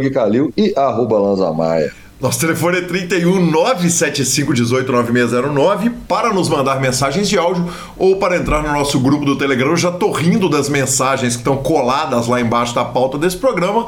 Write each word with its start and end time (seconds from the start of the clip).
e 0.56 0.72
arroba 0.74 1.18
Lanzamaia. 1.18 1.92
Nosso 2.20 2.38
telefone 2.38 2.78
é 2.78 2.82
31 2.82 3.50
975 3.50 4.52
18 4.52 4.92
9609 4.92 5.90
para 6.06 6.34
nos 6.34 6.50
mandar 6.50 6.78
mensagens 6.78 7.26
de 7.26 7.38
áudio 7.38 7.66
ou 7.96 8.16
para 8.16 8.36
entrar 8.36 8.62
no 8.62 8.72
nosso 8.72 9.00
grupo 9.00 9.24
do 9.24 9.38
Telegram. 9.38 9.70
Eu 9.70 9.76
já 9.78 9.90
tô 9.90 10.10
rindo 10.10 10.46
das 10.46 10.68
mensagens 10.68 11.34
que 11.34 11.40
estão 11.40 11.56
coladas 11.56 12.26
lá 12.26 12.38
embaixo 12.38 12.74
da 12.74 12.84
pauta 12.84 13.16
desse 13.16 13.38
programa, 13.38 13.86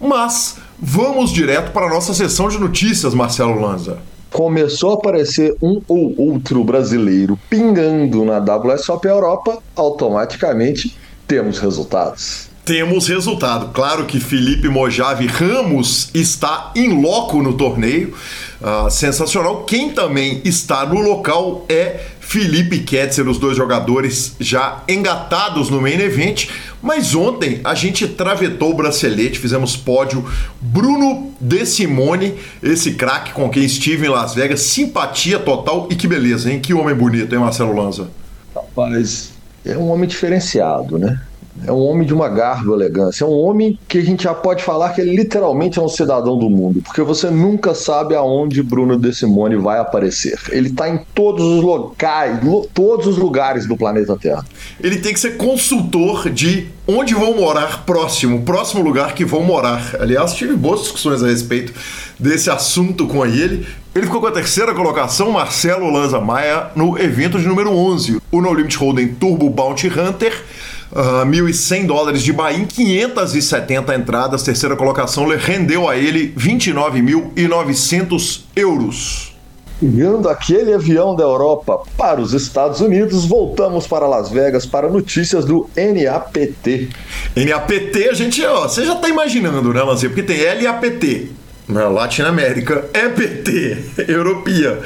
mas 0.00 0.58
vamos 0.78 1.32
direto 1.32 1.72
para 1.72 1.86
a 1.86 1.90
nossa 1.90 2.14
sessão 2.14 2.48
de 2.48 2.58
notícias, 2.58 3.14
Marcelo 3.14 3.60
Lanza 3.60 3.98
começou 4.30 4.92
a 4.92 4.94
aparecer 4.94 5.54
um 5.60 5.82
ou 5.86 6.14
outro 6.16 6.64
brasileiro 6.64 7.38
pingando 7.50 8.24
na 8.24 8.38
WSOP 8.38 9.06
Europa, 9.06 9.58
automaticamente 9.76 10.96
temos 11.28 11.58
resultados. 11.58 12.51
Temos 12.64 13.08
resultado. 13.08 13.70
Claro 13.72 14.06
que 14.06 14.20
Felipe 14.20 14.68
Mojave 14.68 15.26
Ramos 15.26 16.10
está 16.14 16.70
em 16.76 17.02
loco 17.02 17.42
no 17.42 17.54
torneio. 17.54 18.14
Uh, 18.60 18.88
sensacional. 18.88 19.64
Quem 19.64 19.90
também 19.90 20.40
está 20.44 20.86
no 20.86 21.00
local 21.00 21.66
é 21.68 21.98
Felipe 22.20 22.78
Ketzer, 22.78 23.28
os 23.28 23.36
dois 23.36 23.56
jogadores 23.56 24.36
já 24.38 24.84
engatados 24.86 25.68
no 25.70 25.80
main 25.80 26.00
event. 26.00 26.46
Mas 26.80 27.16
ontem 27.16 27.60
a 27.64 27.74
gente 27.74 28.06
travetou 28.06 28.70
o 28.70 28.74
bracelete, 28.74 29.40
fizemos 29.40 29.76
pódio. 29.76 30.24
Bruno 30.60 31.32
De 31.40 31.66
Simone, 31.66 32.38
esse 32.62 32.94
craque 32.94 33.32
com 33.32 33.50
quem 33.50 33.64
estive 33.64 34.06
em 34.06 34.08
Las 34.08 34.36
Vegas, 34.36 34.60
simpatia 34.60 35.40
total 35.40 35.88
e 35.90 35.96
que 35.96 36.06
beleza, 36.06 36.50
hein? 36.50 36.60
Que 36.60 36.72
homem 36.72 36.94
bonito, 36.94 37.34
hein, 37.34 37.40
Marcelo 37.40 37.74
Lanza? 37.74 38.08
Rapaz, 38.54 39.32
é 39.66 39.76
um 39.76 39.90
homem 39.90 40.08
diferenciado, 40.08 40.96
né? 40.96 41.20
É 41.66 41.70
um 41.70 41.84
homem 41.84 42.06
de 42.06 42.14
uma 42.14 42.28
garba 42.28 42.72
elegância. 42.72 43.24
É 43.24 43.26
um 43.26 43.38
homem 43.38 43.78
que 43.86 43.98
a 43.98 44.02
gente 44.02 44.24
já 44.24 44.34
pode 44.34 44.64
falar 44.64 44.90
que 44.90 45.00
ele 45.00 45.14
literalmente 45.14 45.78
é 45.78 45.82
um 45.82 45.88
cidadão 45.88 46.38
do 46.38 46.48
mundo, 46.48 46.80
porque 46.82 47.02
você 47.02 47.30
nunca 47.30 47.74
sabe 47.74 48.14
aonde 48.14 48.62
Bruno 48.62 48.98
De 48.98 49.14
Simone 49.14 49.56
vai 49.56 49.78
aparecer. 49.78 50.38
Ele 50.50 50.68
está 50.68 50.88
em 50.88 51.00
todos 51.14 51.44
os 51.44 51.62
locais, 51.62 52.40
todos 52.72 53.06
os 53.06 53.18
lugares 53.18 53.66
do 53.66 53.76
planeta 53.76 54.16
Terra. 54.16 54.44
Ele 54.80 54.98
tem 54.98 55.12
que 55.12 55.20
ser 55.20 55.36
consultor 55.36 56.30
de 56.30 56.68
onde 56.86 57.14
vão 57.14 57.36
morar 57.36 57.84
próximo, 57.84 58.42
próximo 58.42 58.82
lugar 58.82 59.14
que 59.14 59.24
vão 59.24 59.42
morar. 59.42 59.94
Aliás, 60.00 60.34
tive 60.34 60.56
boas 60.56 60.80
discussões 60.80 61.22
a 61.22 61.26
respeito 61.26 61.72
desse 62.18 62.50
assunto 62.50 63.06
com 63.06 63.24
ele. 63.24 63.66
Ele 63.94 64.06
ficou 64.06 64.20
com 64.20 64.26
a 64.26 64.32
terceira 64.32 64.74
colocação, 64.74 65.30
Marcelo 65.30 65.90
Lanza 65.90 66.18
Maia, 66.18 66.70
no 66.74 66.98
evento 66.98 67.38
de 67.38 67.46
número 67.46 67.70
11, 67.70 68.20
o 68.30 68.40
No 68.40 68.54
Limit 68.54 68.76
Hold'em 68.78 69.08
Turbo 69.08 69.50
Bounty 69.50 69.88
Hunter 69.88 70.32
uh, 70.92 71.22
ah, 71.22 71.26
1.100 71.26 71.86
dólares 71.86 72.22
de 72.22 72.32
Bahia, 72.32 72.66
570 72.66 73.94
entradas, 73.94 74.42
terceira 74.42 74.74
colocação, 74.76 75.26
rendeu 75.28 75.88
a 75.88 75.96
ele 75.96 76.34
29.900 76.36 78.42
euros. 78.54 79.32
Pegando 79.80 80.28
aquele 80.28 80.74
avião 80.74 81.16
da 81.16 81.24
Europa 81.24 81.80
para 81.96 82.20
os 82.20 82.32
Estados 82.32 82.80
Unidos, 82.80 83.24
voltamos 83.24 83.84
para 83.84 84.06
Las 84.06 84.30
Vegas 84.30 84.64
para 84.64 84.88
notícias 84.88 85.44
do 85.44 85.68
NAPT. 85.76 86.88
NAPT, 87.34 88.08
a 88.08 88.14
gente, 88.14 88.44
ó, 88.44 88.68
você 88.68 88.84
já 88.84 88.94
está 88.94 89.08
imaginando, 89.08 89.74
né, 89.74 89.82
Lanzinha? 89.82 90.10
Porque 90.10 90.22
tem 90.22 90.38
LAPT, 90.62 91.32
na 91.68 91.88
Latinoamérica, 91.88 92.84
EPT, 92.94 94.04
Europia. 94.08 94.80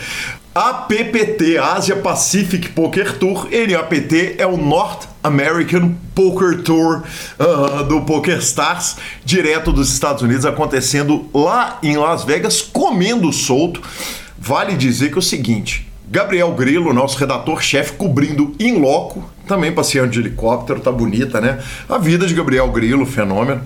APPT, 0.57 1.59
Asia 1.59 1.97
Pacific 1.97 2.71
Poker 2.71 3.19
Tour, 3.19 3.47
NAPT 3.51 4.37
é 4.39 4.47
o 4.47 4.57
North 4.57 5.07
American 5.23 5.95
Poker 6.15 6.63
Tour 6.63 7.03
uh, 7.39 7.85
do 7.85 8.01
PokerStars, 8.01 8.97
direto 9.23 9.71
dos 9.71 9.93
Estados 9.93 10.23
Unidos, 10.23 10.47
acontecendo 10.47 11.29
lá 11.35 11.79
em 11.83 11.99
Las 11.99 12.25
Vegas, 12.25 12.63
comendo 12.63 13.31
solto. 13.35 13.83
Vale 14.39 14.75
dizer 14.77 15.11
que 15.11 15.17
é 15.17 15.19
o 15.19 15.23
seguinte: 15.23 15.93
Gabriel 16.09 16.51
Grilo, 16.53 16.91
nosso 16.95 17.19
redator-chefe, 17.19 17.93
cobrindo 17.93 18.55
em 18.59 18.81
loco, 18.81 19.31
também 19.47 19.71
passeando 19.73 20.09
de 20.09 20.21
helicóptero, 20.21 20.81
tá 20.81 20.91
bonita, 20.91 21.39
né? 21.39 21.63
A 21.87 21.99
vida 21.99 22.27
de 22.27 22.33
Gabriel 22.33 22.73
Grilo, 22.73 23.05
fenômeno. 23.05 23.61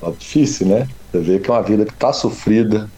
Tá 0.00 0.10
difícil, 0.18 0.66
né? 0.66 0.88
Você 1.12 1.20
vê 1.20 1.38
que 1.38 1.50
é 1.50 1.52
uma 1.52 1.62
vida 1.62 1.84
que 1.84 1.92
tá 1.92 2.10
sofrida, 2.10 2.88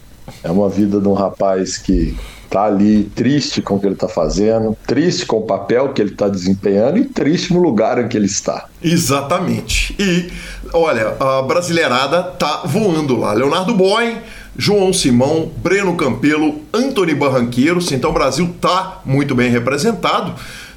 é 0.45 0.53
uma 0.53 0.69
vida 0.69 1.01
de 1.01 1.09
um 1.09 1.15
rapaz 1.15 1.77
que 1.77 2.17
tá 2.55 2.67
ali 2.67 3.11
triste 3.17 3.61
com 3.61 3.75
o 3.75 3.81
que 3.81 3.87
ele 3.87 3.95
está 3.95 4.07
fazendo, 4.07 4.79
triste 4.87 5.27
com 5.27 5.39
o 5.39 5.43
papel 5.43 5.93
que 5.93 6.01
ele 6.01 6.13
está 6.13 6.29
desempenhando 6.29 6.99
e 6.99 7.05
triste 7.05 7.53
no 7.53 7.61
lugar 7.61 7.99
em 7.99 8.07
que 8.07 8.17
ele 8.17 8.27
está. 8.27 8.67
Exatamente. 8.81 9.93
E 9.99 10.31
olha, 10.73 11.17
a 11.19 11.43
brasileirada 11.43 12.23
tá 12.23 12.63
voando 12.65 13.17
lá. 13.17 13.33
Leonardo 13.33 13.75
Boy, 13.75 14.19
João 14.57 14.93
Simão, 14.93 15.51
Breno 15.57 15.97
Campelo, 15.97 16.61
Antony 16.73 17.13
Barranqueiros. 17.13 17.91
Então 17.91 18.11
o 18.11 18.15
Brasil 18.15 18.55
tá 18.61 19.01
muito 19.05 19.35
bem 19.35 19.51
representado. 19.51 20.33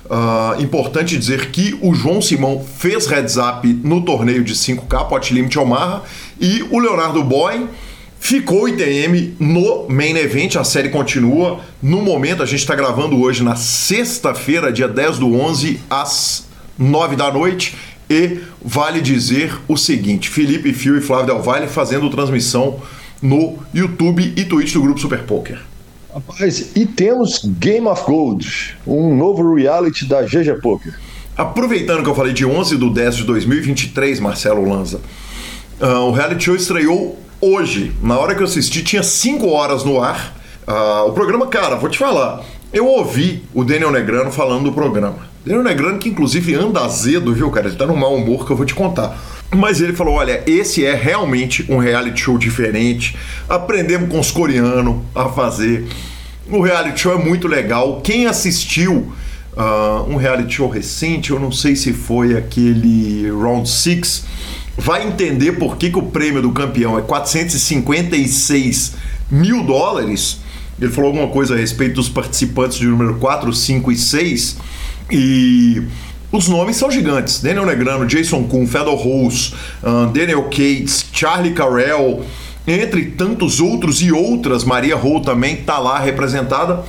Uh, 0.06 0.60
importante 0.60 1.16
dizer 1.16 1.52
que 1.52 1.78
o 1.80 1.94
João 1.94 2.24
Simão 2.24 2.66
fez 2.80 3.06
heads 3.06 3.38
up 3.38 3.68
no 3.84 4.04
torneio 4.04 4.44
de 4.44 4.56
5K, 4.56 5.08
Pot 5.08 5.32
Limit 5.32 5.60
Omaha, 5.60 6.02
e 6.40 6.66
o 6.72 6.80
Leonardo 6.80 7.24
Boy 7.24 7.68
Ficou 8.20 8.64
o 8.64 8.68
ITM 8.68 9.36
no 9.40 9.88
Main 9.88 10.18
Event, 10.18 10.56
a 10.56 10.64
série 10.64 10.90
continua. 10.90 11.60
No 11.82 12.02
momento, 12.02 12.44
a 12.44 12.46
gente 12.46 12.60
está 12.60 12.76
gravando 12.76 13.20
hoje 13.22 13.44
na 13.44 13.56
sexta-feira, 13.56 14.72
dia 14.72 14.88
10 14.88 15.20
do 15.20 15.34
11, 15.34 15.80
às 15.90 16.46
9 16.78 17.16
da 17.16 17.32
noite. 17.32 17.76
E 18.10 18.40
vale 18.62 19.02
dizer 19.02 19.54
o 19.68 19.78
seguinte: 19.78 20.30
Felipe 20.30 20.74
Fio 20.74 20.98
e 20.98 21.02
Flávio 21.02 21.28
Del 21.28 21.42
Valle 21.42 21.68
fazendo 21.68 22.10
transmissão 22.10 22.82
no 23.22 23.58
YouTube 23.74 24.34
e 24.36 24.46
Twitch 24.46 24.74
do 24.74 24.82
Grupo 24.82 25.00
Super 25.00 25.24
Poker. 25.24 25.60
Rapaz, 26.14 26.72
e 26.76 26.86
temos 26.86 27.42
Game 27.46 27.86
of 27.88 28.04
Gold, 28.04 28.78
um 28.88 29.16
novo 29.16 29.54
reality 29.54 30.06
da 30.06 30.24
GG 30.24 30.62
Poker. 30.62 30.98
Aproveitando 31.36 32.02
que 32.02 32.10
eu 32.10 32.16
falei 32.16 32.34
de 32.34 32.46
11 32.46 32.78
do 32.78 32.90
10 32.90 33.18
de 33.18 33.24
2023, 33.26 34.20
Marcelo 34.20 34.68
Lanza, 34.68 35.00
uh, 35.80 35.86
o 36.08 36.12
reality 36.12 36.46
show 36.46 36.56
estreou 36.56 37.20
hoje, 37.42 37.92
na 38.02 38.18
hora 38.18 38.36
que 38.36 38.42
eu 38.42 38.46
assisti, 38.46 38.84
tinha 38.84 39.04
5 39.04 39.48
horas 39.48 39.84
no 39.84 40.02
ar. 40.02 40.36
Uh, 40.68 41.10
o 41.10 41.14
programa, 41.14 41.48
cara, 41.48 41.76
vou 41.76 41.90
te 41.90 41.98
falar. 41.98 42.44
Eu 42.74 42.86
ouvi 42.86 43.44
o 43.54 43.64
Daniel 43.64 43.92
Negrano 43.92 44.32
falando 44.32 44.66
do 44.66 44.74
programa. 44.74 45.20
Daniel 45.46 45.64
Negrano, 45.64 45.98
que 45.98 46.10
inclusive 46.10 46.54
anda 46.56 46.82
azedo, 46.82 47.34
viu, 47.34 47.50
cara? 47.50 47.68
Ele 47.68 47.78
tá 47.78 47.86
no 47.86 47.96
mau 47.96 48.16
humor 48.16 48.46
que 48.46 48.52
eu 48.52 48.58
vou 48.58 48.66
te 48.66 48.76
contar. 48.76 49.18
Mas 49.56 49.80
ele 49.80 49.94
falou: 49.94 50.16
olha, 50.16 50.44
esse 50.46 50.86
é 50.86 50.94
realmente 50.94 51.66
um 51.70 51.78
reality 51.78 52.20
show 52.20 52.38
diferente. 52.38 53.16
Aprendemos 53.48 54.12
com 54.12 54.20
os 54.20 54.30
coreanos 54.30 54.98
a 55.16 55.30
fazer. 55.30 55.88
O 56.50 56.62
reality 56.62 57.00
show 57.00 57.14
é 57.14 57.24
muito 57.24 57.48
legal. 57.48 58.02
Quem 58.02 58.26
assistiu 58.26 59.14
uh, 59.56 60.04
um 60.10 60.18
reality 60.18 60.56
show 60.56 60.70
recente, 60.70 61.32
eu 61.32 61.40
não 61.40 61.52
sei 61.52 61.76
se 61.76 61.94
foi 61.94 62.38
aquele 62.38 63.30
Round 63.32 63.70
6 63.70 64.26
vai 64.78 65.08
entender 65.08 65.54
por 65.54 65.78
que, 65.78 65.90
que 65.90 65.98
o 65.98 66.04
prêmio 66.04 66.42
do 66.42 66.52
campeão 66.52 66.98
é 66.98 67.02
456 67.02 68.94
mil 69.30 69.64
dólares. 69.64 70.40
Ele 70.80 70.92
falou 70.92 71.10
alguma 71.10 71.28
coisa 71.28 71.56
a 71.56 71.58
respeito 71.58 71.96
dos 71.96 72.08
participantes 72.08 72.78
de 72.78 72.86
número 72.86 73.16
4, 73.16 73.52
5 73.52 73.92
e 73.92 73.98
6. 73.98 74.58
E 75.12 75.82
os 76.32 76.48
nomes 76.48 76.76
são 76.76 76.92
gigantes: 76.92 77.42
Daniel 77.42 77.66
Negrano, 77.66 78.06
Jason 78.06 78.44
Kuhn, 78.44 78.68
Fedor 78.68 78.96
Rose, 78.96 79.54
uh, 79.82 80.06
Daniel 80.12 80.44
Cates, 80.44 81.06
Charlie 81.12 81.54
Carell, 81.54 82.24
entre 82.68 83.06
tantos 83.06 83.60
outros 83.60 84.02
e 84.02 84.12
outras. 84.12 84.64
Maria 84.64 84.96
Hall 84.96 85.22
também 85.22 85.56
está 85.56 85.80
lá 85.80 86.00
representada. 86.00 86.84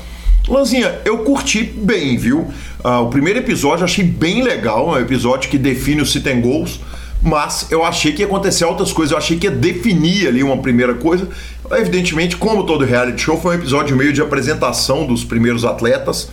Lanzinha, 0.46 0.98
eu 1.04 1.18
curti 1.18 1.62
bem, 1.62 2.16
viu? 2.16 2.48
Uh, 2.82 3.02
o 3.02 3.08
primeiro 3.08 3.38
episódio 3.38 3.84
achei 3.84 4.04
bem 4.04 4.42
legal, 4.42 4.96
é 4.96 5.00
um 5.00 5.02
episódio 5.02 5.50
que 5.50 5.58
define 5.58 6.00
o 6.00 6.06
se 6.06 6.20
tem 6.20 6.40
gols, 6.40 6.80
mas 7.22 7.66
eu 7.70 7.84
achei 7.84 8.12
que 8.12 8.22
ia 8.22 8.26
acontecer 8.26 8.64
outras 8.64 8.92
coisas, 8.92 9.12
eu 9.12 9.18
achei 9.18 9.38
que 9.38 9.46
ia 9.46 9.50
definir 9.50 10.28
ali 10.28 10.42
uma 10.42 10.58
primeira 10.58 10.94
coisa. 10.94 11.28
Evidentemente, 11.72 12.36
como 12.36 12.64
todo 12.64 12.84
reality 12.84 13.20
show, 13.20 13.40
foi 13.40 13.56
um 13.56 13.58
episódio 13.58 13.96
meio 13.96 14.12
de 14.12 14.22
apresentação 14.22 15.06
dos 15.06 15.24
primeiros 15.24 15.64
atletas, 15.64 16.30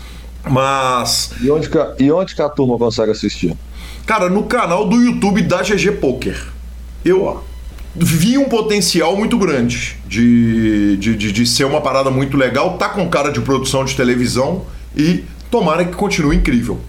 mas. 0.47 1.31
E 1.41 1.49
onde 1.49 1.69
que, 1.69 1.77
e 1.99 2.11
onde 2.11 2.35
que 2.35 2.41
a 2.41 2.49
turma 2.49 2.77
consegue 2.77 3.11
assistir? 3.11 3.55
Cara, 4.05 4.29
no 4.29 4.43
canal 4.43 4.87
do 4.87 5.01
YouTube 5.01 5.41
da 5.41 5.61
GG 5.61 5.93
Poker. 5.99 6.53
Eu 7.03 7.43
vi 7.95 8.37
um 8.37 8.45
potencial 8.45 9.15
muito 9.15 9.37
grande 9.37 9.97
de, 10.07 10.97
de, 10.97 11.15
de, 11.15 11.31
de, 11.31 11.45
ser 11.45 11.65
uma 11.65 11.79
parada 11.79 12.11
muito 12.11 12.35
legal, 12.35 12.77
tá 12.77 12.89
com 12.89 13.07
cara 13.09 13.31
de 13.31 13.39
produção 13.39 13.85
de 13.85 13.95
televisão 13.95 14.63
e 14.95 15.23
tomara 15.49 15.85
que 15.85 15.95
continue 15.95 16.35
incrível. 16.35 16.79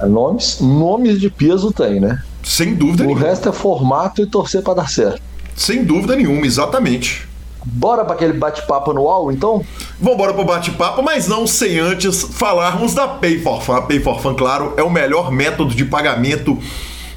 É, 0.00 0.06
nomes, 0.06 0.60
nomes 0.60 1.20
de 1.20 1.28
peso 1.28 1.72
tem, 1.72 2.00
né? 2.00 2.22
Sem 2.44 2.74
dúvida 2.74 3.02
o 3.02 3.06
nenhuma. 3.06 3.24
O 3.24 3.28
resto 3.28 3.48
é 3.48 3.52
formato 3.52 4.22
e 4.22 4.26
torcer 4.26 4.62
para 4.62 4.74
dar 4.74 4.88
certo. 4.88 5.20
Sem 5.56 5.84
dúvida 5.84 6.14
nenhuma, 6.14 6.46
exatamente. 6.46 7.26
Bora 7.64 8.04
para 8.04 8.14
aquele 8.14 8.34
bate-papo 8.34 8.90
anual, 8.90 9.32
então? 9.32 9.64
Vamos 9.98 10.14
embora 10.14 10.34
pro 10.34 10.44
bate-papo, 10.44 11.02
mas 11.02 11.26
não 11.26 11.46
sem 11.46 11.78
antes 11.78 12.22
falarmos 12.22 12.92
da 12.92 13.08
Pay 13.08 13.40
for 13.40 13.62
Fun. 13.62 13.74
A 13.74 13.82
Pay 13.82 14.00
for 14.00 14.20
Fun, 14.20 14.34
claro, 14.34 14.74
é 14.76 14.82
o 14.82 14.90
melhor 14.90 15.32
método 15.32 15.74
de 15.74 15.84
pagamento 15.84 16.58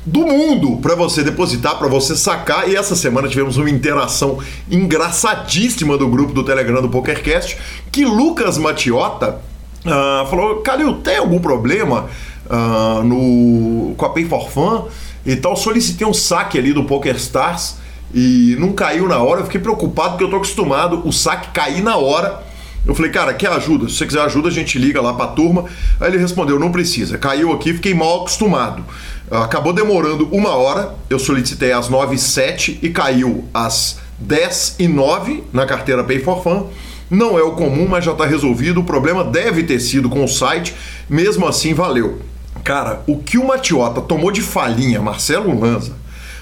do 0.06 0.22
mundo 0.22 0.78
para 0.78 0.96
você 0.96 1.22
depositar, 1.22 1.78
para 1.78 1.90
você 1.90 2.16
sacar. 2.16 2.70
E 2.70 2.78
essa 2.78 2.96
semana 2.96 3.28
tivemos 3.28 3.58
uma 3.58 3.70
interação 3.70 4.40
engraçadíssima 4.72 5.98
do 5.98 6.08
grupo 6.08 6.32
do 6.32 6.44
Telegram 6.44 6.82
do 6.82 6.88
PokerCast, 6.88 7.58
que 7.92 8.06
Lucas 8.06 8.58
Matiota 8.58 9.42
uh, 9.86 10.28
falou: 10.30 10.62
Calil, 10.62 10.94
tem 11.02 11.18
algum 11.18 11.40
problema 11.40 12.06
uh, 12.46 13.04
no, 13.04 13.94
com 13.96 14.06
a 14.06 14.10
Pay 14.10 14.26
for 14.26 14.50
Fun? 14.50 14.88
Então 15.28 15.54
solicitei 15.58 16.08
um 16.08 16.14
saque 16.14 16.58
ali 16.58 16.72
do 16.72 16.86
PokerStars 16.86 17.76
e 18.16 18.56
não 18.58 18.72
caiu 18.72 19.10
na 19.10 19.22
hora. 19.22 19.42
Eu 19.42 19.46
fiquei 19.46 19.60
preocupado 19.60 20.12
porque 20.12 20.24
eu 20.24 20.30
tô 20.30 20.38
acostumado 20.38 21.06
o 21.06 21.12
saque 21.12 21.50
cair 21.50 21.84
na 21.84 21.98
hora. 21.98 22.48
Eu 22.86 22.96
falei, 22.96 23.12
cara, 23.12 23.34
quer 23.34 23.50
ajuda? 23.50 23.90
Se 23.90 23.96
você 23.96 24.06
quiser 24.06 24.22
ajuda, 24.22 24.48
a 24.48 24.52
gente 24.52 24.80
liga 24.80 25.02
lá 25.02 25.14
pra 25.14 25.28
turma. 25.28 25.66
Aí 26.00 26.10
ele 26.10 26.18
respondeu, 26.18 26.58
não 26.58 26.72
precisa. 26.72 27.18
Caiu 27.18 27.52
aqui, 27.52 27.74
fiquei 27.74 27.94
mal 27.94 28.22
acostumado. 28.22 28.86
Acabou 29.30 29.74
demorando 29.74 30.30
uma 30.32 30.52
hora, 30.52 30.96
eu 31.10 31.20
solicitei 31.20 31.74
às 31.74 31.90
9 31.90 32.16
e 32.16 32.18
7 32.18 32.80
e 32.82 32.90
caiu 32.90 33.44
às 33.54 34.00
10 34.20 34.78
e 34.80 34.88
9 34.88 35.44
na 35.52 35.66
carteira 35.66 36.02
Pay 36.02 36.20
for 36.20 36.42
Fun. 36.42 36.68
Não 37.10 37.38
é 37.38 37.44
o 37.44 37.52
comum, 37.52 37.88
mas 37.90 38.06
já 38.06 38.14
está 38.14 38.26
resolvido. 38.26 38.80
O 38.80 38.86
problema 38.86 39.26
deve 39.26 39.64
ter 39.64 39.82
sido 39.82 40.10
com 40.10 40.24
o 40.24 40.28
site, 40.30 40.74
mesmo 41.10 41.46
assim 41.46 41.74
valeu. 41.74 42.22
Cara, 42.68 43.02
o 43.08 43.18
que 43.18 43.38
o 43.38 43.48
Matiota 43.48 44.02
tomou 44.02 44.30
de 44.30 44.42
falinha, 44.42 45.02
Marcelo 45.02 45.58
Lanza, 45.58 45.94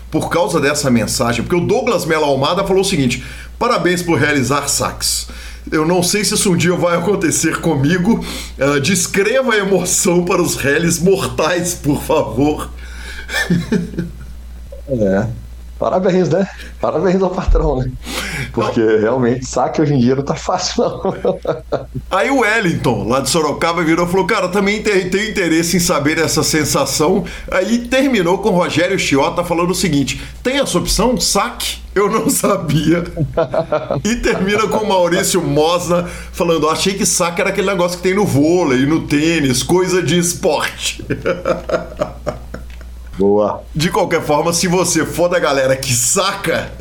por 0.09 0.27
causa 0.27 0.59
dessa 0.59 0.89
mensagem, 0.89 1.43
porque 1.43 1.55
o 1.55 1.67
Douglas 1.67 2.03
Melo 2.03 2.25
Almada 2.25 2.63
falou 2.63 2.81
o 2.81 2.83
seguinte: 2.83 3.23
parabéns 3.59 4.01
por 4.01 4.17
realizar 4.17 4.67
saques. 4.67 5.27
Eu 5.71 5.85
não 5.85 6.01
sei 6.01 6.25
se 6.25 6.33
isso 6.33 6.51
um 6.51 6.57
dia 6.57 6.75
vai 6.75 6.97
acontecer 6.97 7.61
comigo. 7.61 8.25
Uh, 8.57 8.79
descreva 8.81 9.53
a 9.53 9.57
emoção 9.57 10.25
para 10.25 10.41
os 10.41 10.55
réis 10.55 10.97
mortais, 10.97 11.75
por 11.75 12.01
favor. 12.01 12.71
é. 14.89 15.27
Parabéns, 15.77 16.29
né? 16.29 16.47
Parabéns 16.79 17.21
ao 17.21 17.29
patrão, 17.29 17.77
né? 17.77 17.91
Porque 18.53 18.79
realmente 18.79 19.45
saque 19.45 19.81
hoje 19.81 19.93
em 19.93 19.99
dia 19.99 20.15
não 20.15 20.23
tá 20.23 20.35
fácil, 20.35 20.83
não. 20.83 21.37
Aí 22.09 22.29
o 22.29 22.39
Wellington, 22.39 23.07
lá 23.07 23.19
de 23.19 23.29
Sorocaba, 23.29 23.83
virou 23.83 24.07
e 24.07 24.09
falou: 24.09 24.25
Cara, 24.25 24.47
também 24.47 24.81
tenho 24.81 25.29
interesse 25.29 25.75
em 25.75 25.79
saber 25.81 26.17
essa 26.17 26.43
sensação. 26.43 27.25
Aí 27.51 27.79
terminou 27.79 28.37
com 28.37 28.49
o 28.49 28.53
Rogério 28.53 28.97
Chiota 28.97 29.43
falando 29.43 29.71
o 29.71 29.75
seguinte: 29.75 30.21
tem 30.41 30.59
essa 30.59 30.77
opção? 30.77 31.19
Saque? 31.19 31.83
Eu 31.93 32.09
não 32.09 32.29
sabia. 32.29 33.03
e 34.03 34.15
termina 34.15 34.67
com 34.67 34.77
o 34.77 34.87
Maurício 34.87 35.41
Mosna 35.41 36.05
falando: 36.31 36.69
Achei 36.69 36.93
que 36.93 37.05
saque 37.05 37.41
era 37.41 37.49
aquele 37.49 37.67
negócio 37.67 37.97
que 37.97 38.03
tem 38.03 38.15
no 38.15 38.25
vôlei, 38.25 38.85
no 38.85 39.07
tênis, 39.07 39.61
coisa 39.61 40.01
de 40.01 40.17
esporte. 40.17 41.03
Boa. 43.17 43.63
De 43.73 43.89
qualquer 43.89 44.21
forma, 44.21 44.51
se 44.51 44.67
você 44.67 45.05
for 45.05 45.29
da 45.29 45.39
galera 45.39 45.75
que 45.75 45.93
saca, 45.93 46.71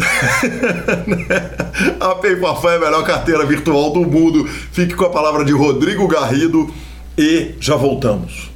a 2.01 2.15
PayPal 2.17 2.61
é 2.71 2.77
a 2.77 2.81
melhor 2.81 3.05
carteira 3.05 3.47
virtual 3.47 3.93
do 3.93 4.01
mundo. 4.01 4.45
Fique 4.47 4.95
com 4.95 5.05
a 5.05 5.11
palavra 5.11 5.45
de 5.45 5.53
Rodrigo 5.53 6.09
Garrido 6.09 6.73
e 7.17 7.55
já 7.61 7.77
voltamos. 7.77 8.51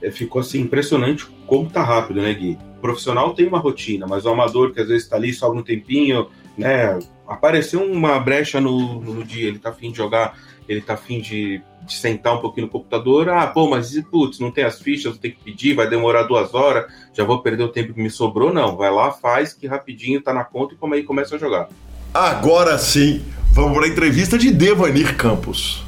É, 0.00 0.10
ficou 0.10 0.40
assim 0.40 0.60
impressionante 0.60 1.26
como 1.46 1.68
tá 1.68 1.82
rápido, 1.82 2.20
né, 2.20 2.32
Gui? 2.34 2.58
O 2.78 2.80
profissional 2.80 3.34
tem 3.34 3.46
uma 3.46 3.58
rotina, 3.58 4.06
mas 4.06 4.24
o 4.24 4.28
amador 4.28 4.72
que 4.72 4.80
às 4.80 4.88
vezes 4.88 5.04
está 5.04 5.16
ali 5.16 5.32
só 5.32 5.50
um 5.50 5.62
tempinho, 5.62 6.28
né? 6.56 6.98
Apareceu 7.26 7.82
uma 7.82 8.18
brecha 8.20 8.60
no, 8.60 9.00
no 9.00 9.24
dia, 9.24 9.48
ele 9.48 9.58
tá 9.58 9.70
afim 9.70 9.90
de 9.90 9.96
jogar, 9.96 10.38
ele 10.68 10.80
tá 10.80 10.94
afim 10.94 11.20
de 11.20 11.62
de 11.86 11.94
sentar 11.94 12.34
um 12.34 12.40
pouquinho 12.40 12.66
no 12.66 12.72
computador, 12.72 13.28
ah, 13.28 13.46
pô, 13.46 13.70
mas 13.70 13.98
putz, 14.10 14.40
não 14.40 14.50
tem 14.50 14.64
as 14.64 14.80
fichas, 14.80 15.16
ter 15.16 15.30
que 15.30 15.42
pedir, 15.42 15.74
vai 15.74 15.88
demorar 15.88 16.24
duas 16.24 16.52
horas, 16.52 16.92
já 17.14 17.24
vou 17.24 17.40
perder 17.40 17.62
o 17.62 17.68
tempo 17.68 17.94
que 17.94 18.02
me 18.02 18.10
sobrou, 18.10 18.52
não. 18.52 18.76
Vai 18.76 18.90
lá, 18.90 19.12
faz, 19.12 19.54
que 19.54 19.66
rapidinho 19.66 20.20
tá 20.20 20.34
na 20.34 20.44
conta 20.44 20.74
e 20.74 20.76
como 20.76 20.94
aí 20.94 21.04
começa 21.04 21.36
a 21.36 21.38
jogar. 21.38 21.68
Agora 22.12 22.76
sim, 22.76 23.24
vamos 23.52 23.76
para 23.76 23.86
a 23.86 23.88
entrevista 23.88 24.36
de 24.36 24.50
Devanir 24.50 25.16
Campos. 25.16 25.85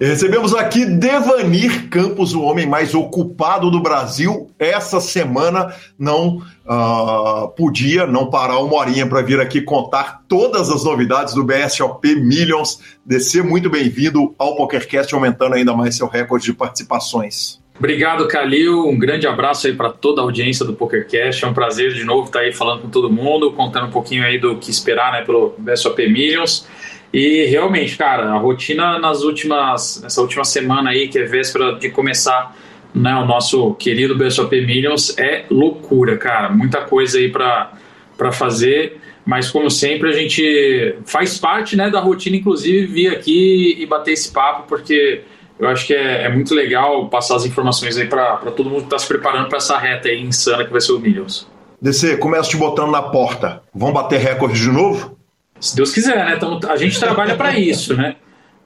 Recebemos 0.00 0.52
aqui 0.54 0.84
Devanir 0.84 1.88
Campos, 1.88 2.34
o 2.34 2.42
homem 2.42 2.66
mais 2.66 2.92
ocupado 2.94 3.70
do 3.70 3.80
Brasil. 3.80 4.50
Essa 4.58 5.00
semana 5.00 5.72
não 5.96 6.38
uh, 6.66 7.48
podia 7.56 8.06
não 8.06 8.28
parar 8.28 8.58
uma 8.58 8.74
horinha 8.76 9.06
para 9.06 9.22
vir 9.22 9.38
aqui 9.38 9.60
contar 9.62 10.22
todas 10.26 10.70
as 10.70 10.84
novidades 10.84 11.34
do 11.34 11.44
BSOP 11.44 12.16
Millions. 12.16 12.80
Descer 13.06 13.44
muito 13.44 13.70
bem-vindo 13.70 14.34
ao 14.38 14.56
PokerCast, 14.56 15.14
aumentando 15.14 15.54
ainda 15.54 15.72
mais 15.72 15.96
seu 15.96 16.08
recorde 16.08 16.46
de 16.46 16.52
participações. 16.52 17.62
Obrigado, 17.78 18.28
Calil. 18.28 18.88
Um 18.88 18.98
grande 18.98 19.26
abraço 19.26 19.66
aí 19.66 19.72
para 19.72 19.90
toda 19.90 20.20
a 20.20 20.24
audiência 20.24 20.64
do 20.64 20.72
PokerCast. 20.72 21.44
É 21.44 21.48
um 21.48 21.54
prazer 21.54 21.92
de 21.94 22.04
novo 22.04 22.26
estar 22.26 22.40
aí 22.40 22.52
falando 22.52 22.82
com 22.82 22.88
todo 22.88 23.10
mundo, 23.10 23.52
contando 23.52 23.86
um 23.86 23.90
pouquinho 23.90 24.24
aí 24.24 24.38
do 24.38 24.56
que 24.56 24.70
esperar 24.70 25.12
né, 25.12 25.22
pelo 25.22 25.54
BSOP 25.58 26.08
Millions. 26.08 26.66
E 27.12 27.44
realmente, 27.44 27.96
cara, 27.96 28.32
a 28.32 28.38
rotina 28.38 28.98
nas 28.98 29.22
últimas, 29.22 30.00
nessa 30.02 30.20
última 30.20 30.44
semana 30.44 30.90
aí, 30.90 31.08
que 31.08 31.18
é 31.18 31.24
véspera 31.24 31.74
de 31.74 31.90
começar 31.90 32.56
né, 32.94 33.14
o 33.14 33.26
nosso 33.26 33.74
querido 33.74 34.16
BSOP 34.16 34.64
Millions, 34.64 35.16
é 35.18 35.44
loucura, 35.50 36.16
cara. 36.16 36.48
Muita 36.48 36.80
coisa 36.80 37.18
aí 37.18 37.30
para 37.30 38.32
fazer, 38.32 38.98
mas 39.26 39.50
como 39.50 39.70
sempre 39.70 40.08
a 40.08 40.12
gente 40.12 40.96
faz 41.04 41.38
parte 41.38 41.76
né, 41.76 41.90
da 41.90 42.00
rotina, 42.00 42.36
inclusive, 42.36 42.86
vir 42.86 43.08
aqui 43.08 43.76
e 43.78 43.84
bater 43.84 44.12
esse 44.12 44.32
papo, 44.32 44.66
porque 44.66 45.22
eu 45.58 45.68
acho 45.68 45.86
que 45.86 45.94
é, 45.94 46.24
é 46.24 46.28
muito 46.30 46.54
legal 46.54 47.08
passar 47.08 47.36
as 47.36 47.44
informações 47.44 47.96
aí 47.98 48.06
para 48.06 48.36
todo 48.56 48.70
mundo 48.70 48.80
que 48.80 48.86
está 48.86 48.98
se 48.98 49.06
preparando 49.06 49.48
para 49.48 49.58
essa 49.58 49.76
reta 49.76 50.08
aí 50.08 50.22
insana 50.22 50.64
que 50.64 50.72
vai 50.72 50.80
ser 50.80 50.92
o 50.92 50.98
Millions. 50.98 51.46
DC, 51.80 52.16
começa 52.16 52.48
te 52.48 52.56
botando 52.56 52.90
na 52.90 53.02
porta. 53.02 53.62
Vão 53.74 53.92
bater 53.92 54.18
recorde 54.18 54.58
de 54.60 54.70
novo? 54.70 55.21
Se 55.62 55.76
Deus 55.76 55.92
quiser, 55.92 56.16
né? 56.16 56.34
Então 56.36 56.58
a 56.68 56.76
gente 56.76 56.98
trabalha 56.98 57.36
para 57.36 57.56
isso, 57.56 57.96
né? 57.96 58.16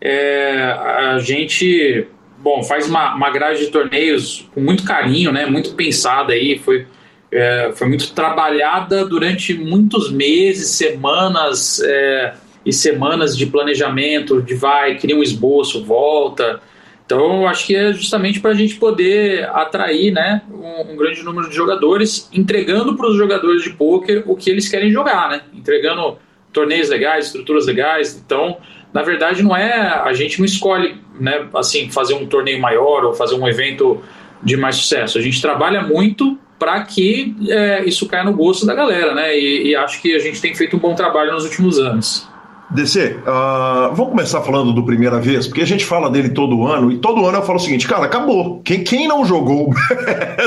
É, 0.01 0.63
a 0.63 1.19
gente, 1.19 2.07
bom, 2.39 2.63
faz 2.63 2.89
uma, 2.89 3.15
uma 3.15 3.31
grade 3.31 3.61
de 3.61 3.67
torneios 3.67 4.49
com 4.55 4.63
muito 4.63 4.83
carinho, 4.83 5.31
né? 5.31 5.45
Muito 5.45 5.75
pensada 5.75 6.33
aí, 6.33 6.59
foi, 6.59 6.87
é, 7.31 7.71
foi 7.75 7.87
muito 7.87 8.13
trabalhada 8.15 9.05
durante 9.05 9.53
muitos 9.53 10.11
meses, 10.11 10.71
semanas 10.71 11.83
é, 11.85 12.33
e 12.65 12.73
semanas 12.73 13.37
de 13.37 13.45
planejamento, 13.45 14.41
de 14.41 14.55
vai, 14.55 14.97
cria 14.97 15.17
um 15.17 15.23
esboço, 15.23 15.85
volta. 15.85 16.63
Então, 17.05 17.43
eu 17.43 17.47
acho 17.47 17.67
que 17.67 17.77
é 17.77 17.93
justamente 17.93 18.41
para 18.41 18.53
a 18.53 18.55
gente 18.55 18.77
poder 18.77 19.51
atrair 19.51 20.13
né, 20.13 20.41
um, 20.51 20.93
um, 20.93 20.97
grande 20.97 21.23
número 21.23 21.51
de 21.51 21.55
jogadores, 21.55 22.29
entregando 22.33 22.97
para 22.97 23.07
os 23.07 23.17
jogadores 23.17 23.63
de 23.63 23.71
pôquer 23.71 24.25
o 24.27 24.35
que 24.35 24.49
eles 24.49 24.67
querem 24.67 24.91
jogar, 24.91 25.29
né? 25.29 25.43
Entregando 25.55 26.19
torneios 26.57 26.89
legais, 26.89 27.27
estruturas 27.27 27.67
legais. 27.67 28.17
Então, 28.25 28.57
na 28.95 29.03
verdade, 29.03 29.43
não 29.43 29.55
é 29.55 30.01
a 30.03 30.15
gente 30.15 30.39
não 30.39 30.47
escolhe, 30.47 30.97
né, 31.21 31.47
assim, 31.55 31.91
fazer 31.91 32.15
um 32.15 32.25
torneio 32.25 32.59
maior 32.59 33.05
ou 33.05 33.13
fazer 33.13 33.35
um 33.35 33.47
evento 33.47 34.03
de 34.43 34.57
mais 34.57 34.77
sucesso. 34.77 35.19
A 35.19 35.21
gente 35.21 35.41
trabalha 35.43 35.83
muito 35.83 36.39
para 36.59 36.83
que 36.83 37.37
é, 37.51 37.85
isso 37.85 38.09
caia 38.09 38.25
no 38.25 38.33
gosto 38.33 38.65
da 38.65 38.75
galera, 38.75 39.15
né? 39.15 39.39
E, 39.39 39.69
e, 39.69 39.77
acho 39.77 40.01
que 40.01 40.15
a 40.15 40.19
gente 40.19 40.41
tem 40.41 40.55
feito 40.55 40.77
um 40.77 40.79
bom 40.79 40.95
trabalho 40.95 41.33
nos 41.33 41.45
últimos 41.45 41.79
anos. 41.79 42.27
DC, 42.69 43.21
uh, 43.21 43.95
vamos 43.95 44.11
começar 44.11 44.43
falando 44.43 44.73
do 44.73 44.85
primeira 44.85 45.21
vez, 45.21 45.47
porque 45.47 45.63
a 45.63 45.67
gente 45.67 45.85
fala 45.85 46.11
dele 46.11 46.31
todo 46.31 46.67
ano, 46.67 46.91
e 46.91 46.99
todo 46.99 47.25
ano 47.25 47.39
eu 47.39 47.43
falo 47.43 47.59
o 47.59 47.63
seguinte, 47.63 47.87
cara, 47.87 48.07
acabou. 48.07 48.61
Quem, 48.65 48.83
quem 48.83 49.07
não 49.07 49.25
jogou 49.25 49.73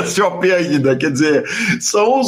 SOP 0.05 0.43
ainda? 0.51 0.97
Quer 0.97 1.11
dizer, 1.11 1.45
são 1.79 2.21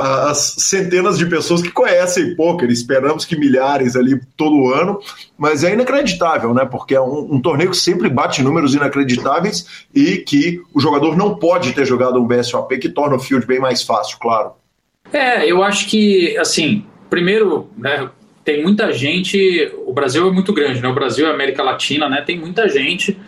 as 0.00 0.54
centenas 0.58 1.18
de 1.18 1.26
pessoas 1.26 1.62
que 1.62 1.70
conhecem 1.70 2.36
poker, 2.36 2.70
esperamos 2.70 3.24
que 3.24 3.36
milhares 3.36 3.96
ali 3.96 4.20
todo 4.36 4.72
ano, 4.72 5.00
mas 5.36 5.64
é 5.64 5.72
inacreditável, 5.72 6.54
né? 6.54 6.64
Porque 6.64 6.94
é 6.94 7.00
um, 7.00 7.34
um, 7.34 7.40
torneio 7.40 7.70
que 7.70 7.76
sempre 7.76 8.08
bate 8.08 8.40
números 8.40 8.74
inacreditáveis 8.74 9.66
e 9.92 10.18
que 10.18 10.62
o 10.72 10.80
jogador 10.80 11.16
não 11.16 11.34
pode 11.34 11.72
ter 11.72 11.84
jogado 11.84 12.20
um 12.20 12.26
BSOP, 12.26 12.78
que 12.78 12.88
torna 12.88 13.16
o 13.16 13.20
field 13.20 13.46
bem 13.46 13.58
mais 13.58 13.82
fácil, 13.82 14.16
claro. 14.20 14.52
É, 15.12 15.50
eu 15.50 15.62
acho 15.62 15.88
que, 15.88 16.36
assim, 16.38 16.84
primeiro, 17.10 17.68
né, 17.76 18.08
tem 18.46 18.62
muita 18.62 18.92
gente. 18.92 19.72
O 19.84 19.92
Brasil 19.92 20.28
é 20.28 20.30
muito 20.30 20.52
grande, 20.52 20.80
né? 20.80 20.88
O 20.88 20.94
Brasil 20.94 21.26
é 21.26 21.30
América 21.32 21.64
Latina, 21.64 22.08
né? 22.08 22.22
Tem 22.22 22.38
muita 22.38 22.68
gente 22.68 23.18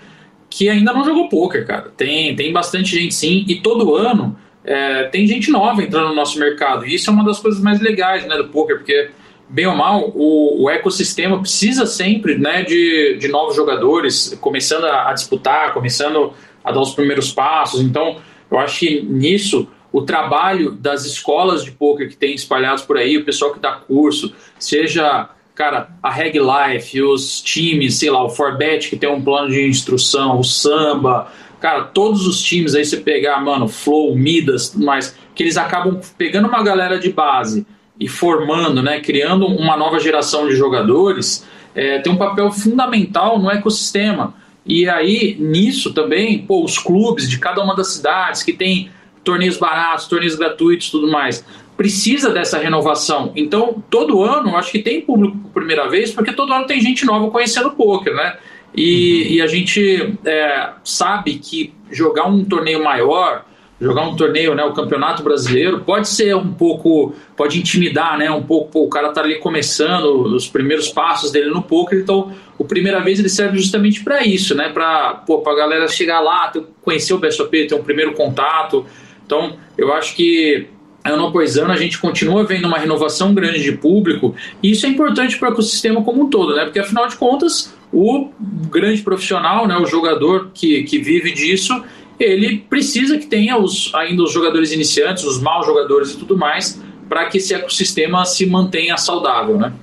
que 0.49 0.69
ainda 0.71 0.93
não 0.93 1.05
jogou 1.05 1.29
poker, 1.29 1.67
cara. 1.67 1.93
Tem, 1.97 2.37
tem 2.37 2.53
bastante 2.53 2.95
gente 2.95 3.13
sim, 3.13 3.45
e 3.49 3.57
todo 3.57 3.97
ano 3.97 4.39
é, 4.65 5.05
tem 5.05 5.27
gente 5.27 5.51
nova 5.51 5.83
entrando 5.83 6.11
no 6.11 6.15
nosso 6.15 6.39
mercado. 6.39 6.87
E 6.87 6.95
isso 6.95 7.11
é 7.11 7.13
uma 7.13 7.25
das 7.25 7.41
coisas 7.41 7.61
mais 7.61 7.81
legais 7.81 8.25
né, 8.27 8.37
do 8.37 8.49
poker, 8.49 8.77
porque, 8.77 9.11
bem 9.49 9.67
ou 9.67 9.75
mal, 9.75 10.13
o, 10.15 10.63
o 10.63 10.71
ecossistema 10.71 11.41
precisa 11.41 11.85
sempre 11.85 12.39
né, 12.39 12.63
de, 12.63 13.17
de 13.19 13.27
novos 13.27 13.57
jogadores 13.57 14.39
começando 14.41 14.85
a, 14.85 15.11
a 15.11 15.13
disputar, 15.13 15.75
começando 15.75 16.33
a 16.63 16.71
dar 16.71 16.81
os 16.81 16.95
primeiros 16.95 17.33
passos. 17.33 17.81
Então, 17.81 18.19
eu 18.49 18.57
acho 18.57 18.79
que 18.79 19.03
nisso 19.03 19.69
o 19.93 20.03
trabalho 20.03 20.73
das 20.73 21.05
escolas 21.05 21.65
de 21.65 21.71
poker 21.71 22.09
que 22.09 22.17
tem 22.17 22.35
espalhados 22.35 22.83
por 22.83 22.97
aí, 22.97 23.17
o 23.17 23.25
pessoal 23.25 23.53
que 23.53 23.61
dá 23.61 23.73
curso, 23.73 24.33
seja, 24.59 25.31
cara, 25.55 25.89
a 26.03 26.11
Reg 26.11 26.39
Life, 26.39 27.03
os 27.03 27.41
times, 27.41 27.95
sei 27.97 28.11
lá, 28.11 28.23
o 28.23 28.29
Forbet 28.29 28.91
que 28.91 28.97
tem 28.97 29.09
um 29.09 29.23
plano 29.23 29.51
de 29.51 29.67
instrução, 29.67 30.39
o 30.39 30.45
Samba, 30.45 31.33
cara, 31.61 31.85
todos 31.85 32.27
os 32.27 32.41
times 32.43 32.75
aí 32.75 32.85
você 32.85 32.99
pegar, 32.99 33.41
mano, 33.41 33.67
Flow, 33.67 34.15
Midas, 34.15 34.75
mais, 34.75 35.17
que 35.35 35.43
eles 35.43 35.57
acabam 35.57 36.01
pegando 36.17 36.49
uma 36.49 36.63
galera 36.63 36.99
de 36.99 37.11
base 37.11 37.67
e 37.99 38.07
formando, 38.07 38.83
né, 38.83 39.01
criando 39.01 39.47
uma 39.47 39.77
nova 39.77 39.99
geração 39.99 40.47
de 40.47 40.55
jogadores, 40.55 41.47
é, 41.75 41.99
tem 41.99 42.13
um 42.13 42.17
papel 42.17 42.51
fundamental 42.53 43.39
no 43.39 43.51
ecossistema. 43.51 44.35
E 44.65 44.89
aí, 44.89 45.37
nisso 45.41 45.95
também, 45.95 46.39
pô, 46.41 46.63
os 46.63 46.79
clubes 46.79 47.29
de 47.29 47.39
cada 47.39 47.63
uma 47.63 47.75
das 47.75 47.89
cidades 47.89 48.43
que 48.43 48.53
tem 48.53 48.91
torneios 49.25 49.57
baratos, 49.57 50.07
torneios 50.07 50.35
gratuitos, 50.35 50.91
tudo 50.91 51.09
mais. 51.11 51.45
Precisa 51.77 52.31
dessa 52.31 52.59
renovação. 52.59 53.33
Então, 53.37 53.83
todo 53.89 54.23
ano, 54.23 54.57
acho 54.57 54.73
que 54.73 54.81
tem 54.81 55.01
público 55.01 55.37
por 55.39 55.53
primeira 55.53 55.89
vez, 55.89 56.11
porque 56.11 56.33
todo 56.33 56.53
ano 56.53 56.67
tem 56.67 56.81
gente 56.81 57.05
nova 57.05 57.31
conhecendo 57.31 57.69
o 57.69 57.73
poker, 57.73 58.15
né? 58.15 58.37
E, 58.75 59.37
e 59.37 59.43
a 59.43 59.47
gente 59.47 60.15
é, 60.25 60.71
sabe 60.85 61.35
que 61.35 61.73
jogar 61.91 62.27
um 62.27 62.45
torneio 62.45 62.83
maior, 62.83 63.45
jogar 63.81 64.03
um 64.03 64.17
torneio, 64.17 64.55
né, 64.55 64.65
o 64.65 64.73
Campeonato 64.73 65.23
Brasileiro, 65.23 65.81
pode 65.81 66.09
ser 66.09 66.35
um 66.35 66.53
pouco, 66.53 67.15
pode 67.37 67.59
intimidar, 67.59 68.19
né, 68.19 68.31
um 68.31 68.43
pouco, 68.43 68.73
pô, 68.73 68.85
o 68.85 68.89
cara 68.89 69.11
tá 69.11 69.21
ali 69.21 69.37
começando 69.39 70.35
os 70.35 70.49
primeiros 70.49 70.89
passos 70.89 71.31
dele 71.31 71.51
no 71.51 71.63
poker, 71.63 71.99
então 71.99 72.33
o 72.59 72.65
primeira 72.65 73.01
vez 73.01 73.21
ele 73.21 73.29
serve 73.29 73.57
justamente 73.59 74.03
para 74.03 74.25
isso, 74.25 74.55
né, 74.55 74.69
para 74.69 75.15
pô, 75.27 75.43
a 75.49 75.55
galera 75.55 75.87
chegar 75.87 76.21
lá, 76.21 76.53
conhecer 76.83 77.15
o 77.15 77.19
BSOP, 77.19 77.69
ter 77.69 77.75
um 77.75 77.83
primeiro 77.83 78.13
contato, 78.15 78.85
então, 79.29 79.59
eu 79.77 79.93
acho 79.93 80.17
que 80.17 80.67
ano 81.05 81.27
após 81.27 81.59
ano 81.59 81.71
a 81.71 81.77
gente 81.77 81.99
continua 81.99 82.45
vendo 82.45 82.67
uma 82.67 82.79
renovação 82.79 83.35
grande 83.35 83.63
de 83.63 83.73
público 83.73 84.35
e 84.63 84.71
isso 84.71 84.87
é 84.87 84.89
importante 84.89 85.39
para 85.39 85.51
o 85.51 85.53
ecossistema 85.53 86.03
como 86.03 86.23
um 86.23 86.31
todo, 86.31 86.57
né? 86.57 86.65
Porque 86.65 86.79
afinal 86.79 87.07
de 87.07 87.17
contas, 87.17 87.75
o 87.93 88.31
grande 88.71 89.03
profissional, 89.03 89.69
né, 89.69 89.77
o 89.77 89.85
jogador 89.85 90.51
que, 90.55 90.83
que 90.85 90.99
vive 90.99 91.33
disso, 91.33 91.85
ele 92.19 92.59
precisa 92.71 93.19
que 93.19 93.27
tenha 93.27 93.59
os, 93.59 93.95
ainda 93.95 94.23
os 94.23 94.33
jogadores 94.33 94.73
iniciantes, 94.73 95.25
os 95.25 95.39
maus 95.41 95.67
jogadores 95.67 96.13
e 96.13 96.17
tudo 96.17 96.37
mais, 96.37 96.83
para 97.07 97.27
que 97.27 97.37
esse 97.37 97.53
ecossistema 97.53 98.25
se 98.25 98.47
mantenha 98.47 98.97
saudável, 98.97 99.59
né? 99.59 99.75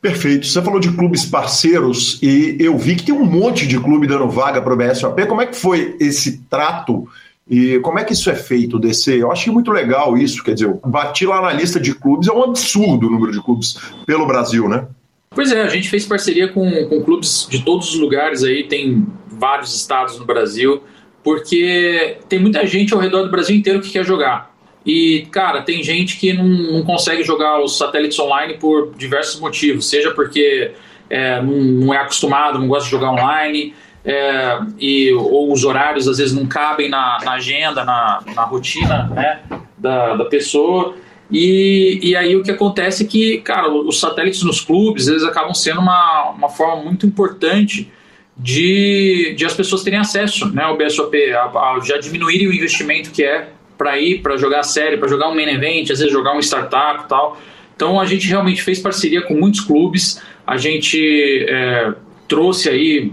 Perfeito. 0.00 0.46
Você 0.46 0.60
falou 0.60 0.80
de 0.80 0.92
clubes 0.92 1.24
parceiros 1.24 2.18
e 2.22 2.56
eu 2.58 2.76
vi 2.76 2.94
que 2.94 3.04
tem 3.04 3.14
um 3.14 3.24
monte 3.24 3.66
de 3.66 3.78
clube 3.78 4.06
dando 4.06 4.28
vaga 4.28 4.60
para 4.60 4.74
o 4.74 4.76
BSOP. 4.76 5.26
Como 5.26 5.40
é 5.40 5.46
que 5.46 5.56
foi 5.56 5.96
esse 5.98 6.42
trato 6.42 7.08
e 7.48 7.78
como 7.80 7.98
é 7.98 8.04
que 8.04 8.12
isso 8.12 8.30
é 8.30 8.34
feito, 8.34 8.78
DC? 8.78 9.22
Eu 9.22 9.30
achei 9.30 9.52
muito 9.52 9.70
legal 9.70 10.16
isso, 10.16 10.42
quer 10.42 10.54
dizer, 10.54 10.74
bati 10.84 11.26
lá 11.26 11.42
na 11.42 11.52
lista 11.52 11.78
de 11.78 11.94
clubes, 11.94 12.28
é 12.28 12.32
um 12.32 12.42
absurdo 12.42 13.06
o 13.06 13.10
número 13.10 13.32
de 13.32 13.42
clubes 13.42 13.76
pelo 14.06 14.26
Brasil, 14.26 14.68
né? 14.68 14.86
Pois 15.30 15.52
é, 15.52 15.62
a 15.62 15.68
gente 15.68 15.88
fez 15.88 16.06
parceria 16.06 16.48
com, 16.48 16.88
com 16.88 17.02
clubes 17.02 17.46
de 17.50 17.62
todos 17.62 17.90
os 17.90 17.98
lugares 17.98 18.42
aí, 18.42 18.64
tem 18.64 19.06
vários 19.26 19.74
estados 19.74 20.18
no 20.18 20.24
Brasil, 20.24 20.82
porque 21.22 22.18
tem 22.28 22.38
muita 22.38 22.64
gente 22.66 22.94
ao 22.94 23.00
redor 23.00 23.24
do 23.24 23.30
Brasil 23.30 23.56
inteiro 23.56 23.80
que 23.80 23.90
quer 23.90 24.04
jogar. 24.04 24.54
E, 24.86 25.26
cara, 25.30 25.62
tem 25.62 25.82
gente 25.82 26.18
que 26.18 26.32
não, 26.32 26.46
não 26.46 26.82
consegue 26.82 27.22
jogar 27.22 27.62
os 27.62 27.76
satélites 27.76 28.18
online 28.18 28.54
por 28.58 28.94
diversos 28.96 29.40
motivos, 29.40 29.88
seja 29.88 30.12
porque 30.12 30.72
é, 31.10 31.42
não, 31.42 31.52
não 31.52 31.94
é 31.94 31.98
acostumado, 31.98 32.58
não 32.58 32.68
gosta 32.68 32.84
de 32.84 32.90
jogar 32.90 33.10
online, 33.10 33.74
é, 34.04 34.58
e, 34.78 35.12
ou 35.12 35.50
os 35.50 35.64
horários 35.64 36.06
às 36.06 36.18
vezes 36.18 36.34
não 36.34 36.46
cabem 36.46 36.88
na, 36.88 37.18
na 37.24 37.32
agenda, 37.32 37.84
na, 37.84 38.22
na 38.34 38.44
rotina 38.44 39.08
né, 39.14 39.40
da, 39.78 40.14
da 40.14 40.24
pessoa. 40.26 40.94
E, 41.30 41.98
e 42.02 42.14
aí 42.14 42.36
o 42.36 42.42
que 42.42 42.50
acontece 42.50 43.04
é 43.04 43.06
que, 43.06 43.38
cara, 43.38 43.72
os 43.72 43.98
satélites 43.98 44.42
nos 44.42 44.60
clubes, 44.60 45.08
eles 45.08 45.24
acabam 45.24 45.54
sendo 45.54 45.80
uma, 45.80 46.30
uma 46.30 46.48
forma 46.50 46.84
muito 46.84 47.06
importante 47.06 47.90
de, 48.36 49.34
de 49.36 49.44
as 49.46 49.54
pessoas 49.54 49.82
terem 49.82 49.98
acesso 49.98 50.52
né, 50.52 50.62
ao 50.62 50.76
BSOP, 50.76 51.16
a, 51.32 51.44
a, 51.44 51.80
já 51.82 51.96
diminuírem 51.96 52.48
o 52.48 52.52
investimento 52.52 53.10
que 53.10 53.24
é 53.24 53.48
para 53.78 53.98
ir, 53.98 54.20
para 54.20 54.36
jogar 54.36 54.60
a 54.60 54.64
série, 54.64 54.98
para 54.98 55.08
jogar 55.08 55.28
um 55.28 55.34
main 55.34 55.48
event, 55.48 55.90
às 55.90 55.98
vezes 55.98 56.12
jogar 56.12 56.36
um 56.36 56.40
startup 56.40 57.04
e 57.04 57.08
tal. 57.08 57.38
Então 57.74 57.98
a 57.98 58.04
gente 58.04 58.28
realmente 58.28 58.62
fez 58.62 58.78
parceria 58.78 59.22
com 59.22 59.34
muitos 59.34 59.60
clubes, 59.60 60.22
a 60.46 60.56
gente 60.56 61.46
é, 61.48 61.92
trouxe 62.28 62.68
aí 62.68 63.12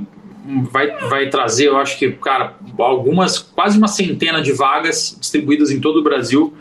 vai, 0.71 0.91
vai 1.07 1.29
trazer, 1.29 1.67
eu 1.67 1.77
acho 1.77 1.97
que, 1.97 2.11
cara, 2.11 2.55
algumas, 2.79 3.39
quase 3.39 3.77
uma 3.77 3.87
centena 3.87 4.41
de 4.41 4.51
vagas 4.51 5.15
distribuídas 5.19 5.71
em 5.71 5.79
todo 5.79 5.97
o 5.97 6.03
Brasil. 6.03 6.53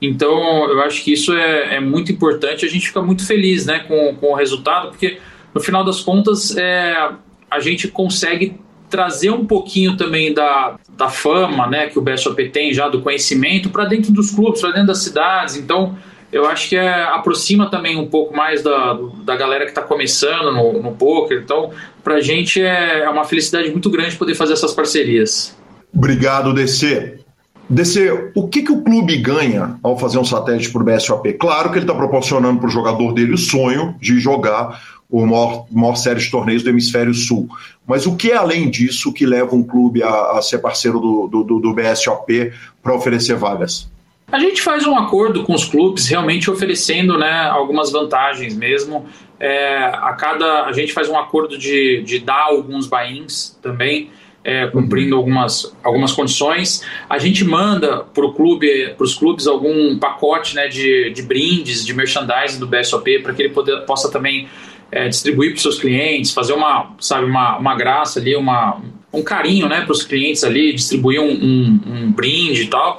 Então, 0.00 0.68
eu 0.68 0.80
acho 0.82 1.02
que 1.02 1.12
isso 1.12 1.32
é, 1.32 1.76
é 1.76 1.80
muito 1.80 2.10
importante. 2.10 2.66
A 2.66 2.68
gente 2.68 2.88
fica 2.88 3.00
muito 3.00 3.24
feliz 3.24 3.66
né, 3.66 3.80
com, 3.80 4.14
com 4.16 4.32
o 4.32 4.34
resultado, 4.34 4.88
porque 4.88 5.18
no 5.54 5.60
final 5.60 5.84
das 5.84 6.00
contas 6.00 6.56
é, 6.56 7.12
a 7.50 7.60
gente 7.60 7.88
consegue 7.88 8.56
trazer 8.90 9.30
um 9.30 9.46
pouquinho 9.46 9.96
também 9.96 10.34
da, 10.34 10.76
da 10.90 11.08
fama 11.08 11.66
né, 11.66 11.86
que 11.86 11.98
o 11.98 12.02
BSOP 12.02 12.50
tem 12.50 12.74
já, 12.74 12.88
do 12.88 13.00
conhecimento, 13.00 13.70
para 13.70 13.86
dentro 13.86 14.12
dos 14.12 14.30
clubes, 14.30 14.60
para 14.60 14.70
dentro 14.70 14.88
das 14.88 14.98
cidades. 14.98 15.56
Então, 15.56 15.96
eu 16.32 16.46
acho 16.46 16.70
que 16.70 16.76
é, 16.76 17.04
aproxima 17.04 17.70
também 17.70 17.96
um 17.96 18.06
pouco 18.06 18.34
mais 18.34 18.62
da, 18.62 18.98
da 19.22 19.36
galera 19.36 19.64
que 19.64 19.70
está 19.70 19.82
começando 19.82 20.50
no, 20.50 20.82
no 20.82 20.92
poker. 20.92 21.42
Então, 21.44 21.70
para 22.02 22.14
a 22.14 22.20
gente 22.20 22.60
é, 22.60 23.00
é 23.00 23.10
uma 23.10 23.24
felicidade 23.24 23.70
muito 23.70 23.90
grande 23.90 24.16
poder 24.16 24.34
fazer 24.34 24.54
essas 24.54 24.72
parcerias. 24.72 25.54
Obrigado, 25.94 26.54
DC. 26.54 27.18
DC, 27.68 28.32
o 28.34 28.48
que, 28.48 28.62
que 28.62 28.72
o 28.72 28.82
clube 28.82 29.16
ganha 29.18 29.78
ao 29.82 29.98
fazer 29.98 30.18
um 30.18 30.24
satélite 30.24 30.70
para 30.70 30.82
o 30.82 30.84
BSOP? 30.84 31.34
Claro 31.34 31.70
que 31.70 31.76
ele 31.76 31.84
está 31.84 31.94
proporcionando 31.94 32.58
para 32.58 32.68
o 32.68 32.72
jogador 32.72 33.12
dele 33.12 33.34
o 33.34 33.38
sonho 33.38 33.94
de 34.00 34.18
jogar 34.18 34.82
o 35.10 35.26
maior, 35.26 35.66
maior 35.70 35.94
série 35.94 36.20
de 36.20 36.30
torneios 36.30 36.62
do 36.62 36.70
Hemisfério 36.70 37.12
Sul. 37.12 37.48
Mas 37.86 38.06
o 38.06 38.16
que 38.16 38.32
é 38.32 38.36
além 38.36 38.70
disso 38.70 39.12
que 39.12 39.26
leva 39.26 39.54
um 39.54 39.62
clube 39.62 40.02
a, 40.02 40.38
a 40.38 40.42
ser 40.42 40.58
parceiro 40.58 40.98
do, 40.98 41.28
do, 41.28 41.60
do 41.60 41.74
BSOP 41.74 42.52
para 42.82 42.94
oferecer 42.94 43.36
vagas? 43.36 43.90
A 44.32 44.38
gente 44.38 44.62
faz 44.62 44.86
um 44.86 44.96
acordo 44.96 45.42
com 45.42 45.52
os 45.52 45.66
clubes, 45.66 46.08
realmente 46.08 46.50
oferecendo 46.50 47.18
né, 47.18 47.50
algumas 47.50 47.92
vantagens 47.92 48.56
mesmo. 48.56 49.04
É, 49.38 49.84
a 49.84 50.14
cada 50.14 50.64
a 50.64 50.72
gente 50.72 50.90
faz 50.94 51.06
um 51.06 51.18
acordo 51.18 51.58
de, 51.58 52.02
de 52.02 52.18
dar 52.18 52.44
alguns 52.44 52.86
buy-ins 52.86 53.58
também, 53.60 54.08
é, 54.42 54.68
cumprindo 54.68 55.16
algumas, 55.16 55.76
algumas 55.84 56.12
condições. 56.12 56.82
A 57.10 57.18
gente 57.18 57.44
manda 57.44 58.04
para 58.04 58.26
clube, 58.32 58.94
os 58.98 59.14
clubes 59.14 59.46
algum 59.46 59.98
pacote 59.98 60.54
né, 60.54 60.66
de, 60.66 61.10
de 61.10 61.20
brindes, 61.20 61.84
de 61.84 61.92
merchandising 61.92 62.58
do 62.58 62.66
BSOP, 62.66 63.18
para 63.18 63.34
que 63.34 63.42
ele 63.42 63.52
poder, 63.52 63.84
possa 63.84 64.10
também 64.10 64.48
é, 64.90 65.10
distribuir 65.10 65.50
para 65.50 65.56
os 65.56 65.62
seus 65.62 65.78
clientes, 65.78 66.32
fazer 66.32 66.54
uma, 66.54 66.94
sabe, 66.98 67.26
uma, 67.26 67.58
uma 67.58 67.76
graça 67.76 68.18
ali, 68.18 68.34
uma, 68.34 68.80
um 69.12 69.22
carinho 69.22 69.68
né, 69.68 69.82
para 69.82 69.92
os 69.92 70.02
clientes 70.02 70.42
ali, 70.42 70.72
distribuir 70.72 71.20
um, 71.20 71.32
um, 71.32 71.80
um 71.86 72.12
brinde 72.12 72.62
e 72.62 72.66
tal. 72.68 72.98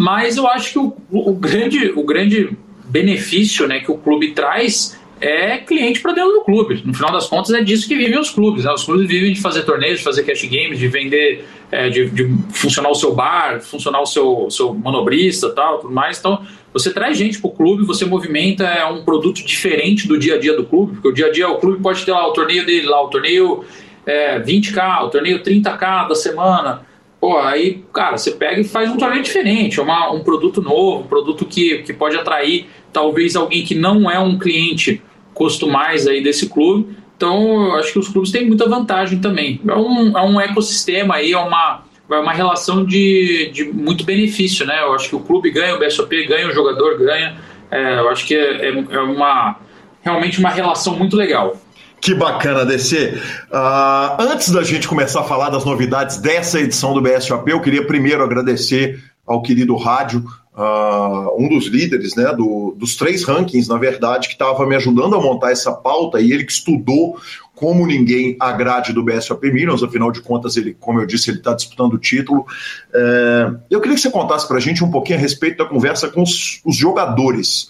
Mas 0.00 0.38
eu 0.38 0.48
acho 0.48 0.72
que 0.72 0.78
o, 0.78 0.96
o, 1.10 1.34
grande, 1.34 1.92
o 1.94 2.02
grande 2.02 2.56
benefício 2.86 3.68
né, 3.68 3.80
que 3.80 3.92
o 3.92 3.98
clube 3.98 4.32
traz 4.32 4.98
é 5.20 5.58
cliente 5.58 6.00
para 6.00 6.14
dentro 6.14 6.32
do 6.32 6.40
clube. 6.40 6.80
No 6.86 6.94
final 6.94 7.12
das 7.12 7.26
contas, 7.26 7.52
é 7.52 7.62
disso 7.62 7.86
que 7.86 7.94
vivem 7.94 8.18
os 8.18 8.30
clubes. 8.30 8.64
Né? 8.64 8.72
Os 8.72 8.82
clubes 8.82 9.06
vivem 9.06 9.30
de 9.34 9.42
fazer 9.42 9.62
torneios, 9.64 9.98
de 9.98 10.04
fazer 10.04 10.22
cash 10.22 10.42
games, 10.44 10.78
de 10.78 10.88
vender, 10.88 11.44
é, 11.70 11.90
de, 11.90 12.08
de, 12.08 12.34
funcionar 12.50 12.88
o 12.88 12.94
seu 12.94 13.14
bar, 13.14 13.60
funcionar 13.60 14.00
o 14.00 14.06
seu, 14.06 14.48
seu 14.50 14.72
manobrista 14.72 15.50
tal, 15.50 15.80
tudo 15.80 15.92
mais. 15.92 16.18
Então, 16.18 16.42
você 16.72 16.90
traz 16.90 17.18
gente 17.18 17.38
para 17.38 17.50
o 17.50 17.52
clube, 17.52 17.84
você 17.84 18.06
movimenta 18.06 18.64
é 18.64 18.86
um 18.86 19.04
produto 19.04 19.44
diferente 19.44 20.08
do 20.08 20.18
dia 20.18 20.36
a 20.36 20.38
dia 20.38 20.56
do 20.56 20.64
clube, 20.64 20.94
porque 20.94 21.08
o 21.08 21.12
dia 21.12 21.26
a 21.26 21.30
dia 21.30 21.46
o 21.46 21.58
clube 21.58 21.82
pode 21.82 22.06
ter 22.06 22.12
lá 22.12 22.26
o 22.26 22.32
torneio 22.32 22.64
dele, 22.64 22.86
lá 22.86 23.04
o 23.04 23.08
torneio 23.08 23.66
é, 24.06 24.40
20k, 24.40 25.04
o 25.04 25.10
torneio 25.10 25.42
30k 25.42 26.08
da 26.08 26.14
semana. 26.14 26.88
Pô, 27.20 27.36
aí, 27.38 27.84
cara, 27.92 28.16
você 28.16 28.30
pega 28.30 28.60
e 28.60 28.64
faz 28.64 28.90
um 28.90 28.96
torneio 28.96 29.22
diferente, 29.22 29.78
é 29.78 29.82
uma, 29.82 30.10
um 30.10 30.20
produto 30.20 30.62
novo, 30.62 31.04
um 31.04 31.06
produto 31.06 31.44
que, 31.44 31.78
que 31.78 31.92
pode 31.92 32.16
atrair 32.16 32.66
talvez 32.92 33.36
alguém 33.36 33.62
que 33.62 33.74
não 33.74 34.10
é 34.10 34.18
um 34.18 34.38
cliente 34.38 35.02
costumais 35.34 36.06
aí 36.06 36.22
desse 36.22 36.48
clube. 36.48 36.96
Então, 37.16 37.66
eu 37.66 37.74
acho 37.74 37.92
que 37.92 37.98
os 37.98 38.08
clubes 38.08 38.30
têm 38.30 38.46
muita 38.46 38.66
vantagem 38.66 39.20
também. 39.20 39.60
É 39.68 39.74
um, 39.74 40.16
é 40.16 40.22
um 40.22 40.40
ecossistema 40.40 41.16
aí, 41.16 41.32
é 41.32 41.38
uma, 41.38 41.84
é 42.10 42.18
uma 42.18 42.32
relação 42.32 42.84
de, 42.84 43.50
de 43.52 43.64
muito 43.64 44.04
benefício, 44.04 44.64
né? 44.64 44.80
Eu 44.82 44.94
acho 44.94 45.10
que 45.10 45.16
o 45.16 45.20
clube 45.20 45.50
ganha, 45.50 45.76
o 45.76 45.78
BSOP 45.78 46.26
ganha, 46.26 46.48
o 46.48 46.52
jogador 46.52 46.98
ganha. 46.98 47.36
É, 47.70 47.98
eu 47.98 48.08
acho 48.08 48.26
que 48.26 48.34
é, 48.34 48.68
é, 48.68 48.84
é 48.90 49.00
uma 49.00 49.56
realmente 50.02 50.38
uma 50.38 50.48
relação 50.48 50.96
muito 50.96 51.14
legal. 51.14 51.56
Que 52.00 52.14
bacana, 52.14 52.64
DC. 52.64 53.20
Uh, 53.50 54.22
antes 54.22 54.50
da 54.50 54.62
gente 54.62 54.88
começar 54.88 55.20
a 55.20 55.24
falar 55.24 55.50
das 55.50 55.64
novidades 55.64 56.16
dessa 56.16 56.58
edição 56.58 56.94
do 56.94 57.02
BSOP, 57.02 57.50
eu 57.50 57.60
queria 57.60 57.86
primeiro 57.86 58.22
agradecer 58.24 59.02
ao 59.26 59.42
querido 59.42 59.76
rádio, 59.76 60.24
uh, 60.56 61.36
um 61.38 61.46
dos 61.48 61.66
líderes 61.66 62.16
né, 62.16 62.32
do, 62.34 62.74
dos 62.76 62.96
três 62.96 63.22
rankings, 63.22 63.68
na 63.68 63.76
verdade, 63.76 64.28
que 64.28 64.34
estava 64.34 64.66
me 64.66 64.74
ajudando 64.76 65.14
a 65.14 65.20
montar 65.20 65.52
essa 65.52 65.72
pauta, 65.72 66.20
e 66.20 66.32
ele 66.32 66.44
que 66.44 66.52
estudou 66.52 67.18
como 67.54 67.86
ninguém 67.86 68.34
a 68.40 68.50
grade 68.52 68.94
do 68.94 69.04
BSOP 69.04 69.52
Millions, 69.52 69.82
afinal 69.82 70.10
de 70.10 70.22
contas, 70.22 70.56
ele, 70.56 70.74
como 70.80 71.00
eu 71.00 71.06
disse, 71.06 71.30
ele 71.30 71.38
está 71.38 71.52
disputando 71.52 71.92
o 71.92 71.98
título. 71.98 72.46
É, 72.94 73.50
eu 73.70 73.82
queria 73.82 73.94
que 73.94 74.00
você 74.00 74.10
contasse 74.10 74.48
para 74.48 74.56
a 74.56 74.60
gente 74.60 74.82
um 74.82 74.90
pouquinho 74.90 75.18
a 75.18 75.20
respeito 75.20 75.58
da 75.58 75.66
conversa 75.66 76.08
com 76.08 76.22
os, 76.22 76.62
os 76.64 76.74
jogadores 76.74 77.68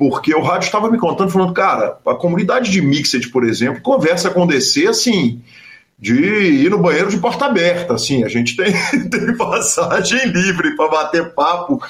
porque 0.00 0.34
o 0.34 0.40
rádio 0.40 0.64
estava 0.64 0.90
me 0.90 0.96
contando, 0.96 1.30
falando, 1.30 1.52
cara, 1.52 1.98
a 2.06 2.14
comunidade 2.14 2.70
de 2.70 2.80
Mixed, 2.80 3.28
por 3.28 3.44
exemplo, 3.44 3.82
conversa 3.82 4.30
com 4.30 4.46
DC 4.46 4.86
assim, 4.86 5.42
de 5.98 6.14
ir 6.14 6.70
no 6.70 6.78
banheiro 6.78 7.10
de 7.10 7.18
porta 7.18 7.44
aberta, 7.44 7.92
assim, 7.92 8.24
a 8.24 8.28
gente 8.28 8.56
tem, 8.56 8.72
tem 9.10 9.36
passagem 9.36 10.24
livre 10.28 10.74
para 10.74 10.88
bater 10.88 11.34
papo, 11.34 11.82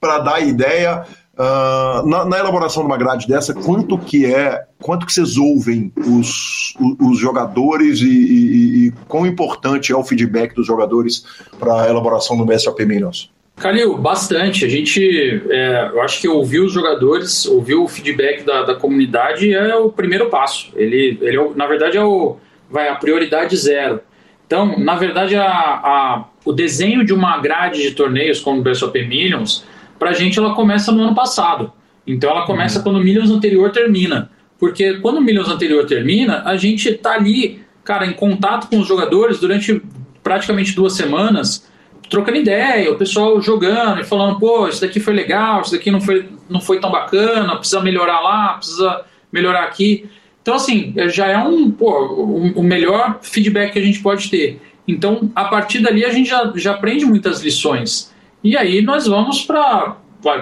para 0.00 0.20
dar 0.20 0.40
ideia. 0.40 1.04
Uh, 1.34 2.06
na, 2.06 2.24
na, 2.24 2.38
elaboração 2.38 2.82
de 2.82 2.86
uma 2.86 2.96
grade 2.96 3.26
dessa, 3.26 3.52
quanto 3.52 3.98
que 3.98 4.24
é, 4.24 4.64
quanto 4.80 5.06
que 5.06 5.12
vocês 5.12 5.36
ouvem 5.36 5.92
os, 5.96 6.74
os, 6.78 6.96
os 7.00 7.18
jogadores 7.18 8.00
e, 8.00 8.06
e, 8.06 8.86
e, 8.86 8.90
quão 9.08 9.26
importante 9.26 9.92
é 9.92 9.96
o 9.96 10.04
feedback 10.04 10.54
dos 10.54 10.66
jogadores 10.66 11.24
para 11.58 11.84
a 11.84 11.88
elaboração 11.88 12.36
do 12.36 12.44
BSOP 12.44 12.84
Millions? 12.84 13.30
Calil, 13.56 13.96
bastante. 13.96 14.64
A 14.64 14.68
gente, 14.68 15.42
é, 15.50 15.90
eu 15.92 16.02
acho 16.02 16.20
que 16.20 16.28
ouvir 16.28 16.60
os 16.60 16.72
jogadores, 16.72 17.46
ouvir 17.46 17.74
o 17.74 17.86
feedback 17.86 18.44
da, 18.44 18.62
da 18.62 18.74
comunidade 18.74 19.52
é 19.52 19.76
o 19.76 19.90
primeiro 19.90 20.28
passo. 20.30 20.72
Ele, 20.74 21.18
ele 21.20 21.36
é, 21.36 21.50
na 21.54 21.66
verdade, 21.66 21.96
é 21.96 22.04
o, 22.04 22.38
vai 22.70 22.88
a 22.88 22.94
prioridade 22.94 23.56
zero. 23.56 24.00
Então, 24.46 24.78
na 24.78 24.96
verdade, 24.96 25.36
a, 25.36 25.46
a, 25.46 26.24
o 26.44 26.52
desenho 26.52 27.04
de 27.04 27.12
uma 27.12 27.38
grade 27.38 27.82
de 27.82 27.92
torneios 27.92 28.40
como 28.40 28.60
o 28.60 28.62
BSOP 28.62 29.06
Millions, 29.06 29.64
para 29.98 30.10
a 30.10 30.12
gente 30.12 30.38
ela 30.38 30.54
começa 30.54 30.90
no 30.90 31.02
ano 31.02 31.14
passado. 31.14 31.72
Então, 32.06 32.30
ela 32.30 32.44
começa 32.44 32.78
uhum. 32.78 32.84
quando 32.84 32.96
o 32.96 33.04
Millions 33.04 33.30
anterior 33.30 33.70
termina. 33.70 34.30
Porque 34.58 34.94
quando 34.94 35.18
o 35.18 35.20
Millions 35.20 35.48
anterior 35.48 35.86
termina, 35.86 36.42
a 36.44 36.56
gente 36.56 36.88
está 36.88 37.14
ali, 37.14 37.62
cara, 37.84 38.06
em 38.06 38.12
contato 38.12 38.68
com 38.68 38.78
os 38.78 38.88
jogadores 38.88 39.38
durante 39.38 39.80
praticamente 40.22 40.74
duas 40.74 40.94
semanas, 40.94 41.68
trocando 42.12 42.36
ideia, 42.36 42.92
o 42.92 42.96
pessoal 42.96 43.40
jogando 43.40 44.02
e 44.02 44.04
falando, 44.04 44.38
pô, 44.38 44.68
isso 44.68 44.82
daqui 44.82 45.00
foi 45.00 45.14
legal, 45.14 45.62
isso 45.62 45.72
daqui 45.72 45.90
não 45.90 45.98
foi, 45.98 46.28
não 46.46 46.60
foi 46.60 46.78
tão 46.78 46.90
bacana, 46.90 47.56
precisa 47.56 47.80
melhorar 47.80 48.20
lá, 48.20 48.52
precisa 48.58 49.00
melhorar 49.32 49.64
aqui. 49.64 50.10
Então, 50.42 50.54
assim, 50.54 50.92
já 51.08 51.28
é 51.28 51.38
um, 51.38 51.70
pô, 51.70 51.90
o, 51.90 52.60
o 52.60 52.62
melhor 52.62 53.18
feedback 53.22 53.72
que 53.72 53.78
a 53.78 53.82
gente 53.82 54.00
pode 54.00 54.28
ter. 54.28 54.60
Então, 54.86 55.30
a 55.34 55.46
partir 55.46 55.78
dali, 55.80 56.04
a 56.04 56.12
gente 56.12 56.28
já, 56.28 56.52
já 56.54 56.72
aprende 56.72 57.06
muitas 57.06 57.40
lições. 57.40 58.12
E 58.44 58.58
aí 58.58 58.82
nós 58.82 59.06
vamos 59.06 59.40
para 59.42 59.96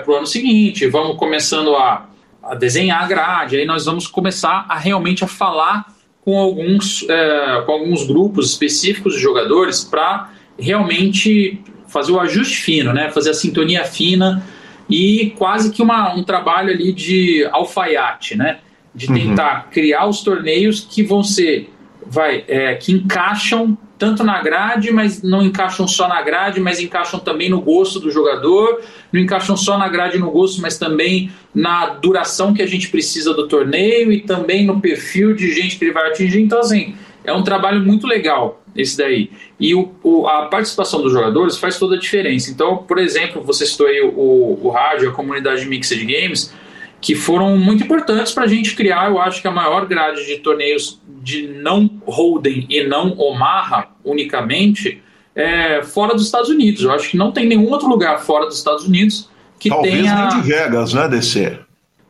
o 0.08 0.12
ano 0.12 0.26
seguinte, 0.26 0.88
vamos 0.88 1.16
começando 1.18 1.76
a, 1.76 2.08
a 2.42 2.56
desenhar 2.56 3.04
a 3.04 3.06
grade, 3.06 3.58
aí 3.58 3.64
nós 3.64 3.84
vamos 3.84 4.08
começar 4.08 4.66
a 4.68 4.76
realmente 4.76 5.22
a 5.22 5.28
falar 5.28 5.86
com 6.24 6.36
alguns, 6.36 7.08
é, 7.08 7.62
com 7.64 7.70
alguns 7.70 8.04
grupos 8.09 8.50
específicos 8.50 9.14
de 9.14 9.20
jogadores 9.20 9.85
para 9.85 10.30
realmente 10.61 11.61
fazer 11.88 12.12
o 12.12 12.20
ajuste 12.20 12.57
fino, 12.57 12.92
né? 12.92 13.11
fazer 13.11 13.31
a 13.31 13.35
sintonia 13.35 13.85
fina 13.85 14.44
e 14.88 15.33
quase 15.37 15.73
que 15.73 15.83
uma, 15.83 16.14
um 16.14 16.23
trabalho 16.23 16.70
ali 16.70 16.92
de 16.92 17.44
alfaiate, 17.51 18.37
né? 18.37 18.59
de 18.94 19.09
uhum. 19.09 19.14
tentar 19.14 19.64
uhum. 19.64 19.70
criar 19.73 20.07
os 20.07 20.23
torneios 20.23 20.81
que 20.81 21.03
vão 21.03 21.23
ser, 21.23 21.70
vai, 22.07 22.44
é, 22.49 22.75
que 22.75 22.92
encaixam 22.92 23.77
tanto 24.01 24.25
na 24.25 24.40
grade, 24.40 24.90
mas 24.90 25.23
não 25.23 25.42
encaixam 25.42 25.87
só 25.87 26.09
na 26.09 26.23
grade, 26.23 26.59
mas 26.59 26.81
encaixam 26.81 27.20
também 27.20 27.51
no 27.51 27.61
gosto 27.61 28.01
do 28.01 28.11
jogador, 28.11 28.81
não 29.12 29.20
encaixam 29.20 29.57
só 29.59 29.77
na 29.77 29.88
grade 29.88 30.16
e 30.16 30.20
no 30.20 30.31
gosto, 30.31 30.62
mas 30.62 30.79
também 30.79 31.31
na 31.55 31.90
duração 31.90 32.55
que 32.55 32.62
a 32.62 32.66
gente 32.66 32.88
precisa 32.88 33.35
do 33.35 33.46
torneio 33.46 34.11
e 34.11 34.23
também 34.23 34.64
no 34.64 34.81
perfil 34.81 35.35
de 35.35 35.53
gente 35.53 35.77
que 35.77 35.85
ele 35.85 35.92
vai 35.92 36.09
atingir. 36.09 36.40
Então, 36.40 36.61
assim, 36.61 36.94
é 37.24 37.33
um 37.33 37.42
trabalho 37.42 37.80
muito 37.80 38.06
legal 38.06 38.62
esse 38.74 38.96
daí. 38.96 39.30
E 39.59 39.74
o, 39.74 39.92
o, 40.02 40.26
a 40.26 40.46
participação 40.46 41.02
dos 41.02 41.12
jogadores 41.12 41.56
faz 41.56 41.78
toda 41.78 41.96
a 41.96 41.98
diferença. 41.98 42.50
Então, 42.50 42.78
por 42.78 42.98
exemplo, 42.98 43.42
você 43.42 43.66
citou 43.66 43.87
aí 43.87 44.00
o, 44.00 44.59
o 44.62 44.68
rádio, 44.70 45.11
a 45.11 45.12
comunidade 45.12 45.66
Mixed 45.66 46.04
Games, 46.04 46.54
que 47.00 47.14
foram 47.14 47.56
muito 47.56 47.83
importantes 47.83 48.33
para 48.33 48.44
a 48.44 48.46
gente 48.46 48.76
criar, 48.76 49.11
eu 49.11 49.18
acho 49.18 49.40
que 49.40 49.48
a 49.48 49.50
maior 49.50 49.87
grade 49.87 50.26
de 50.26 50.37
torneios 50.38 51.00
de 51.22 51.48
não 51.48 51.90
Holden 52.06 52.66
e 52.68 52.87
não 52.87 53.18
Omaha 53.18 53.88
unicamente 54.04 55.02
é, 55.35 55.83
fora 55.83 56.14
dos 56.14 56.26
Estados 56.26 56.50
Unidos. 56.50 56.83
Eu 56.83 56.92
acho 56.92 57.11
que 57.11 57.16
não 57.16 57.33
tem 57.33 57.46
nenhum 57.46 57.70
outro 57.70 57.88
lugar 57.88 58.20
fora 58.20 58.46
dos 58.46 58.59
Estados 58.59 58.87
Unidos 58.87 59.28
que 59.59 59.68
Talvez 59.68 59.94
tenha... 59.94 60.14
Talvez 60.14 60.35
nem 60.35 60.42
de 60.42 60.48
Vegas, 60.48 60.92
né, 60.92 61.09
DC? 61.09 61.59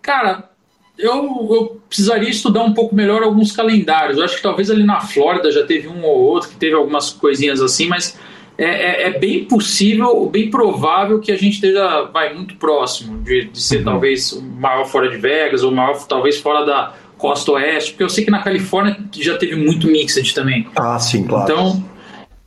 Cara, 0.02 0.49
eu, 1.00 1.48
eu, 1.50 1.80
precisaria 1.88 2.28
estudar 2.28 2.62
um 2.62 2.72
pouco 2.72 2.94
melhor 2.94 3.22
alguns 3.22 3.52
calendários. 3.52 4.18
Eu 4.18 4.24
acho 4.24 4.36
que 4.36 4.42
talvez 4.42 4.70
ali 4.70 4.84
na 4.84 5.00
Flórida 5.00 5.50
já 5.50 5.64
teve 5.64 5.88
um 5.88 6.04
ou 6.04 6.18
outro 6.18 6.50
que 6.50 6.56
teve 6.56 6.74
algumas 6.74 7.10
coisinhas 7.10 7.60
assim, 7.60 7.88
mas 7.88 8.18
é, 8.58 8.64
é, 8.64 9.08
é, 9.08 9.18
bem 9.18 9.44
possível, 9.44 10.26
bem 10.26 10.50
provável 10.50 11.18
que 11.18 11.32
a 11.32 11.36
gente 11.36 11.54
esteja 11.54 12.02
vai, 12.12 12.34
muito 12.34 12.56
próximo 12.56 13.22
de, 13.22 13.44
de 13.46 13.60
ser 13.60 13.78
uhum. 13.78 13.84
talvez 13.84 14.32
o 14.32 14.42
maior 14.42 14.84
fora 14.84 15.08
de 15.08 15.16
Vegas 15.16 15.62
ou 15.62 15.70
maior 15.72 15.96
talvez 16.06 16.38
fora 16.38 16.64
da 16.64 16.94
costa 17.16 17.52
oeste, 17.52 17.92
porque 17.92 18.04
eu 18.04 18.08
sei 18.08 18.24
que 18.24 18.30
na 18.30 18.42
Califórnia 18.42 18.96
já 19.12 19.36
teve 19.36 19.56
muito 19.56 19.86
mixed 19.86 20.34
também. 20.34 20.66
Ah, 20.76 20.98
sim, 20.98 21.26
claro. 21.26 21.44
Então, 21.44 21.84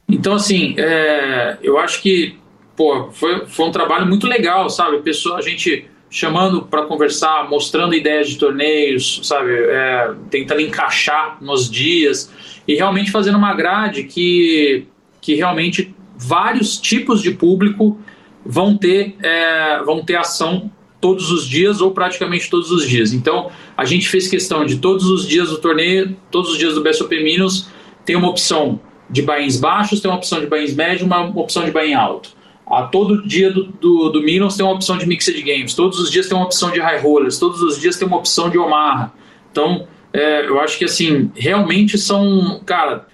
então 0.08 0.34
assim, 0.34 0.76
é, 0.78 1.58
eu 1.62 1.78
acho 1.78 2.02
que 2.02 2.36
pô, 2.76 3.10
foi, 3.12 3.46
foi 3.48 3.66
um 3.66 3.72
trabalho 3.72 4.06
muito 4.08 4.28
legal, 4.28 4.70
sabe? 4.70 4.98
Pessoa, 5.00 5.38
a 5.38 5.42
gente 5.42 5.88
chamando 6.14 6.62
para 6.62 6.86
conversar, 6.86 7.50
mostrando 7.50 7.96
ideias 7.96 8.30
de 8.30 8.38
torneios, 8.38 9.20
sabe? 9.24 9.52
É, 9.52 10.14
tentando 10.30 10.62
encaixar 10.62 11.40
nos 11.42 11.68
dias 11.68 12.32
e 12.68 12.76
realmente 12.76 13.10
fazendo 13.10 13.36
uma 13.36 13.56
grade 13.56 14.04
que, 14.04 14.86
que 15.20 15.34
realmente 15.34 15.94
vários 16.16 16.78
tipos 16.78 17.20
de 17.20 17.32
público 17.32 17.98
vão 18.46 18.78
ter, 18.78 19.16
é, 19.24 19.82
vão 19.84 20.06
ter 20.06 20.16
ação 20.16 20.72
todos 21.02 21.32
os 21.32 21.48
dias 21.48 21.82
ou 21.82 21.90
praticamente 21.90 22.48
todos 22.48 22.70
os 22.70 22.88
dias. 22.88 23.12
Então, 23.12 23.50
a 23.76 23.84
gente 23.84 24.08
fez 24.08 24.28
questão 24.28 24.68
de 24.68 24.78
todos 24.78 25.06
os 25.08 25.28
dias 25.28 25.50
do 25.50 25.58
torneio, 25.58 26.16
todos 26.30 26.52
os 26.52 26.60
dias 26.60 26.76
do 26.76 26.84
BSOP 26.84 27.24
Minos, 27.24 27.70
tem 28.06 28.16
uma 28.16 28.30
opção 28.30 28.80
de 29.10 29.24
buy 29.24 29.48
baixos, 29.60 30.00
tem 30.00 30.12
uma 30.12 30.18
opção 30.18 30.40
de 30.40 30.46
buy 30.46 30.72
médio, 30.76 31.08
uma 31.08 31.24
opção 31.40 31.66
de 31.66 31.72
buy 31.72 31.92
alto. 31.92 32.30
A 32.76 32.88
todo 32.88 33.26
dia 33.28 33.52
do, 33.52 33.66
do, 33.66 34.10
do 34.10 34.22
Minos 34.22 34.56
tem 34.56 34.66
uma 34.66 34.74
opção 34.74 34.98
de 34.98 35.06
Mixed 35.06 35.42
Games, 35.42 35.74
todos 35.74 36.00
os 36.00 36.12
dias 36.12 36.28
tem 36.28 36.38
uma 36.38 36.46
opção 36.46 36.72
de 36.72 36.80
High 36.80 37.00
Rollers, 37.00 37.38
todos 37.38 37.62
os 37.62 37.80
dias 37.80 37.98
tem 37.98 38.08
uma 38.08 38.18
opção 38.18 38.50
de 38.50 38.58
Omaha. 38.58 39.12
Então, 39.52 39.88
é, 40.12 40.46
eu 40.48 40.60
acho 40.60 40.78
que 40.78 40.86
assim, 40.86 41.32
realmente 41.36 41.98
são, 41.98 42.62
cara, 42.66 43.08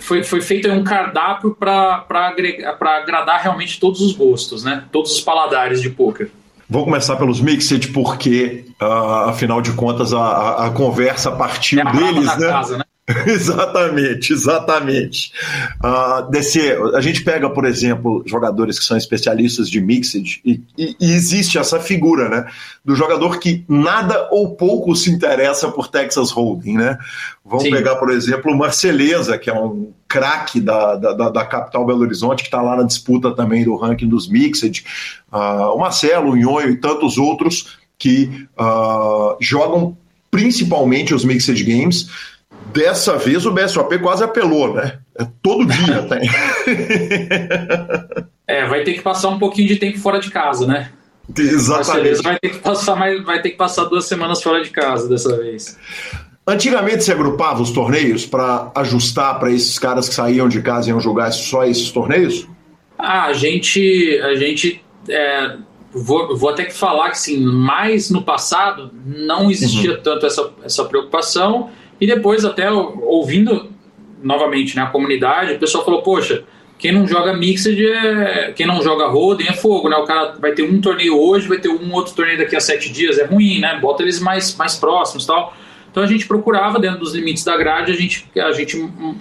foi, 0.00 0.22
foi 0.22 0.40
feito 0.40 0.68
um 0.70 0.84
cardápio 0.84 1.54
para 1.54 2.04
agradar 2.80 3.42
realmente 3.42 3.78
todos 3.78 4.00
os 4.00 4.12
gostos, 4.12 4.64
né? 4.64 4.84
Todos 4.90 5.12
os 5.12 5.20
paladares 5.20 5.80
de 5.80 5.90
poker. 5.90 6.30
Vou 6.68 6.84
começar 6.84 7.14
pelos 7.16 7.40
Mixed, 7.40 7.88
porque, 7.92 8.64
uh, 8.82 9.28
afinal 9.28 9.62
de 9.62 9.72
contas, 9.72 10.12
a, 10.12 10.66
a, 10.66 10.70
conversa 10.70 11.30
partiu 11.30 11.78
é 11.78 11.82
a 11.82 11.92
deles, 11.92 12.36
né? 12.38 12.48
Casa, 12.48 12.78
né? 12.78 12.84
exatamente, 13.26 14.32
exatamente. 14.32 15.32
Uh, 15.82 16.28
DC, 16.28 16.76
a 16.94 17.00
gente 17.00 17.22
pega, 17.22 17.48
por 17.48 17.64
exemplo, 17.64 18.24
jogadores 18.26 18.80
que 18.80 18.84
são 18.84 18.96
especialistas 18.96 19.70
de 19.70 19.80
mixed 19.80 20.40
e, 20.44 20.60
e, 20.76 20.96
e, 21.00 21.12
existe 21.12 21.56
essa 21.56 21.78
figura, 21.78 22.28
né, 22.28 22.46
do 22.84 22.96
jogador 22.96 23.38
que 23.38 23.64
nada 23.68 24.28
ou 24.32 24.56
pouco 24.56 24.96
se 24.96 25.08
interessa 25.08 25.70
por 25.70 25.86
Texas 25.86 26.32
Hold'em, 26.32 26.76
né? 26.76 26.98
Vamos 27.44 27.64
Sim. 27.64 27.70
pegar, 27.70 27.94
por 27.94 28.10
exemplo, 28.10 28.50
o 28.50 28.58
Marceleza, 28.58 29.38
que 29.38 29.48
é 29.48 29.54
um 29.54 29.92
craque 30.08 30.60
da, 30.60 30.96
da, 30.96 31.30
da, 31.30 31.44
capital 31.44 31.86
Belo 31.86 32.00
Horizonte, 32.00 32.42
que 32.42 32.48
está 32.48 32.60
lá 32.60 32.76
na 32.76 32.82
disputa 32.82 33.32
também 33.36 33.62
do 33.62 33.76
ranking 33.76 34.08
dos 34.08 34.28
mixed, 34.28 34.84
uh, 35.32 35.72
o 35.72 35.78
Marcelo, 35.78 36.32
o 36.32 36.36
Nhonho 36.36 36.70
e 36.70 36.76
tantos 36.76 37.18
outros 37.18 37.78
que 37.96 38.48
uh, 38.58 39.36
jogam 39.40 39.96
principalmente 40.28 41.14
os 41.14 41.24
mixed 41.24 41.62
games 41.62 42.08
Dessa 42.72 43.16
vez 43.16 43.46
o 43.46 43.52
BSOP 43.52 43.98
quase 43.98 44.24
apelou, 44.24 44.74
né? 44.74 44.98
É, 45.18 45.26
todo 45.42 45.66
dia 45.66 46.02
tem. 46.08 46.28
é, 48.46 48.66
vai 48.66 48.84
ter 48.84 48.94
que 48.94 49.02
passar 49.02 49.28
um 49.28 49.38
pouquinho 49.38 49.68
de 49.68 49.76
tempo 49.76 49.98
fora 49.98 50.18
de 50.18 50.30
casa, 50.30 50.66
né? 50.66 50.90
Exatamente. 51.36 52.22
Vai 52.22 52.38
ter 52.38 52.50
que 52.50 52.58
passar 52.58 52.96
mais, 52.96 53.24
vai 53.24 53.42
ter 53.42 53.50
que 53.50 53.56
passar 53.56 53.84
duas 53.84 54.04
semanas 54.04 54.42
fora 54.42 54.62
de 54.62 54.70
casa 54.70 55.08
dessa 55.08 55.36
vez. 55.36 55.78
Antigamente 56.46 57.02
se 57.02 57.10
agrupava 57.10 57.60
os 57.60 57.72
torneios 57.72 58.24
para 58.24 58.70
ajustar 58.76 59.38
para 59.40 59.50
esses 59.50 59.78
caras 59.78 60.08
que 60.08 60.14
saíam 60.14 60.48
de 60.48 60.62
casa 60.62 60.88
e 60.88 60.90
iam 60.90 61.00
jogar 61.00 61.32
só 61.32 61.64
esses 61.64 61.90
torneios? 61.90 62.46
Ah, 62.96 63.24
a 63.24 63.32
gente, 63.32 64.20
a 64.22 64.36
gente 64.36 64.80
é, 65.08 65.56
vou, 65.92 66.36
vou 66.36 66.50
até 66.50 66.64
que 66.64 66.72
falar 66.72 67.10
que 67.10 67.18
sim, 67.18 67.40
mais 67.40 68.10
no 68.10 68.22
passado 68.22 68.92
não 69.04 69.50
existia 69.50 69.92
uhum. 69.92 70.02
tanto 70.02 70.26
essa, 70.26 70.50
essa 70.62 70.84
preocupação 70.84 71.70
e 72.00 72.06
depois, 72.06 72.44
até 72.44 72.70
ouvindo 72.70 73.70
novamente 74.22 74.76
né, 74.76 74.82
a 74.82 74.86
comunidade, 74.86 75.54
o 75.54 75.58
pessoal 75.58 75.84
falou: 75.84 76.02
Poxa, 76.02 76.44
quem 76.78 76.92
não 76.92 77.06
joga 77.06 77.34
Mixed 77.34 77.86
é. 77.86 78.52
Quem 78.54 78.66
não 78.66 78.82
joga 78.82 79.06
Roden 79.06 79.48
é 79.48 79.52
fogo, 79.52 79.88
né? 79.88 79.96
O 79.96 80.04
cara 80.04 80.36
vai 80.38 80.52
ter 80.52 80.62
um 80.62 80.80
torneio 80.80 81.18
hoje, 81.18 81.48
vai 81.48 81.58
ter 81.58 81.68
um 81.68 81.92
outro 81.92 82.14
torneio 82.14 82.38
daqui 82.38 82.54
a 82.54 82.60
sete 82.60 82.92
dias, 82.92 83.18
é 83.18 83.24
ruim, 83.24 83.60
né? 83.60 83.78
Bota 83.80 84.02
eles 84.02 84.20
mais, 84.20 84.54
mais 84.56 84.76
próximos 84.76 85.24
tal. 85.24 85.56
Então 85.90 86.02
a 86.02 86.06
gente 86.06 86.26
procurava, 86.26 86.78
dentro 86.78 86.98
dos 86.98 87.14
limites 87.14 87.42
da 87.42 87.56
grade, 87.56 87.90
a 87.90 87.94
gente, 87.94 88.28
a 88.36 88.52
gente 88.52 88.76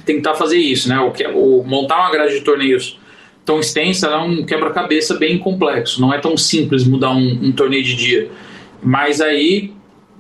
tentar 0.06 0.34
fazer 0.34 0.58
isso, 0.58 0.90
né? 0.90 1.00
O, 1.00 1.60
o, 1.60 1.64
montar 1.66 2.02
uma 2.02 2.12
grade 2.12 2.34
de 2.34 2.42
torneios 2.42 3.00
tão 3.46 3.62
extensa 3.62 4.08
é 4.08 4.18
um 4.18 4.44
quebra-cabeça 4.44 5.14
bem 5.14 5.38
complexo. 5.38 6.02
Não 6.02 6.14
é 6.14 6.18
tão 6.18 6.36
simples 6.36 6.84
mudar 6.84 7.12
um, 7.12 7.40
um 7.42 7.52
torneio 7.54 7.84
de 7.84 7.96
dia. 7.96 8.30
Mas 8.84 9.22
aí 9.22 9.74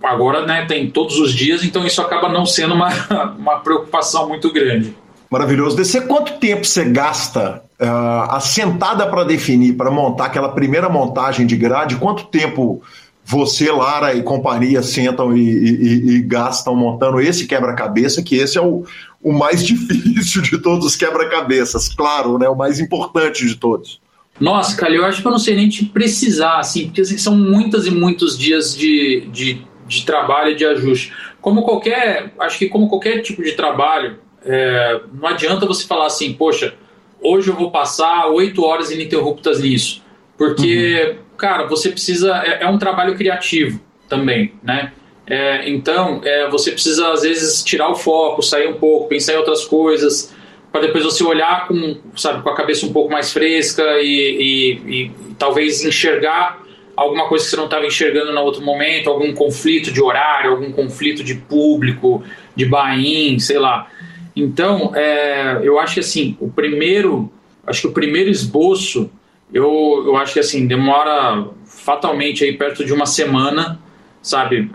agora 0.05 0.45
né, 0.45 0.65
tem 0.65 0.89
todos 0.89 1.19
os 1.19 1.33
dias, 1.33 1.63
então 1.63 1.85
isso 1.85 2.01
acaba 2.01 2.29
não 2.29 2.45
sendo 2.45 2.73
uma, 2.73 2.89
uma 3.37 3.59
preocupação 3.59 4.27
muito 4.27 4.51
grande. 4.51 4.95
Maravilhoso. 5.29 5.75
DC, 5.75 6.01
quanto 6.01 6.33
tempo 6.39 6.65
você 6.65 6.85
gasta 6.85 7.63
uh, 7.79 8.31
assentada 8.31 9.07
para 9.07 9.23
definir, 9.23 9.73
para 9.73 9.89
montar 9.89 10.25
aquela 10.25 10.49
primeira 10.49 10.87
montagem 10.87 11.45
de 11.45 11.55
grade? 11.57 11.95
Quanto 11.97 12.25
tempo 12.25 12.81
você, 13.25 13.71
Lara 13.71 14.13
e 14.13 14.21
companhia 14.21 14.83
sentam 14.83 15.35
e, 15.35 15.41
e, 15.41 16.09
e 16.11 16.21
gastam 16.21 16.75
montando 16.75 17.19
esse 17.19 17.47
quebra-cabeça, 17.47 18.21
que 18.21 18.35
esse 18.35 18.57
é 18.57 18.61
o, 18.61 18.85
o 19.21 19.33
mais 19.33 19.65
difícil 19.65 20.41
de 20.43 20.59
todos 20.59 20.85
os 20.85 20.95
quebra-cabeças, 20.95 21.89
claro, 21.89 22.37
né, 22.37 22.47
o 22.47 22.55
mais 22.55 22.79
importante 22.79 23.45
de 23.45 23.55
todos. 23.55 23.99
Nossa, 24.39 24.75
cara, 24.75 24.93
eu 24.93 25.05
acho 25.05 25.21
que 25.21 25.27
eu 25.27 25.31
não 25.31 25.39
sei 25.39 25.55
nem 25.55 25.69
te 25.69 25.85
precisar, 25.85 26.59
assim, 26.59 26.85
porque 26.85 27.01
assim, 27.01 27.17
são 27.17 27.35
muitas 27.35 27.87
e 27.87 27.91
muitos 27.91 28.37
dias 28.37 28.75
de, 28.75 29.27
de 29.31 29.61
de 29.85 30.05
trabalho 30.05 30.51
e 30.51 30.55
de 30.55 30.65
ajuste. 30.65 31.13
Como 31.41 31.63
qualquer, 31.63 32.33
acho 32.39 32.57
que 32.57 32.67
como 32.67 32.89
qualquer 32.89 33.21
tipo 33.21 33.43
de 33.43 33.53
trabalho, 33.53 34.17
é, 34.43 35.01
não 35.13 35.27
adianta 35.27 35.65
você 35.65 35.85
falar 35.85 36.07
assim, 36.07 36.33
poxa, 36.33 36.73
hoje 37.21 37.49
eu 37.49 37.55
vou 37.55 37.71
passar 37.71 38.27
oito 38.27 38.63
horas 38.63 38.91
ininterruptas 38.91 39.59
nisso, 39.59 40.01
porque, 40.37 41.09
uhum. 41.09 41.37
cara, 41.37 41.65
você 41.65 41.89
precisa, 41.89 42.35
é, 42.45 42.63
é, 42.63 42.67
um 42.67 42.77
trabalho 42.77 43.15
criativo 43.15 43.79
também, 44.09 44.53
né? 44.63 44.91
É, 45.27 45.67
então, 45.69 46.21
é, 46.23 46.47
você 46.49 46.71
precisa 46.71 47.11
às 47.11 47.23
vezes 47.23 47.63
tirar 47.63 47.89
o 47.89 47.95
foco, 47.95 48.43
sair 48.43 48.67
um 48.67 48.75
pouco, 48.75 49.07
pensar 49.07 49.33
em 49.33 49.37
outras 49.37 49.65
coisas, 49.65 50.35
para 50.71 50.81
depois 50.81 51.03
você 51.03 51.23
olhar 51.23 51.67
com, 51.67 51.97
sabe, 52.15 52.43
com 52.43 52.49
a 52.49 52.55
cabeça 52.55 52.85
um 52.85 52.93
pouco 52.93 53.11
mais 53.11 53.33
fresca 53.33 53.81
e, 54.01 54.81
e, 54.85 55.03
e 55.03 55.11
talvez 55.39 55.83
enxergar 55.83 56.64
alguma 56.95 57.27
coisa 57.27 57.43
que 57.43 57.51
você 57.51 57.57
não 57.57 57.65
estava 57.65 57.85
enxergando 57.85 58.31
no 58.31 58.41
outro 58.41 58.61
momento, 58.61 59.09
algum 59.09 59.33
conflito 59.33 59.91
de 59.91 60.01
horário, 60.01 60.51
algum 60.51 60.71
conflito 60.71 61.23
de 61.23 61.35
público, 61.35 62.23
de 62.55 62.65
buy 62.65 63.39
sei 63.39 63.59
lá. 63.59 63.87
Então, 64.35 64.91
é, 64.95 65.59
eu 65.63 65.79
acho 65.79 65.95
que 65.95 65.99
assim, 66.01 66.37
o 66.39 66.49
primeiro, 66.49 67.31
acho 67.65 67.81
que 67.81 67.87
o 67.87 67.91
primeiro 67.91 68.29
esboço, 68.29 69.09
eu, 69.53 70.03
eu 70.05 70.17
acho 70.17 70.33
que 70.33 70.39
assim, 70.39 70.67
demora 70.67 71.47
fatalmente 71.65 72.43
aí 72.43 72.57
perto 72.57 72.83
de 72.83 72.91
uma 72.91 73.05
semana, 73.05 73.79
sabe, 74.21 74.69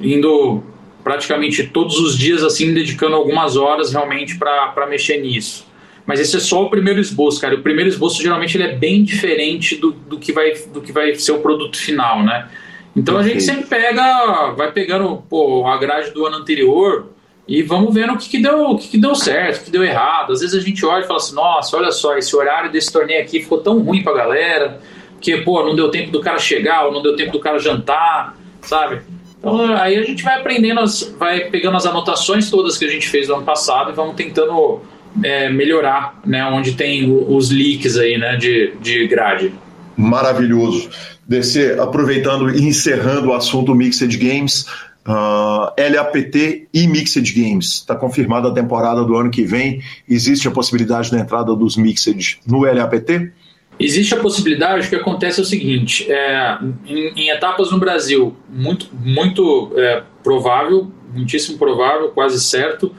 indo 0.00 0.62
praticamente 1.02 1.66
todos 1.66 1.98
os 1.98 2.16
dias 2.16 2.42
assim, 2.42 2.72
dedicando 2.72 3.16
algumas 3.16 3.56
horas 3.56 3.92
realmente 3.92 4.36
para 4.38 4.86
mexer 4.88 5.18
nisso. 5.18 5.66
Mas 6.06 6.20
esse 6.20 6.36
é 6.36 6.40
só 6.40 6.64
o 6.64 6.70
primeiro 6.70 7.00
esboço, 7.00 7.40
cara. 7.40 7.54
O 7.54 7.62
primeiro 7.62 7.88
esboço 7.88 8.22
geralmente 8.22 8.56
ele 8.56 8.64
é 8.64 8.74
bem 8.74 9.04
diferente 9.04 9.76
do, 9.76 9.92
do, 9.92 10.18
que, 10.18 10.32
vai, 10.32 10.52
do 10.72 10.80
que 10.80 10.92
vai 10.92 11.14
ser 11.14 11.32
o 11.32 11.38
produto 11.38 11.76
final, 11.76 12.22
né? 12.22 12.48
Então 12.94 13.16
a 13.16 13.22
gente 13.22 13.42
sempre 13.42 13.64
pega, 13.64 14.50
vai 14.52 14.70
pegando 14.72 15.22
pô, 15.28 15.66
a 15.66 15.78
grade 15.78 16.10
do 16.10 16.26
ano 16.26 16.36
anterior 16.36 17.06
e 17.48 17.62
vamos 17.62 17.94
vendo 17.94 18.12
o 18.12 18.18
que, 18.18 18.28
que, 18.28 18.42
deu, 18.42 18.70
o 18.70 18.78
que, 18.78 18.88
que 18.88 18.98
deu 18.98 19.14
certo, 19.14 19.62
o 19.62 19.64
que 19.64 19.70
deu 19.70 19.82
errado. 19.82 20.32
Às 20.32 20.40
vezes 20.40 20.54
a 20.54 20.60
gente 20.60 20.84
olha 20.84 21.04
e 21.04 21.06
fala 21.06 21.18
assim, 21.18 21.34
nossa, 21.34 21.76
olha 21.76 21.90
só, 21.90 22.16
esse 22.16 22.34
horário 22.36 22.70
desse 22.70 22.92
torneio 22.92 23.22
aqui 23.22 23.40
ficou 23.40 23.58
tão 23.58 23.78
ruim 23.80 24.02
pra 24.02 24.12
galera, 24.12 24.80
porque, 25.12 25.38
pô, 25.38 25.64
não 25.64 25.74
deu 25.74 25.90
tempo 25.90 26.10
do 26.10 26.20
cara 26.20 26.38
chegar, 26.38 26.84
ou 26.84 26.92
não 26.92 27.02
deu 27.02 27.16
tempo 27.16 27.32
do 27.32 27.40
cara 27.40 27.58
jantar, 27.58 28.36
sabe? 28.60 29.02
Então 29.38 29.74
aí 29.74 29.98
a 29.98 30.02
gente 30.02 30.22
vai 30.22 30.38
aprendendo, 30.38 30.80
as, 30.80 31.02
vai 31.18 31.40
pegando 31.46 31.76
as 31.76 31.86
anotações 31.86 32.48
todas 32.48 32.78
que 32.78 32.84
a 32.84 32.88
gente 32.88 33.08
fez 33.08 33.28
no 33.28 33.36
ano 33.36 33.44
passado 33.44 33.90
e 33.90 33.94
vamos 33.94 34.14
tentando 34.14 34.80
é, 35.22 35.50
melhorar, 35.50 36.20
né, 36.24 36.44
onde 36.44 36.72
tem 36.72 37.10
os 37.10 37.50
leaks 37.50 37.96
aí, 37.96 38.18
né, 38.18 38.36
de, 38.36 38.72
de 38.80 39.06
grade. 39.06 39.52
Maravilhoso. 39.96 40.90
DC, 41.26 41.76
aproveitando 41.78 42.50
e 42.50 42.62
encerrando 42.62 43.28
o 43.28 43.34
assunto 43.34 43.74
Mixed 43.74 44.16
Games, 44.16 44.66
uh, 45.06 45.72
LAPT 45.78 46.68
e 46.72 46.86
Mixed 46.86 47.32
Games. 47.32 47.66
Está 47.66 47.94
confirmada 47.94 48.48
a 48.48 48.52
temporada 48.52 49.04
do 49.04 49.16
ano 49.16 49.30
que 49.30 49.44
vem. 49.44 49.82
Existe 50.08 50.48
a 50.48 50.50
possibilidade 50.50 51.10
da 51.10 51.18
entrada 51.18 51.54
dos 51.54 51.76
Mixed 51.76 52.40
no 52.46 52.62
LAPT? 52.62 53.32
Existe 53.78 54.14
a 54.14 54.18
possibilidade, 54.18 54.88
que 54.88 54.94
acontece 54.94 55.40
o 55.40 55.44
seguinte, 55.44 56.10
é, 56.10 56.58
em, 56.86 57.08
em, 57.16 57.30
etapas 57.30 57.70
no 57.70 57.80
Brasil, 57.80 58.36
muito, 58.48 58.88
muito 59.02 59.72
é, 59.76 60.02
provável, 60.22 60.92
muitíssimo 61.12 61.58
provável, 61.58 62.10
quase 62.10 62.38
certo, 62.40 62.94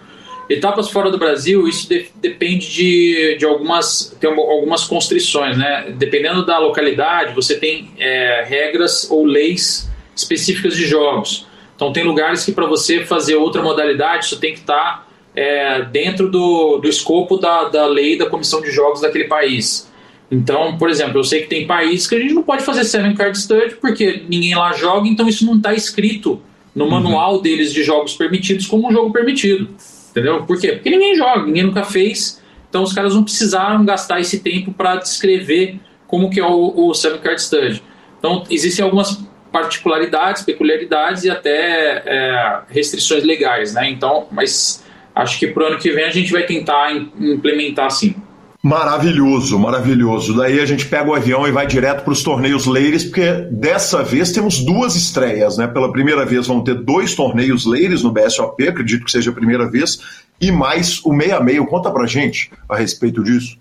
Etapas 0.50 0.90
fora 0.90 1.10
do 1.10 1.18
Brasil, 1.18 1.68
isso 1.68 1.88
de, 1.88 2.08
depende 2.16 2.70
de, 2.70 3.38
de 3.38 3.46
algumas, 3.46 4.16
tem 4.20 4.30
algumas 4.30 4.84
constrições, 4.84 5.58
né? 5.58 5.94
Dependendo 5.98 6.46
da 6.46 6.60
localidade, 6.60 7.34
você 7.34 7.58
tem 7.58 7.92
é, 7.98 8.44
regras 8.48 9.10
ou 9.10 9.26
leis 9.26 9.90
específicas 10.16 10.76
de 10.76 10.86
jogos. 10.86 11.48
Então, 11.76 11.92
tem 11.92 12.04
lugares 12.04 12.46
que 12.46 12.52
para 12.52 12.66
você 12.66 13.06
fazer 13.06 13.36
outra 13.36 13.62
modalidade, 13.62 14.26
isso 14.26 14.40
tem 14.40 14.54
que 14.54 14.60
estar 14.60 14.76
tá, 14.76 15.08
é, 15.36 15.82
dentro 15.84 16.30
do, 16.30 16.78
do 16.78 16.88
escopo 16.88 17.38
da, 17.38 17.70
da 17.70 17.86
lei 17.88 18.18
da 18.18 18.30
comissão 18.30 18.62
de 18.62 18.70
jogos 18.70 19.02
daquele 19.02 19.26
país. 19.26 19.92
Então, 20.30 20.78
por 20.78 20.90
exemplo, 20.90 21.20
eu 21.20 21.24
sei 21.24 21.42
que 21.42 21.48
tem 21.48 21.68
países 21.68 22.08
que 22.08 22.16
a 22.16 22.20
gente 22.20 22.34
não 22.34 22.44
pode 22.44 22.64
fazer 22.64 22.84
Seven 22.84 23.14
Card 23.16 23.38
Study 23.38 23.76
porque 23.76 24.24
ninguém 24.28 24.56
lá 24.56 24.74
joga, 24.74 25.08
então 25.08 25.28
isso 25.28 25.46
não 25.46 25.58
está 25.58 25.74
escrito 25.74 26.42
no 26.76 26.86
uhum. 26.86 26.92
manual 26.92 27.36
uhum. 27.36 27.42
deles 27.42 27.72
de 27.72 27.84
jogos 27.84 28.16
permitidos 28.16 28.66
como 28.66 28.88
um 28.88 28.92
jogo 28.92 29.12
permitido. 29.12 29.70
Entendeu? 30.14 30.46
Por 30.46 30.62
quê? 30.62 30.74
Porque 30.74 30.92
ninguém 30.92 31.16
joga, 31.16 31.44
ninguém 31.44 31.64
nunca 31.64 31.84
fez. 31.84 32.40
Então 32.70 32.84
os 32.84 32.94
caras 32.94 33.16
não 33.16 33.24
precisaram 33.24 33.84
gastar 33.84 34.20
esse 34.20 34.42
tempo 34.42 34.72
para 34.72 34.98
descrever 34.98 35.80
como 36.06 36.30
que 36.30 36.40
é 36.40 36.46
o, 36.46 36.74
o 36.76 36.94
Seven 36.94 37.20
Card 37.20 37.42
Study. 37.42 37.84
Então 38.20 38.44
existem 38.48 38.86
algumas 38.86 39.20
particularidades, 39.52 40.44
peculiaridades 40.44 41.24
e 41.24 41.32
até 41.32 42.04
é, 42.06 42.62
restrições 42.70 43.24
legais, 43.24 43.74
né? 43.74 43.90
Então, 43.90 44.28
mas 44.32 44.84
acho 45.16 45.40
que 45.40 45.48
para 45.48 45.64
o 45.64 45.68
ano 45.68 45.80
que 45.80 45.92
vem 45.92 46.06
a 46.06 46.12
gente 46.12 46.32
vai 46.32 46.44
tentar 46.44 46.94
implementar 46.94 47.90
sim. 47.90 48.16
Maravilhoso, 48.64 49.60
maravilhoso. 49.60 50.38
Daí 50.38 50.62
a 50.62 50.66
gente 50.66 50.86
pega 50.86 51.10
o 51.10 51.14
avião 51.14 51.46
e 51.46 51.52
vai 51.52 51.68
direto 51.68 52.02
para 52.06 52.14
os 52.14 52.24
torneios 52.24 52.66
Ladies, 52.66 53.04
porque 53.04 53.30
dessa 53.52 54.02
vez 54.02 54.32
temos 54.32 54.64
duas 54.64 54.96
estreias, 54.96 55.58
né? 55.58 55.68
Pela 55.68 55.92
primeira 55.92 56.26
vez 56.26 56.48
vão 56.48 56.64
ter 56.64 56.76
dois 56.76 57.14
torneios 57.14 57.66
Ladies 57.66 58.04
no 58.04 58.12
BSOP, 58.12 58.66
acredito 58.66 59.04
que 59.04 59.12
seja 59.12 59.32
a 59.32 59.34
primeira 59.34 59.70
vez, 59.70 60.00
e 60.40 60.50
mais 60.50 61.04
o 61.04 61.12
meia-meio. 61.12 61.66
Conta 61.66 61.92
pra 61.92 62.06
gente 62.06 62.50
a 62.70 62.78
respeito 62.78 63.22
disso. 63.22 63.58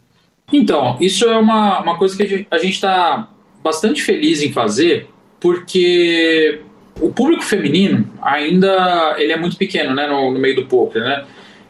Então, 0.53 0.97
isso 1.01 1.25
é 1.25 1.37
uma, 1.37 1.81
uma 1.81 1.99
coisa 1.99 2.17
que 2.17 2.47
a 2.49 2.59
gente 2.59 2.75
está 2.75 3.29
bastante 3.61 4.03
feliz 4.03 4.41
em 4.41 4.53
fazer, 4.53 5.09
porque 5.41 6.61
o 7.01 7.11
público 7.11 7.43
feminino 7.43 8.09
ainda 8.23 9.17
ele 9.19 9.33
é 9.33 9.37
muito 9.37 9.57
pequeno 9.57 9.95
né, 9.97 10.07
no, 10.07 10.31
no 10.31 10.38
meio 10.38 10.55
do 10.55 10.67
poker, 10.67 11.03
né? 11.03 11.25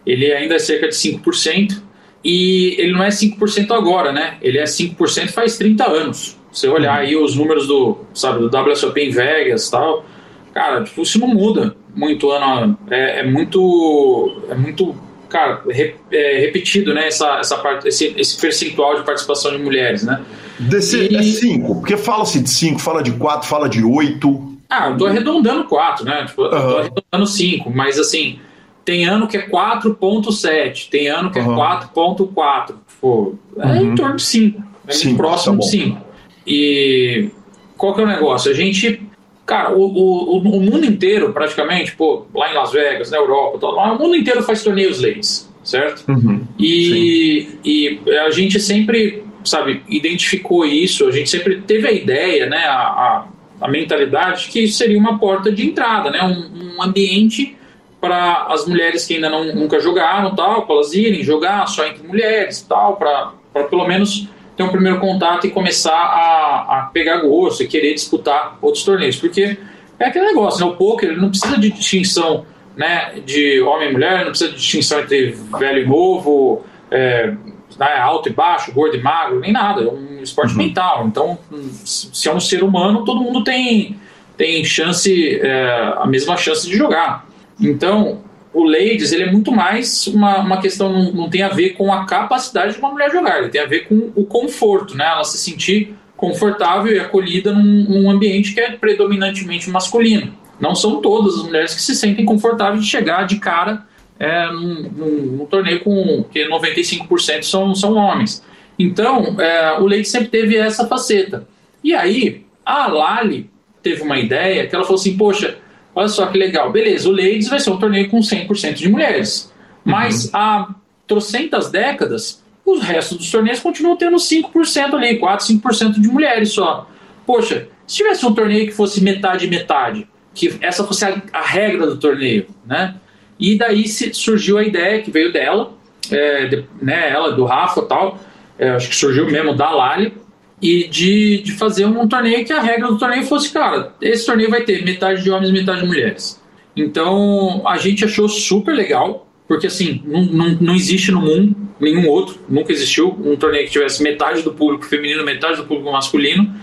ele 0.06 0.32
ainda 0.32 0.56
é 0.56 0.58
cerca 0.58 0.88
de 0.88 0.94
5%, 0.94 1.80
e 2.24 2.76
ele 2.78 2.92
não 2.92 3.02
é 3.02 3.08
5% 3.08 3.72
agora, 3.72 4.12
né? 4.12 4.36
Ele 4.40 4.58
é 4.58 4.64
5% 4.64 5.30
faz 5.30 5.56
30 5.56 5.90
anos. 5.90 6.36
Você 6.52 6.68
olhar 6.68 6.98
aí 6.98 7.16
os 7.16 7.34
números 7.34 7.66
do, 7.66 7.98
sabe, 8.14 8.46
do 8.46 8.56
WSOP 8.56 9.00
em 9.00 9.10
Vegas 9.10 9.70
tal, 9.70 10.04
cara, 10.52 10.84
tipo, 10.84 11.02
isso 11.02 11.18
não 11.18 11.28
muda 11.28 11.74
muito 11.94 12.30
ano. 12.30 12.78
É, 12.90 13.20
é 13.20 13.22
muito. 13.24 14.42
É 14.48 14.54
muito, 14.54 14.94
cara, 15.28 15.62
re, 15.68 15.94
é, 16.12 16.38
repetido, 16.40 16.94
né? 16.94 17.08
Essa, 17.08 17.38
essa 17.38 17.56
parte, 17.56 17.88
esse, 17.88 18.14
esse 18.16 18.40
percentual 18.40 18.96
de 18.96 19.02
participação 19.02 19.50
de 19.50 19.58
mulheres, 19.58 20.04
né? 20.04 20.20
Desse, 20.58 21.08
e... 21.08 21.16
É 21.16 21.22
5, 21.22 21.74
porque 21.76 21.96
fala-se 21.96 22.40
de 22.40 22.50
5, 22.50 22.78
fala 22.78 23.02
de 23.02 23.12
4, 23.12 23.48
fala 23.48 23.68
de 23.68 23.82
8. 23.82 24.52
Ah, 24.68 24.90
eu 24.90 24.96
tô 24.96 25.06
arredondando 25.06 25.64
4, 25.64 26.04
né? 26.04 26.24
Tipo, 26.26 26.42
uhum. 26.42 26.48
eu 26.48 26.50
tô 26.50 26.78
arredondando 26.78 27.26
5, 27.26 27.70
mas 27.70 27.98
assim, 27.98 28.38
tem 28.84 29.04
ano 29.04 29.28
que 29.28 29.36
é 29.36 29.48
4.7, 29.48 30.88
tem 30.88 31.08
ano 31.08 31.30
que 31.30 31.38
uhum. 31.38 31.54
é 31.54 31.80
4.4. 31.94 32.74
Tipo, 32.88 33.38
é 33.58 33.66
uhum. 33.66 33.92
em 33.92 33.94
torno 33.94 34.16
de 34.16 34.22
5. 34.22 34.62
É 34.86 34.92
Sim, 34.92 35.16
próximo 35.16 35.58
tá 35.58 35.64
de 35.64 35.70
5. 35.70 36.06
E 36.46 37.30
qual 37.76 37.94
que 37.94 38.00
é 38.00 38.04
o 38.04 38.06
negócio? 38.06 38.50
A 38.50 38.54
gente. 38.54 39.02
Cara, 39.44 39.72
o, 39.74 39.82
o, 39.82 40.38
o 40.38 40.60
mundo 40.60 40.86
inteiro, 40.86 41.32
praticamente, 41.32 41.96
pô, 41.96 42.26
lá 42.32 42.50
em 42.50 42.54
Las 42.54 42.72
Vegas, 42.72 43.10
na 43.10 43.16
Europa, 43.16 43.58
todo, 43.58 43.76
o 43.76 43.98
mundo 43.98 44.14
inteiro 44.14 44.40
faz 44.44 44.62
torneios 44.62 45.00
leis, 45.00 45.52
certo? 45.64 46.04
Uhum. 46.08 46.46
E, 46.56 47.48
e 47.64 48.00
a 48.24 48.30
gente 48.30 48.60
sempre, 48.60 49.24
sabe, 49.44 49.82
identificou 49.88 50.64
isso, 50.64 51.08
a 51.08 51.10
gente 51.10 51.28
sempre 51.28 51.60
teve 51.60 51.88
a 51.88 51.92
ideia, 51.92 52.46
né, 52.46 52.64
a, 52.66 52.78
a, 52.78 53.28
a 53.60 53.68
mentalidade 53.68 54.48
que 54.48 54.60
isso 54.60 54.78
seria 54.78 54.96
uma 54.96 55.18
porta 55.18 55.50
de 55.50 55.66
entrada, 55.66 56.08
né, 56.08 56.22
um, 56.22 56.76
um 56.76 56.82
ambiente 56.82 57.56
para 58.02 58.46
as 58.48 58.66
mulheres 58.66 59.06
que 59.06 59.14
ainda 59.14 59.30
não, 59.30 59.44
nunca 59.54 59.78
jogaram, 59.78 60.34
tal, 60.34 60.66
para 60.66 60.74
elas 60.74 60.92
irem 60.92 61.22
jogar 61.22 61.68
só 61.68 61.86
entre 61.86 62.04
mulheres, 62.04 62.60
tal, 62.68 62.96
para 62.96 63.32
pelo 63.70 63.86
menos 63.86 64.26
ter 64.56 64.64
um 64.64 64.70
primeiro 64.70 64.98
contato 64.98 65.46
e 65.46 65.50
começar 65.50 65.94
a, 65.94 66.80
a 66.80 66.90
pegar 66.92 67.18
gosto 67.18 67.62
e 67.62 67.68
querer 67.68 67.94
disputar 67.94 68.58
outros 68.60 68.82
torneios. 68.82 69.14
Porque 69.14 69.56
é 70.00 70.06
aquele 70.06 70.26
negócio, 70.26 70.66
né? 70.66 70.72
O 70.72 70.76
poker 70.76 71.16
não 71.16 71.30
precisa 71.30 71.56
de 71.56 71.70
distinção 71.70 72.44
né, 72.76 73.20
de 73.24 73.60
homem 73.60 73.90
e 73.90 73.92
mulher, 73.92 74.24
não 74.24 74.30
precisa 74.30 74.50
de 74.50 74.56
distinção 74.56 74.98
entre 74.98 75.36
velho 75.56 75.84
e 75.84 75.86
novo, 75.86 76.64
é, 76.90 77.32
né, 77.78 77.96
alto 77.98 78.28
e 78.28 78.32
baixo, 78.32 78.72
gordo 78.72 78.96
e 78.96 79.00
magro, 79.00 79.38
nem 79.38 79.52
nada. 79.52 79.80
É 79.80 79.86
um 79.86 80.20
esporte 80.20 80.54
uhum. 80.54 80.58
mental. 80.58 81.06
Então, 81.06 81.38
se 81.84 82.28
é 82.28 82.34
um 82.34 82.40
ser 82.40 82.64
humano, 82.64 83.04
todo 83.04 83.20
mundo 83.20 83.44
tem, 83.44 83.96
tem 84.36 84.64
chance, 84.64 85.38
é, 85.40 85.94
a 85.98 86.06
mesma 86.06 86.36
chance 86.36 86.66
de 86.68 86.76
jogar. 86.76 87.30
Então, 87.62 88.22
o 88.52 88.64
Ladies 88.64 89.12
ele 89.12 89.24
é 89.24 89.30
muito 89.30 89.52
mais 89.52 90.06
uma, 90.08 90.40
uma 90.40 90.60
questão, 90.60 90.92
não, 90.92 91.12
não 91.12 91.30
tem 91.30 91.42
a 91.42 91.48
ver 91.48 91.70
com 91.70 91.92
a 91.92 92.04
capacidade 92.04 92.74
de 92.74 92.78
uma 92.78 92.90
mulher 92.90 93.10
jogar, 93.10 93.38
ele 93.38 93.48
tem 93.48 93.60
a 93.60 93.66
ver 93.66 93.86
com 93.88 94.12
o 94.14 94.24
conforto, 94.24 94.96
né? 94.96 95.06
Ela 95.06 95.24
se 95.24 95.38
sentir 95.38 95.94
confortável 96.16 96.94
e 96.94 97.00
acolhida 97.00 97.52
num, 97.52 97.84
num 97.88 98.10
ambiente 98.10 98.54
que 98.54 98.60
é 98.60 98.72
predominantemente 98.72 99.70
masculino. 99.70 100.32
Não 100.60 100.74
são 100.74 101.00
todas 101.00 101.34
as 101.36 101.42
mulheres 101.42 101.74
que 101.74 101.82
se 101.82 101.94
sentem 101.94 102.24
confortáveis 102.24 102.84
de 102.84 102.90
chegar 102.90 103.26
de 103.26 103.36
cara 103.36 103.84
é, 104.18 104.46
num, 104.52 104.82
num, 104.94 105.22
num 105.38 105.46
torneio 105.46 105.80
com 105.80 106.24
que 106.30 106.48
95% 106.48 107.42
são, 107.42 107.74
são 107.74 107.94
homens. 107.94 108.44
Então, 108.78 109.40
é, 109.40 109.80
o 109.80 109.86
Leite 109.86 110.08
sempre 110.08 110.28
teve 110.28 110.56
essa 110.56 110.86
faceta. 110.86 111.48
E 111.82 111.92
aí, 111.94 112.44
a 112.64 112.86
Lali 112.86 113.50
teve 113.82 114.02
uma 114.02 114.18
ideia 114.18 114.66
que 114.66 114.74
ela 114.74 114.84
falou 114.84 115.00
assim: 115.00 115.16
Poxa, 115.16 115.58
Olha 115.94 116.08
só 116.08 116.26
que 116.26 116.38
legal. 116.38 116.70
Beleza, 116.72 117.08
o 117.08 117.12
Ladies 117.12 117.48
vai 117.48 117.60
ser 117.60 117.70
um 117.70 117.78
torneio 117.78 118.08
com 118.08 118.20
100% 118.20 118.74
de 118.74 118.88
mulheres. 118.88 119.52
Mas 119.84 120.26
uhum. 120.26 120.30
há 120.34 120.74
trocentas 121.06 121.70
décadas, 121.70 122.42
os 122.64 122.82
restos 122.82 123.18
dos 123.18 123.30
torneios 123.30 123.60
continuam 123.60 123.96
tendo 123.96 124.16
5% 124.16 124.94
ali, 124.94 125.18
4, 125.18 125.46
5% 125.46 126.00
de 126.00 126.08
mulheres 126.08 126.52
só. 126.52 126.88
Poxa, 127.26 127.68
se 127.86 127.96
tivesse 127.96 128.24
um 128.24 128.32
torneio 128.32 128.66
que 128.66 128.72
fosse 128.72 129.02
metade 129.02 129.46
metade, 129.48 130.06
que 130.34 130.56
essa 130.60 130.84
fosse 130.84 131.04
a, 131.04 131.20
a 131.32 131.42
regra 131.42 131.86
do 131.86 131.98
torneio, 131.98 132.46
né? 132.64 132.94
E 133.38 133.58
daí 133.58 133.86
surgiu 133.88 134.56
a 134.56 134.64
ideia 134.64 135.02
que 135.02 135.10
veio 135.10 135.32
dela, 135.32 135.72
é, 136.10 136.46
de, 136.46 136.64
né, 136.80 137.10
ela, 137.10 137.32
do 137.32 137.44
Rafa 137.44 137.80
e 137.80 137.86
tal, 137.86 138.18
é, 138.58 138.70
acho 138.70 138.88
que 138.88 138.94
surgiu 138.94 139.26
mesmo 139.26 139.54
da 139.54 139.70
Lali, 139.70 140.14
e 140.62 140.86
de, 140.86 141.42
de 141.42 141.52
fazer 141.52 141.84
um 141.84 142.06
torneio 142.06 142.44
que 142.44 142.52
a 142.52 142.62
regra 142.62 142.86
do 142.86 142.96
torneio 142.96 143.24
fosse, 143.24 143.52
cara, 143.52 143.92
esse 144.00 144.24
torneio 144.24 144.48
vai 144.48 144.62
ter 144.62 144.84
metade 144.84 145.22
de 145.22 145.30
homens 145.30 145.50
e 145.50 145.52
metade 145.52 145.80
de 145.80 145.86
mulheres. 145.88 146.40
Então 146.76 147.66
a 147.66 147.76
gente 147.76 148.04
achou 148.04 148.28
super 148.28 148.72
legal, 148.72 149.28
porque 149.48 149.66
assim, 149.66 150.00
não, 150.06 150.24
não, 150.24 150.48
não 150.60 150.74
existe 150.76 151.10
no 151.10 151.20
mundo 151.20 151.56
nenhum 151.80 152.08
outro, 152.08 152.38
nunca 152.48 152.72
existiu 152.72 153.08
um 153.24 153.34
torneio 153.34 153.66
que 153.66 153.72
tivesse 153.72 154.02
metade 154.04 154.42
do 154.42 154.52
público 154.52 154.86
feminino, 154.86 155.24
metade 155.24 155.56
do 155.56 155.64
público 155.64 155.90
masculino. 155.90 156.54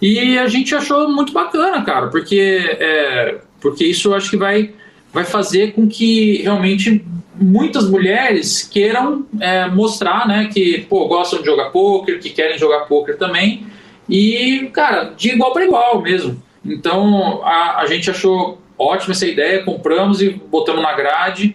E 0.00 0.38
a 0.38 0.46
gente 0.46 0.72
achou 0.76 1.10
muito 1.10 1.32
bacana, 1.32 1.82
cara, 1.82 2.06
porque, 2.06 2.76
é, 2.78 3.38
porque 3.60 3.84
isso 3.84 4.10
eu 4.10 4.14
acho 4.14 4.30
que 4.30 4.36
vai, 4.36 4.70
vai 5.12 5.24
fazer 5.24 5.72
com 5.72 5.88
que 5.88 6.42
realmente 6.42 7.04
muitas 7.40 7.88
mulheres 7.88 8.62
queiram 8.62 9.24
é, 9.40 9.68
mostrar, 9.68 10.26
né, 10.26 10.50
que 10.52 10.86
pô, 10.88 11.06
gostam 11.06 11.40
de 11.40 11.46
jogar 11.46 11.70
poker, 11.70 12.20
que 12.20 12.30
querem 12.30 12.58
jogar 12.58 12.80
poker 12.80 13.16
também 13.16 13.66
e, 14.08 14.70
cara, 14.72 15.12
de 15.16 15.30
igual 15.30 15.52
para 15.52 15.64
igual 15.64 16.00
mesmo. 16.00 16.42
Então 16.64 17.40
a, 17.44 17.80
a 17.80 17.86
gente 17.86 18.10
achou 18.10 18.58
ótima 18.78 19.12
essa 19.12 19.26
ideia, 19.26 19.64
compramos 19.64 20.22
e 20.22 20.30
botamos 20.30 20.82
na 20.82 20.92
grade. 20.92 21.54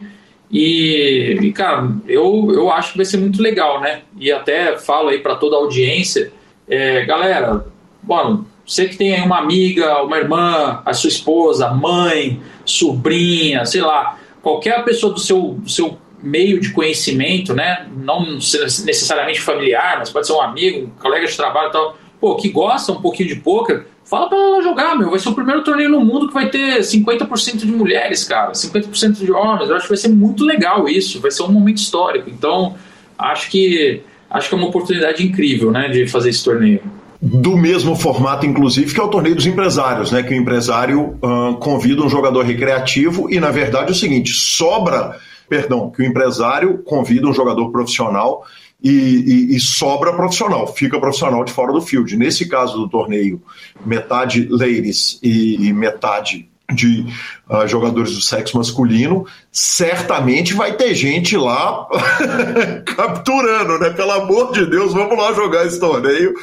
E, 0.51 1.39
e, 1.41 1.51
cara, 1.51 1.89
eu, 2.07 2.51
eu 2.53 2.71
acho 2.71 2.91
que 2.91 2.97
vai 2.97 3.05
ser 3.05 3.17
muito 3.17 3.41
legal, 3.41 3.81
né? 3.81 4.01
E 4.19 4.31
até 4.31 4.77
falo 4.77 5.09
aí 5.09 5.19
para 5.19 5.35
toda 5.35 5.55
a 5.55 5.59
audiência, 5.59 6.31
é, 6.69 7.03
galera, 7.05 7.65
bom, 8.03 8.43
você 8.65 8.87
que 8.87 8.95
tem 8.95 9.15
aí 9.15 9.21
uma 9.21 9.39
amiga, 9.39 10.03
uma 10.03 10.17
irmã, 10.17 10.81
a 10.85 10.93
sua 10.93 11.09
esposa, 11.09 11.69
mãe, 11.69 12.39
sobrinha, 12.65 13.65
sei 13.65 13.81
lá, 13.81 14.19
qualquer 14.43 14.83
pessoa 14.83 15.13
do 15.13 15.19
seu, 15.19 15.53
do 15.53 15.69
seu 15.69 15.97
meio 16.21 16.59
de 16.59 16.71
conhecimento, 16.71 17.53
né? 17.55 17.87
Não 17.95 18.25
necessariamente 18.25 19.41
familiar, 19.41 19.97
mas 19.97 20.09
pode 20.09 20.27
ser 20.27 20.33
um 20.33 20.41
amigo, 20.41 20.85
um 20.85 20.89
colega 21.01 21.25
de 21.25 21.35
trabalho 21.35 21.69
e 21.69 21.71
tal, 21.71 21.97
pô, 22.19 22.35
que 22.35 22.49
gosta 22.49 22.91
um 22.91 23.01
pouquinho 23.01 23.29
de 23.29 23.35
poker, 23.37 23.85
fala 24.03 24.27
para 24.29 24.37
ela 24.37 24.61
jogar, 24.61 24.95
meu. 24.97 25.09
Vai 25.09 25.19
ser 25.19 25.29
o 25.29 25.33
primeiro 25.33 25.63
torneio 25.63 25.89
no 25.89 26.01
mundo 26.01 26.27
que 26.27 26.33
vai 26.33 26.49
ter 26.49 26.79
50% 26.79 27.57
de 27.57 27.71
mulheres, 27.71 28.25
cara, 28.25 28.51
50% 28.51 29.13
de 29.13 29.31
homens. 29.31 29.69
Eu 29.69 29.77
acho 29.77 29.85
que 29.85 29.89
vai 29.89 29.97
ser 29.97 30.09
muito 30.09 30.43
legal 30.43 30.87
isso, 30.87 31.21
vai 31.21 31.31
ser 31.31 31.43
um 31.43 31.51
momento 31.51 31.77
histórico. 31.77 32.29
Então, 32.29 32.75
acho 33.17 33.49
que 33.49 34.01
acho 34.29 34.49
que 34.49 34.55
é 34.55 34.57
uma 34.57 34.67
oportunidade 34.67 35.23
incrível, 35.23 35.71
né, 35.71 35.87
de 35.89 36.07
fazer 36.07 36.31
esse 36.31 36.43
torneio 36.43 36.81
do 37.25 37.55
mesmo 37.55 37.95
formato, 37.95 38.45
inclusive, 38.45 38.93
que 38.93 38.99
é 38.99 39.03
o 39.03 39.07
torneio 39.07 39.33
dos 39.33 39.45
empresários, 39.45 40.11
né? 40.11 40.21
Que 40.21 40.33
o 40.33 40.37
empresário 40.37 41.17
uh, 41.21 41.55
convida 41.55 42.03
um 42.03 42.09
jogador 42.09 42.43
recreativo 42.43 43.31
e, 43.31 43.39
na 43.39 43.49
verdade, 43.49 43.87
é 43.87 43.91
o 43.91 43.95
seguinte: 43.95 44.33
sobra, 44.33 45.17
perdão, 45.47 45.89
que 45.89 46.01
o 46.01 46.05
empresário 46.05 46.79
convida 46.79 47.25
um 47.25 47.33
jogador 47.33 47.71
profissional 47.71 48.43
e, 48.83 48.89
e, 48.89 49.55
e, 49.55 49.59
sobra 49.61 50.11
profissional, 50.11 50.67
fica 50.67 50.99
profissional 50.99 51.45
de 51.45 51.53
fora 51.53 51.71
do 51.71 51.79
field. 51.79 52.17
Nesse 52.17 52.49
caso 52.49 52.77
do 52.77 52.89
torneio, 52.89 53.41
metade 53.85 54.45
ladies 54.51 55.17
e, 55.23 55.69
e 55.69 55.71
metade 55.71 56.49
de 56.71 57.05
uh, 57.49 57.67
jogadores 57.67 58.15
do 58.15 58.21
sexo 58.21 58.57
masculino, 58.57 59.25
certamente 59.51 60.53
vai 60.53 60.73
ter 60.73 60.95
gente 60.95 61.35
lá 61.35 61.87
capturando, 62.85 63.79
né? 63.79 63.89
Pelo 63.91 64.11
amor 64.11 64.53
de 64.53 64.65
Deus, 64.65 64.93
vamos 64.93 65.17
lá 65.17 65.33
jogar 65.33 65.65
esse 65.65 65.79
torneio, 65.79 66.33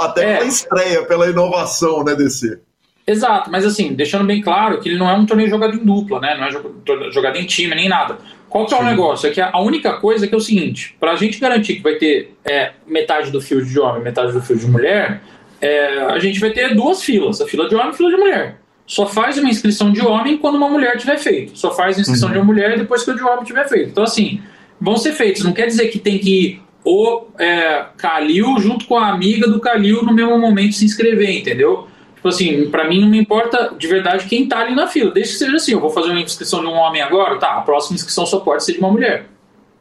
até 0.00 0.24
é. 0.24 0.36
pela 0.36 0.48
estreia, 0.48 1.02
pela 1.04 1.28
inovação, 1.28 2.02
né, 2.02 2.14
DC? 2.14 2.58
Exato, 3.06 3.50
mas 3.50 3.64
assim, 3.64 3.92
deixando 3.92 4.24
bem 4.24 4.40
claro 4.40 4.80
que 4.80 4.88
ele 4.88 4.98
não 4.98 5.08
é 5.08 5.14
um 5.14 5.26
torneio 5.26 5.50
jogado 5.50 5.74
em 5.74 5.84
dupla, 5.84 6.20
né? 6.20 6.36
Não 6.36 6.44
é 6.44 7.10
jogado 7.10 7.36
em 7.36 7.44
time, 7.44 7.74
nem 7.74 7.88
nada. 7.88 8.18
Qual 8.48 8.66
que 8.66 8.74
é 8.74 8.78
Sim. 8.78 8.82
o 8.82 8.86
negócio? 8.86 9.28
É 9.28 9.32
que 9.32 9.40
a 9.40 9.60
única 9.60 9.94
coisa 9.94 10.24
é 10.24 10.28
que 10.28 10.34
é 10.34 10.38
o 10.38 10.40
seguinte, 10.40 10.96
para 10.98 11.12
a 11.12 11.16
gente 11.16 11.38
garantir 11.38 11.76
que 11.76 11.82
vai 11.82 11.96
ter 11.96 12.34
é, 12.44 12.72
metade 12.86 13.30
do 13.30 13.40
field 13.40 13.68
de 13.68 13.78
homem 13.78 14.02
metade 14.02 14.32
do 14.32 14.40
field 14.40 14.64
de 14.64 14.70
mulher, 14.70 15.22
é, 15.60 16.02
a 16.04 16.18
gente 16.18 16.40
vai 16.40 16.50
ter 16.50 16.74
duas 16.74 17.02
filas, 17.02 17.40
a 17.40 17.46
fila 17.46 17.68
de 17.68 17.74
homem 17.74 17.88
e 17.88 17.90
a 17.90 17.94
fila 17.94 18.10
de 18.10 18.16
mulher 18.16 18.59
só 18.90 19.06
faz 19.06 19.38
uma 19.38 19.48
inscrição 19.48 19.92
de 19.92 20.04
homem 20.04 20.36
quando 20.36 20.56
uma 20.56 20.68
mulher 20.68 20.96
tiver 20.96 21.16
feito. 21.16 21.56
Só 21.56 21.72
faz 21.72 21.96
a 21.96 22.00
inscrição 22.00 22.26
uhum. 22.26 22.32
de 22.32 22.40
uma 22.40 22.44
mulher 22.44 22.76
depois 22.76 23.04
que 23.04 23.12
o 23.12 23.14
de 23.14 23.22
homem 23.22 23.44
tiver 23.44 23.68
feito. 23.68 23.90
Então, 23.90 24.02
assim, 24.02 24.42
vão 24.80 24.96
ser 24.96 25.12
feitos. 25.12 25.44
Não 25.44 25.52
quer 25.52 25.66
dizer 25.66 25.86
que 25.90 25.98
tem 26.00 26.18
que 26.18 26.28
ir 26.28 26.62
o 26.84 27.26
é, 27.38 27.84
Calil 27.96 28.58
junto 28.58 28.86
com 28.86 28.98
a 28.98 29.06
amiga 29.06 29.46
do 29.46 29.60
Calil 29.60 30.02
no 30.02 30.12
mesmo 30.12 30.36
momento 30.36 30.74
se 30.74 30.84
inscrever, 30.84 31.30
entendeu? 31.38 31.86
Tipo 32.16 32.26
assim, 32.26 32.68
para 32.68 32.88
mim 32.88 33.00
não 33.00 33.08
me 33.08 33.20
importa 33.20 33.72
de 33.78 33.86
verdade 33.86 34.26
quem 34.26 34.48
tá 34.48 34.58
ali 34.58 34.74
na 34.74 34.88
fila. 34.88 35.12
Desde 35.12 35.34
que 35.34 35.38
seja 35.38 35.54
assim, 35.54 35.70
eu 35.70 35.80
vou 35.80 35.90
fazer 35.90 36.10
uma 36.10 36.20
inscrição 36.20 36.58
de 36.58 36.66
um 36.66 36.74
homem 36.74 37.00
agora, 37.00 37.38
tá, 37.38 37.58
a 37.58 37.60
próxima 37.60 37.94
inscrição 37.94 38.26
só 38.26 38.40
pode 38.40 38.64
ser 38.64 38.72
de 38.72 38.80
uma 38.80 38.90
mulher. 38.90 39.26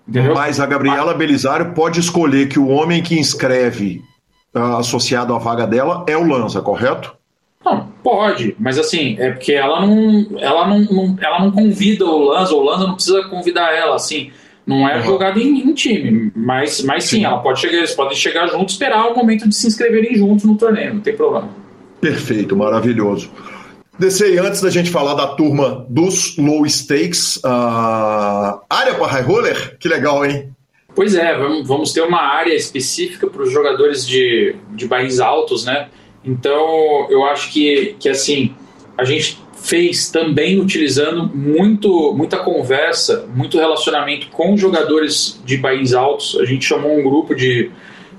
Entendeu? 0.07 0.35
Mas 0.35 0.59
a 0.59 0.67
Gabriela 0.67 1.15
Belisário 1.15 1.73
pode 1.73 1.99
escolher 1.99 2.47
que 2.47 2.59
o 2.59 2.67
homem 2.67 3.01
que 3.01 3.17
inscreve 3.17 4.03
uh, 4.53 4.77
associado 4.77 5.33
à 5.33 5.39
vaga 5.39 5.65
dela 5.65 6.05
é 6.07 6.15
o 6.15 6.23
Lanza, 6.23 6.61
correto? 6.61 7.17
Não, 7.63 7.87
pode, 8.01 8.55
mas 8.57 8.79
assim, 8.79 9.17
é 9.19 9.31
porque 9.31 9.51
ela 9.51 9.85
não, 9.85 10.27
ela 10.39 10.67
não, 10.67 10.79
não 10.79 11.17
ela 11.21 11.39
não 11.39 11.51
convida 11.51 12.05
o 12.05 12.19
Lanza, 12.19 12.55
o 12.55 12.63
Lanza 12.63 12.87
não 12.87 12.95
precisa 12.95 13.23
convidar 13.23 13.73
ela, 13.75 13.95
assim. 13.95 14.31
Não 14.65 14.87
é 14.87 14.97
uhum. 14.97 15.03
jogada 15.03 15.39
em, 15.39 15.61
em, 15.61 15.73
time, 15.73 16.31
mas, 16.35 16.83
mas 16.83 17.05
sim, 17.05 17.17
sim, 17.17 17.25
ela 17.25 17.39
pode 17.39 17.59
chegar, 17.59 17.77
eles 17.77 17.93
podem 17.93 18.15
chegar 18.15 18.47
juntos, 18.47 18.75
esperar 18.75 19.07
o 19.07 19.15
momento 19.15 19.49
de 19.49 19.55
se 19.55 19.67
inscreverem 19.67 20.15
juntos 20.15 20.45
no 20.45 20.55
torneio, 20.55 20.93
não 20.93 21.01
tem 21.01 21.15
problema. 21.15 21.49
Perfeito, 21.99 22.55
maravilhoso. 22.55 23.31
Descei 23.97 24.37
antes 24.37 24.61
da 24.61 24.69
gente 24.69 24.89
falar 24.89 25.15
da 25.15 25.27
turma 25.27 25.85
dos 25.89 26.37
low 26.37 26.65
stakes, 26.65 27.37
uh, 27.37 28.61
área 28.69 28.93
para 28.97 29.07
high 29.07 29.23
roller, 29.23 29.77
que 29.77 29.89
legal, 29.89 30.23
hein? 30.23 30.53
Pois 30.95 31.15
é, 31.15 31.37
vamos 31.65 31.91
ter 31.91 32.01
uma 32.01 32.21
área 32.21 32.53
específica 32.53 33.27
para 33.27 33.41
os 33.41 33.51
jogadores 33.51 34.07
de, 34.07 34.55
de 34.71 34.87
bains 34.87 35.19
altos, 35.19 35.65
né? 35.65 35.89
Então, 36.23 37.07
eu 37.09 37.23
acho 37.25 37.51
que, 37.51 37.95
que 37.99 38.09
assim, 38.09 38.53
a 38.97 39.03
gente 39.03 39.39
fez 39.61 40.09
também 40.09 40.59
utilizando 40.59 41.29
muito, 41.35 42.13
muita 42.13 42.37
conversa, 42.37 43.27
muito 43.33 43.57
relacionamento 43.57 44.27
com 44.27 44.55
jogadores 44.57 45.41
de 45.45 45.57
bains 45.57 45.93
altos. 45.93 46.37
A 46.39 46.45
gente 46.45 46.65
chamou 46.65 46.97
um 46.97 47.03
grupo 47.03 47.35
de, 47.35 47.69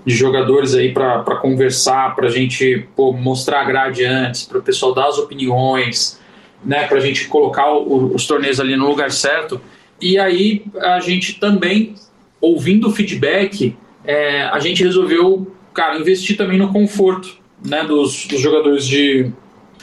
de 0.05 0.15
jogadores 0.15 0.75
aí 0.75 0.93
para 0.93 1.37
conversar, 1.37 2.15
para 2.15 2.29
a 2.29 2.31
gente 2.31 2.87
pô, 2.95 3.13
mostrar 3.13 3.63
a 3.63 3.65
grade 3.65 4.05
antes, 4.05 4.45
para 4.45 4.59
o 4.59 4.63
pessoal 4.63 4.95
dar 4.95 5.09
as 5.09 5.19
opiniões, 5.19 6.21
né, 6.65 6.87
para 6.87 6.99
a 6.99 7.01
gente 7.01 7.27
colocar 7.27 7.73
o, 7.73 8.15
os 8.15 8.27
torneios 8.27 8.61
ali 8.61 8.77
no 8.77 8.89
lugar 8.89 9.11
certo. 9.11 9.61
E 10.01 10.19
aí 10.19 10.65
a 10.79 11.01
gente 11.01 11.41
também, 11.41 11.95
ouvindo 12.41 12.89
o 12.89 12.93
feedback, 12.93 13.77
é, 14.05 14.43
a 14.45 14.59
gente 14.59 14.83
resolveu, 14.83 15.55
cara, 15.73 15.99
investir 15.99 16.37
também 16.37 16.59
no 16.59 16.73
conforto 16.73 17.40
né, 17.65 17.85
dos, 17.85 18.27
dos 18.27 18.41
jogadores 18.41 18.87
de, 18.87 19.31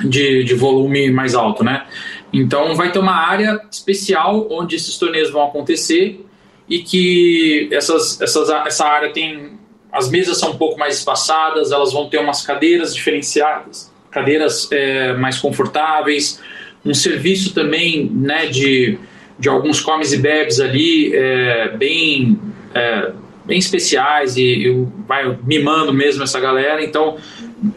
de, 0.04 0.44
de 0.44 0.54
volume 0.56 1.12
mais 1.12 1.36
alto, 1.36 1.64
né? 1.64 1.86
Então 2.32 2.76
vai 2.76 2.92
ter 2.92 3.00
uma 3.00 3.16
área 3.16 3.62
especial 3.72 4.48
onde 4.52 4.76
esses 4.76 4.98
torneios 4.98 5.32
vão 5.32 5.44
acontecer 5.44 6.26
e 6.70 6.80
que 6.80 7.70
essas, 7.72 8.20
essas, 8.22 8.50
essa 8.50 8.86
área 8.86 9.12
tem 9.12 9.58
as 9.92 10.10
mesas 10.10 10.38
são 10.38 10.52
um 10.52 10.58
pouco 10.58 10.78
mais 10.78 10.98
espaçadas, 10.98 11.72
elas 11.72 11.94
vão 11.94 12.10
ter 12.10 12.20
umas 12.20 12.46
cadeiras 12.46 12.94
diferenciadas, 12.94 13.92
cadeiras 14.12 14.70
é, 14.72 15.14
mais 15.14 15.40
confortáveis, 15.40 16.42
um 16.86 16.94
serviço 16.94 17.54
também 17.54 18.06
né, 18.14 18.46
de, 18.48 18.98
de 19.40 19.50
alguns 19.50 19.80
comes 19.80 20.14
e 20.14 20.18
bebes 20.18 20.60
ali 20.60 21.16
é, 21.16 21.70
bem 21.70 22.40
é, 22.76 23.12
bem 23.48 23.58
especiais 23.58 24.36
e, 24.36 24.44
e, 24.44 24.88
vai 25.08 25.38
mimando 25.44 25.94
mesmo 25.94 26.22
essa 26.22 26.40
galera. 26.40 26.84
Então 26.84 27.18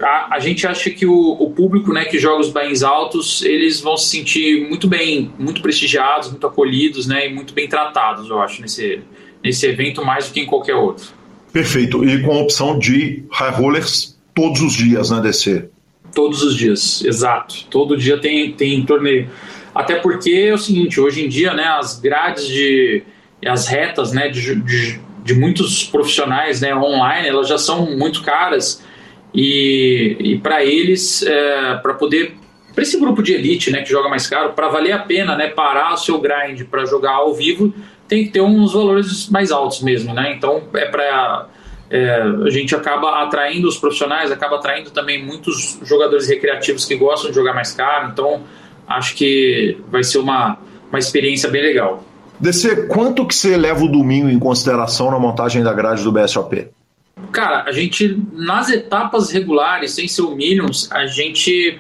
a, 0.03 0.35
a 0.35 0.39
gente 0.41 0.67
acha 0.67 0.91
que 0.91 1.07
o, 1.07 1.37
o, 1.41 1.51
público 1.51 1.93
né, 1.93 2.05
que 2.05 2.19
joga 2.19 2.41
os 2.41 2.51
bains 2.51 2.83
altos, 2.83 3.43
eles 3.43 3.81
vão 3.81 3.97
se 3.97 4.09
sentir 4.09 4.69
muito 4.69 4.89
bem, 4.89 5.33
muito 5.39 5.63
prestigiados, 5.63 6.29
muito 6.29 6.47
acolhidos 6.47 7.07
né, 7.07 7.29
e 7.29 7.33
muito 7.33 7.55
bem 7.55 7.69
tratados, 7.69 8.29
eu 8.29 8.41
acho, 8.41 8.61
nesse, 8.61 9.01
nesse 9.43 9.65
evento, 9.67 10.05
mais 10.05 10.29
do 10.29 10.35
que 10.35 10.41
em 10.41 10.47
qualquer 10.47 10.75
outro. 10.75 11.07
Perfeito. 11.53 12.05
E 12.05 12.21
com 12.23 12.33
a 12.33 12.41
opção 12.43 12.79
de 12.79 13.25
high 13.31 13.53
rollers 13.53 14.19
todos 14.35 14.61
os 14.61 14.75
dias, 14.75 15.11
né, 15.11 15.21
DC? 15.21 15.69
Todos 16.15 16.43
os 16.43 16.57
dias, 16.57 17.05
exato. 17.05 17.67
Todo 17.71 17.97
dia 17.97 18.19
tem, 18.19 18.53
tem 18.53 18.85
torneio. 18.85 19.29
Até 19.75 19.97
porque 19.97 20.31
é 20.31 20.55
o 20.55 20.59
seguinte, 20.59 21.01
hoje 21.01 21.25
em 21.25 21.29
dia, 21.29 21.55
né, 21.55 21.65
as 21.65 21.99
grades 21.99 22.47
de. 22.47 23.03
as 23.45 23.69
retas 23.69 24.13
né, 24.13 24.29
de, 24.29 24.57
de, 24.57 25.01
de 25.25 25.35
muitos 25.35 25.85
profissionais 25.85 26.61
né, 26.61 26.75
online, 26.75 27.29
elas 27.29 27.49
já 27.49 27.59
são 27.59 27.97
muito 27.97 28.23
caras 28.23 28.83
e, 29.35 30.17
e 30.19 30.39
para 30.39 30.65
eles, 30.65 31.23
é, 31.23 31.77
para 31.77 31.95
poder, 31.95 32.35
para 32.75 32.83
esse 32.83 32.99
grupo 32.99 33.23
de 33.23 33.33
elite 33.33 33.71
né, 33.71 33.83
que 33.83 33.91
joga 33.91 34.09
mais 34.09 34.27
caro, 34.27 34.53
para 34.53 34.69
valer 34.69 34.93
a 34.93 34.99
pena 34.99 35.37
né, 35.37 35.49
parar 35.49 35.95
o 35.95 35.97
seu 35.97 36.21
grind 36.21 36.65
para 36.65 36.85
jogar 36.85 37.13
ao 37.13 37.35
vivo, 37.35 37.73
tem 38.09 38.25
que 38.25 38.31
ter 38.31 38.41
uns 38.41 38.73
valores 38.73 39.29
mais 39.29 39.53
altos 39.53 39.83
mesmo. 39.83 40.13
Né? 40.13 40.35
Então, 40.37 40.65
é 40.75 40.87
para. 40.87 41.47
É, 41.93 42.23
a 42.47 42.51
gente 42.51 42.73
acaba 42.73 43.21
atraindo 43.21 43.67
os 43.67 43.77
profissionais, 43.77 44.31
acaba 44.31 44.57
atraindo 44.57 44.93
também 44.93 45.25
muitos 45.25 45.81
jogadores 45.83 46.29
recreativos 46.29 46.85
que 46.85 46.95
gostam 46.95 47.31
de 47.31 47.37
jogar 47.37 47.53
mais 47.53 47.73
caro. 47.73 48.11
Então, 48.13 48.45
acho 48.87 49.17
que 49.17 49.77
vai 49.91 50.05
ser 50.05 50.19
uma, 50.19 50.57
uma 50.89 51.01
experiência 51.01 51.49
bem 51.49 51.63
legal. 51.63 52.05
DC, 52.41 52.87
quanto 52.87 53.27
que 53.27 53.35
você 53.35 53.57
leva 53.57 53.85
o 53.85 53.89
domingo 53.89 54.29
em 54.29 54.39
consideração 54.39 55.11
na 55.11 55.19
montagem 55.19 55.63
da 55.63 55.73
grade 55.73 56.03
do 56.03 56.11
BSOP? 56.11 56.69
Cara, 57.33 57.65
a 57.65 57.73
gente, 57.73 58.19
nas 58.33 58.71
etapas 58.71 59.31
regulares, 59.31 59.93
sem 59.93 60.09
ser 60.09 60.23
o 60.23 60.35
Millions, 60.35 60.91
a 60.91 61.07
gente, 61.07 61.79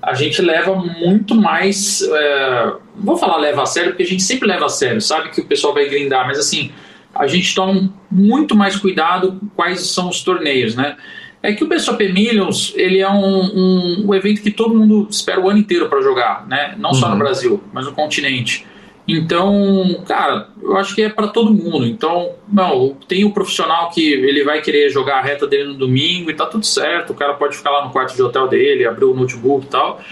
a 0.00 0.14
gente 0.14 0.40
leva 0.40 0.74
muito 0.74 1.34
mais. 1.34 2.02
É, 2.02 2.72
vou 2.96 3.18
falar 3.18 3.36
leva 3.36 3.62
a 3.62 3.66
sério, 3.66 3.90
porque 3.90 4.02
a 4.02 4.06
gente 4.06 4.22
sempre 4.22 4.48
leva 4.48 4.64
a 4.64 4.68
sério, 4.68 5.00
sabe 5.00 5.30
que 5.30 5.42
o 5.42 5.44
pessoal 5.44 5.74
vai 5.74 5.88
grindar, 5.88 6.26
mas 6.26 6.38
assim, 6.38 6.72
a 7.14 7.26
gente 7.26 7.54
toma 7.54 7.92
muito 8.10 8.56
mais 8.56 8.76
cuidado 8.76 9.38
quais 9.54 9.86
são 9.88 10.08
os 10.08 10.22
torneios, 10.22 10.74
né? 10.74 10.96
É 11.42 11.52
que 11.52 11.62
o 11.62 11.68
BSOP 11.68 12.12
Millions, 12.12 12.72
ele 12.74 12.98
é 12.98 13.08
um, 13.08 13.40
um, 13.40 14.06
um 14.08 14.14
evento 14.14 14.42
que 14.42 14.50
todo 14.50 14.74
mundo 14.74 15.06
espera 15.08 15.40
o 15.40 15.48
ano 15.48 15.58
inteiro 15.58 15.88
para 15.88 16.00
jogar, 16.00 16.46
né? 16.48 16.74
Não 16.78 16.92
só 16.94 17.06
no 17.06 17.12
uhum. 17.12 17.18
Brasil, 17.18 17.62
mas 17.72 17.86
no 17.86 17.92
continente. 17.92 18.66
Então, 19.08 20.02
cara, 20.06 20.48
eu 20.62 20.76
acho 20.76 20.94
que 20.94 21.00
é 21.00 21.08
para 21.08 21.28
todo 21.28 21.50
mundo. 21.50 21.86
Então, 21.86 22.32
não, 22.46 22.94
tem 23.08 23.24
o 23.24 23.30
profissional 23.30 23.88
que 23.88 24.12
ele 24.12 24.44
vai 24.44 24.60
querer 24.60 24.90
jogar 24.90 25.20
a 25.20 25.22
reta 25.22 25.46
dele 25.46 25.68
no 25.68 25.74
domingo 25.74 26.30
e 26.30 26.34
tá 26.34 26.44
tudo 26.44 26.66
certo. 26.66 27.14
O 27.14 27.16
cara 27.16 27.32
pode 27.32 27.56
ficar 27.56 27.70
lá 27.70 27.86
no 27.86 27.90
quarto 27.90 28.14
de 28.14 28.22
hotel 28.22 28.46
dele, 28.46 28.86
abrir 28.86 29.06
o 29.06 29.14
notebook 29.14 29.64
e 29.64 29.68
tal. 29.70 30.02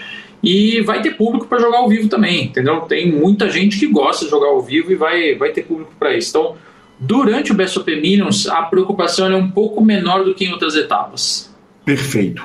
E 0.41 0.81
vai 0.81 1.01
ter 1.03 1.11
público 1.11 1.45
para 1.45 1.59
jogar 1.59 1.77
ao 1.77 1.87
vivo 1.87 2.09
também, 2.09 2.45
entendeu? 2.45 2.81
Tem 2.81 3.11
muita 3.11 3.49
gente 3.51 3.77
que 3.77 3.85
gosta 3.85 4.25
de 4.25 4.31
jogar 4.31 4.47
ao 4.47 4.61
vivo 4.63 4.91
e 4.91 4.95
vai, 4.95 5.35
vai 5.35 5.51
ter 5.51 5.63
público 5.63 5.93
para 5.99 6.17
isso. 6.17 6.29
Então, 6.29 6.55
durante 6.99 7.51
o 7.51 7.55
BSOP 7.55 7.95
Minions, 7.95 8.47
a 8.47 8.63
preocupação 8.63 9.31
é 9.31 9.35
um 9.35 9.51
pouco 9.51 9.83
menor 9.83 10.23
do 10.23 10.33
que 10.33 10.45
em 10.45 10.51
outras 10.51 10.75
etapas. 10.75 11.53
Perfeito. 11.85 12.41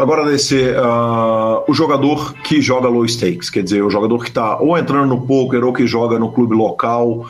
Agora, 0.00 0.24
nesse, 0.24 0.56
uh, 0.56 1.62
o 1.68 1.74
jogador 1.74 2.32
que 2.42 2.62
joga 2.62 2.88
low 2.88 3.06
stakes, 3.06 3.50
quer 3.50 3.62
dizer, 3.62 3.84
o 3.84 3.90
jogador 3.90 4.22
que 4.22 4.30
está 4.30 4.58
ou 4.58 4.78
entrando 4.78 5.06
no 5.10 5.26
poker 5.26 5.62
ou 5.62 5.74
que 5.74 5.86
joga 5.86 6.18
no 6.18 6.32
clube 6.32 6.54
local, 6.56 7.28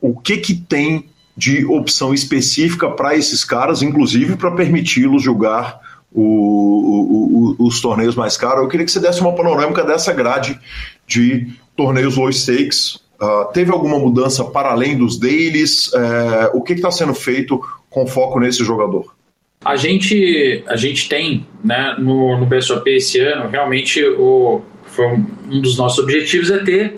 o 0.00 0.18
que 0.20 0.38
que 0.38 0.56
tem 0.56 1.08
de 1.36 1.64
opção 1.66 2.12
específica 2.12 2.90
para 2.90 3.14
esses 3.14 3.44
caras, 3.44 3.80
inclusive 3.80 4.34
para 4.34 4.50
permiti-los 4.50 5.22
jogar 5.22 5.78
o, 6.12 6.24
o, 6.24 7.56
o, 7.60 7.66
os 7.68 7.80
torneios 7.80 8.16
mais 8.16 8.36
caros? 8.36 8.64
Eu 8.64 8.68
queria 8.68 8.84
que 8.84 8.90
você 8.90 8.98
desse 8.98 9.20
uma 9.20 9.36
panorâmica 9.36 9.84
dessa 9.84 10.12
grade 10.12 10.58
de 11.06 11.46
torneios 11.76 12.16
low 12.16 12.32
stakes. 12.32 12.96
Uh, 13.22 13.52
teve 13.52 13.70
alguma 13.70 14.00
mudança 14.00 14.44
para 14.44 14.72
além 14.72 14.98
dos 14.98 15.16
dailies? 15.16 15.86
Uh, 15.92 16.50
o 16.54 16.60
que 16.60 16.72
está 16.72 16.90
sendo 16.90 17.14
feito 17.14 17.60
com 17.88 18.04
foco 18.04 18.40
nesse 18.40 18.64
jogador? 18.64 19.19
A 19.62 19.76
gente, 19.76 20.64
a 20.66 20.74
gente 20.74 21.06
tem 21.06 21.46
né, 21.62 21.94
no, 21.98 22.38
no 22.38 22.46
BSOP 22.46 22.88
esse 22.88 23.20
ano, 23.20 23.50
realmente 23.50 24.02
o, 24.02 24.62
foi 24.86 25.06
um 25.06 25.60
dos 25.60 25.76
nossos 25.76 25.98
objetivos 25.98 26.50
é 26.50 26.58
ter 26.60 26.94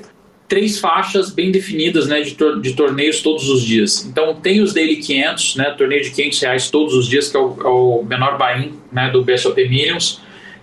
três 0.47 0.79
faixas 0.79 1.33
bem 1.33 1.51
definidas 1.51 2.07
né, 2.07 2.21
de, 2.21 2.35
tor 2.35 2.61
de 2.61 2.75
torneios 2.75 3.21
todos 3.21 3.49
os 3.49 3.65
dias. 3.65 4.07
Então 4.07 4.37
tem 4.37 4.61
os 4.61 4.73
Daily 4.73 4.97
500, 4.97 5.57
né, 5.57 5.75
torneio 5.77 6.05
de 6.05 6.11
500 6.11 6.41
reais 6.41 6.71
todos 6.71 6.95
os 6.95 7.09
dias, 7.09 7.29
que 7.29 7.37
é 7.37 7.41
o, 7.41 7.57
é 7.61 7.67
o 7.67 8.05
menor 8.05 8.39
buy-in 8.39 8.75
né, 8.93 9.11
do 9.11 9.25
BSOP 9.25 9.57
Millions. 9.69 10.21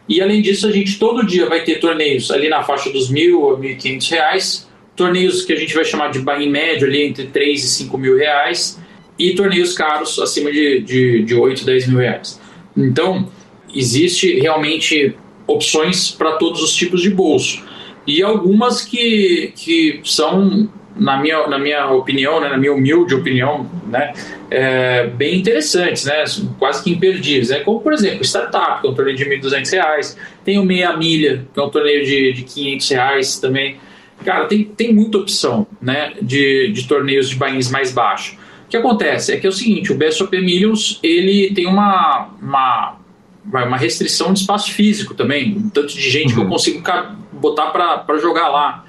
E 0.07 0.21
além 0.21 0.41
disso, 0.41 0.67
a 0.67 0.71
gente 0.71 0.97
todo 0.97 1.25
dia 1.25 1.47
vai 1.47 1.65
ter 1.65 1.81
torneios 1.81 2.31
ali 2.31 2.47
na 2.47 2.63
faixa 2.63 2.89
dos 2.91 3.09
mil 3.09 3.49
a 3.49 3.59
1.500 3.59 4.09
reais, 4.11 4.69
torneios 4.95 5.43
que 5.43 5.51
a 5.51 5.57
gente 5.57 5.75
vai 5.75 5.83
chamar 5.83 6.11
de 6.11 6.19
buy-in 6.19 6.49
médio 6.49 6.87
ali 6.87 7.03
entre 7.03 7.25
3 7.25 7.61
e 7.61 7.67
5 7.67 7.97
mil 7.97 8.15
reais, 8.15 8.79
e 9.19 9.35
torneios 9.35 9.73
caros 9.73 10.17
acima 10.17 10.49
de, 10.49 10.79
de, 10.79 11.23
de 11.23 11.35
8, 11.35 11.65
10 11.65 11.87
mil 11.89 11.99
reais. 11.99 12.39
Então, 12.75 13.29
existe 13.75 14.39
realmente 14.39 15.15
opções 15.45 16.09
para 16.09 16.33
todos 16.33 16.63
os 16.63 16.73
tipos 16.73 17.01
de 17.01 17.09
bolso. 17.09 17.63
E 18.07 18.23
algumas 18.23 18.81
que, 18.81 19.53
que 19.55 19.99
são, 20.03 20.69
na 20.95 21.19
minha, 21.19 21.47
na 21.47 21.59
minha 21.59 21.91
opinião, 21.91 22.39
né, 22.39 22.49
na 22.49 22.57
minha 22.57 22.73
humilde 22.73 23.13
opinião, 23.13 23.69
né, 23.87 24.13
é, 24.49 25.07
bem 25.07 25.37
interessantes, 25.37 26.05
né, 26.05 26.23
quase 26.57 26.83
que 26.83 26.91
imperdíveis. 26.91 27.49
Né, 27.49 27.59
como, 27.59 27.81
por 27.81 27.93
exemplo, 27.93 28.23
Startup, 28.23 28.81
que 28.81 28.87
é 28.87 28.89
um 28.89 28.93
torneio 28.93 29.17
de 29.17 29.23
R$ 29.25 29.37
1.200, 29.37 30.15
tem 30.45 30.57
o 30.57 30.63
Meia 30.63 30.95
Milha, 30.95 31.45
que 31.53 31.59
é 31.59 31.63
um 31.63 31.69
torneio 31.69 32.05
de, 32.05 32.33
de 32.33 32.43
500 32.43 32.89
reais 32.89 33.39
também. 33.39 33.77
Cara, 34.23 34.45
tem, 34.45 34.63
tem 34.63 34.93
muita 34.93 35.17
opção 35.17 35.67
né, 35.81 36.13
de, 36.21 36.71
de 36.71 36.87
torneios 36.87 37.29
de 37.29 37.35
bains 37.35 37.69
mais 37.69 37.91
baixos. 37.91 38.37
O 38.69 38.71
que 38.71 38.77
acontece 38.77 39.33
é 39.33 39.37
que 39.37 39.47
é 39.47 39.49
o 39.49 39.51
seguinte, 39.51 39.91
o 39.91 39.97
BSOP 39.97 40.39
Millions 40.39 40.99
ele 41.01 41.51
tem 41.55 41.65
uma, 41.65 42.29
uma, 42.39 42.97
uma 43.43 43.77
restrição 43.77 44.31
de 44.31 44.41
espaço 44.41 44.71
físico 44.71 45.15
também, 45.15 45.57
um 45.57 45.69
tanto 45.69 45.87
de 45.87 46.07
gente 46.07 46.27
uhum. 46.27 46.33
que 46.33 46.39
eu 46.39 46.43
uhum. 46.43 46.49
consigo 46.51 46.83
botar 47.31 47.71
para 47.71 48.17
jogar 48.19 48.47
lá. 48.49 48.85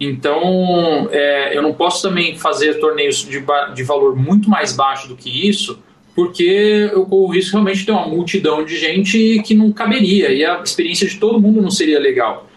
Então, 0.00 1.08
é, 1.12 1.56
eu 1.56 1.62
não 1.62 1.72
posso 1.72 2.02
também 2.02 2.36
fazer 2.36 2.80
torneios 2.80 3.18
de, 3.18 3.40
de 3.72 3.82
valor 3.84 4.16
muito 4.16 4.50
mais 4.50 4.72
baixo 4.72 5.06
do 5.06 5.14
que 5.14 5.48
isso, 5.48 5.78
porque 6.12 6.90
eu 6.92 7.06
corro 7.06 7.28
o 7.28 7.30
risco 7.30 7.52
realmente 7.52 7.78
de 7.78 7.86
ter 7.86 7.92
uma 7.92 8.08
multidão 8.08 8.64
de 8.64 8.76
gente 8.76 9.40
que 9.44 9.54
não 9.54 9.70
caberia 9.70 10.32
e 10.32 10.44
a 10.44 10.60
experiência 10.60 11.06
de 11.06 11.18
todo 11.18 11.40
mundo 11.40 11.62
não 11.62 11.70
seria 11.70 12.00
legal. 12.00 12.48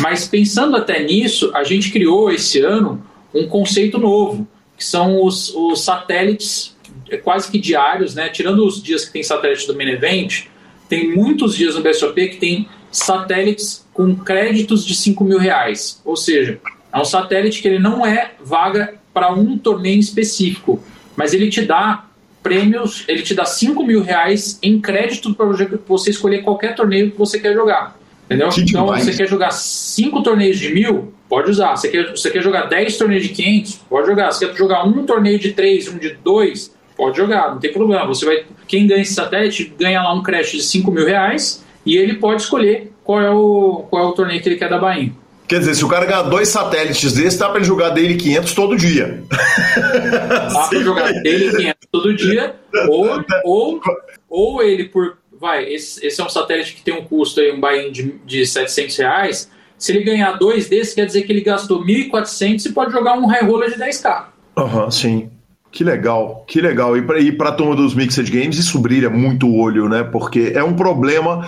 Mas 0.00 0.26
pensando 0.26 0.76
até 0.76 1.00
nisso, 1.04 1.52
a 1.54 1.62
gente 1.62 1.92
criou 1.92 2.32
esse 2.32 2.58
ano 2.58 3.00
um 3.32 3.46
conceito 3.46 3.96
novo, 3.96 4.44
que 4.76 4.84
são 4.84 5.24
os, 5.24 5.54
os 5.54 5.82
satélites 5.82 6.76
é, 7.08 7.16
quase 7.16 7.50
que 7.50 7.58
diários, 7.58 8.14
né? 8.14 8.28
Tirando 8.28 8.66
os 8.66 8.82
dias 8.82 9.04
que 9.04 9.12
tem 9.12 9.22
satélite 9.22 9.66
do 9.66 9.76
Main 9.76 9.88
Event, 9.88 10.44
tem 10.88 11.14
muitos 11.14 11.54
dias 11.54 11.74
no 11.74 11.82
BSOP 11.82 12.28
que 12.28 12.36
tem 12.36 12.68
satélites 12.90 13.86
com 13.92 14.14
créditos 14.14 14.84
de 14.84 14.94
5 14.94 15.24
mil 15.24 15.38
reais. 15.38 16.00
Ou 16.04 16.16
seja, 16.16 16.60
é 16.92 16.98
um 16.98 17.04
satélite 17.04 17.60
que 17.60 17.68
ele 17.68 17.78
não 17.78 18.06
é 18.06 18.32
vaga 18.40 18.94
para 19.12 19.32
um 19.32 19.56
torneio 19.58 19.98
específico, 19.98 20.82
mas 21.16 21.32
ele 21.32 21.48
te 21.48 21.62
dá 21.62 22.04
prêmios, 22.42 23.04
ele 23.08 23.22
te 23.22 23.34
dá 23.34 23.44
5 23.44 23.82
mil 23.84 24.02
reais 24.02 24.58
em 24.62 24.80
crédito 24.80 25.34
para 25.34 25.46
você 25.86 26.10
escolher 26.10 26.42
qualquer 26.42 26.74
torneio 26.74 27.10
que 27.10 27.18
você 27.18 27.40
quer 27.40 27.54
jogar. 27.54 27.98
Entendeu? 28.26 28.48
Que 28.48 28.60
então, 28.62 28.84
demais. 28.84 29.04
você 29.04 29.12
quer 29.14 29.28
jogar 29.28 29.52
5 29.52 30.22
torneios 30.22 30.58
de 30.58 30.74
mil, 30.74 31.14
pode 31.28 31.50
usar. 31.50 31.76
Você 31.76 31.88
quer, 31.88 32.10
você 32.10 32.30
quer 32.30 32.42
jogar 32.42 32.66
10 32.66 32.98
torneios 32.98 33.22
de 33.22 33.30
500, 33.30 33.74
pode 33.88 34.06
jogar. 34.06 34.32
Você 34.32 34.46
quer 34.46 34.56
jogar 34.56 34.84
um 34.84 35.06
torneio 35.06 35.38
de 35.38 35.52
3, 35.52 35.88
um 35.88 35.98
de 35.98 36.10
2, 36.22 36.74
pode 36.96 37.16
jogar, 37.16 37.50
não 37.50 37.58
tem 37.58 37.72
problema. 37.72 38.06
Você 38.06 38.24
vai, 38.24 38.44
quem 38.66 38.86
ganha 38.86 39.02
esse 39.02 39.14
satélite 39.14 39.72
ganha 39.78 40.02
lá 40.02 40.12
um 40.12 40.22
crédito 40.22 40.56
de 40.56 40.62
5 40.62 40.90
mil 40.90 41.06
reais 41.06 41.64
e 41.84 41.96
ele 41.96 42.14
pode 42.14 42.42
escolher 42.42 42.92
qual 43.04 43.20
é 43.20 43.30
o, 43.30 43.86
qual 43.88 44.04
é 44.04 44.06
o 44.08 44.12
torneio 44.12 44.42
que 44.42 44.48
ele 44.48 44.56
quer 44.56 44.68
da 44.68 44.78
Bahia. 44.78 45.12
Quer 45.46 45.60
dizer, 45.60 45.76
se 45.76 45.84
o 45.84 45.88
cara 45.88 46.04
ganhar 46.04 46.22
dois 46.22 46.48
satélites 46.48 47.12
desses, 47.12 47.38
dá 47.38 47.48
pra 47.48 47.58
ele 47.58 47.64
jogar 47.64 47.90
dele 47.90 48.16
500 48.16 48.52
todo 48.52 48.76
dia. 48.76 49.22
Dá 50.52 50.68
pra 50.68 50.80
jogar 50.80 51.12
dele 51.22 51.56
500 51.56 51.74
todo 51.92 52.16
dia, 52.16 52.56
ou, 52.88 53.24
ou, 53.44 53.80
ou 54.28 54.62
ele 54.62 54.86
por. 54.86 55.18
Vai, 55.38 55.64
esse, 55.64 56.04
esse 56.06 56.20
é 56.20 56.24
um 56.24 56.28
satélite 56.28 56.74
que 56.74 56.82
tem 56.82 56.94
um 56.94 57.04
custo 57.04 57.40
aí, 57.40 57.52
um 57.52 57.60
buy 57.60 57.90
de, 57.90 58.18
de 58.24 58.46
700 58.46 58.96
reais. 58.96 59.50
Se 59.78 59.92
ele 59.92 60.04
ganhar 60.04 60.32
dois 60.32 60.68
desses, 60.68 60.94
quer 60.94 61.06
dizer 61.06 61.22
que 61.22 61.32
ele 61.32 61.42
gastou 61.42 61.84
1.400 61.84 62.66
e 62.66 62.72
pode 62.72 62.92
jogar 62.92 63.18
um 63.18 63.26
high 63.26 63.44
roller 63.44 63.70
de 63.70 63.76
10k. 63.76 64.26
Aham, 64.56 64.84
uhum, 64.84 64.90
sim. 64.90 65.30
Que 65.70 65.84
legal, 65.84 66.44
que 66.48 66.60
legal. 66.60 66.96
E 66.96 67.32
para 67.32 67.50
a 67.50 67.52
turma 67.52 67.76
dos 67.76 67.94
Mixed 67.94 68.30
Games, 68.30 68.56
isso 68.56 68.78
brilha 68.78 69.10
muito 69.10 69.46
o 69.46 69.58
olho, 69.58 69.90
né? 69.90 70.02
Porque 70.02 70.52
é 70.54 70.64
um 70.64 70.74
problema 70.74 71.46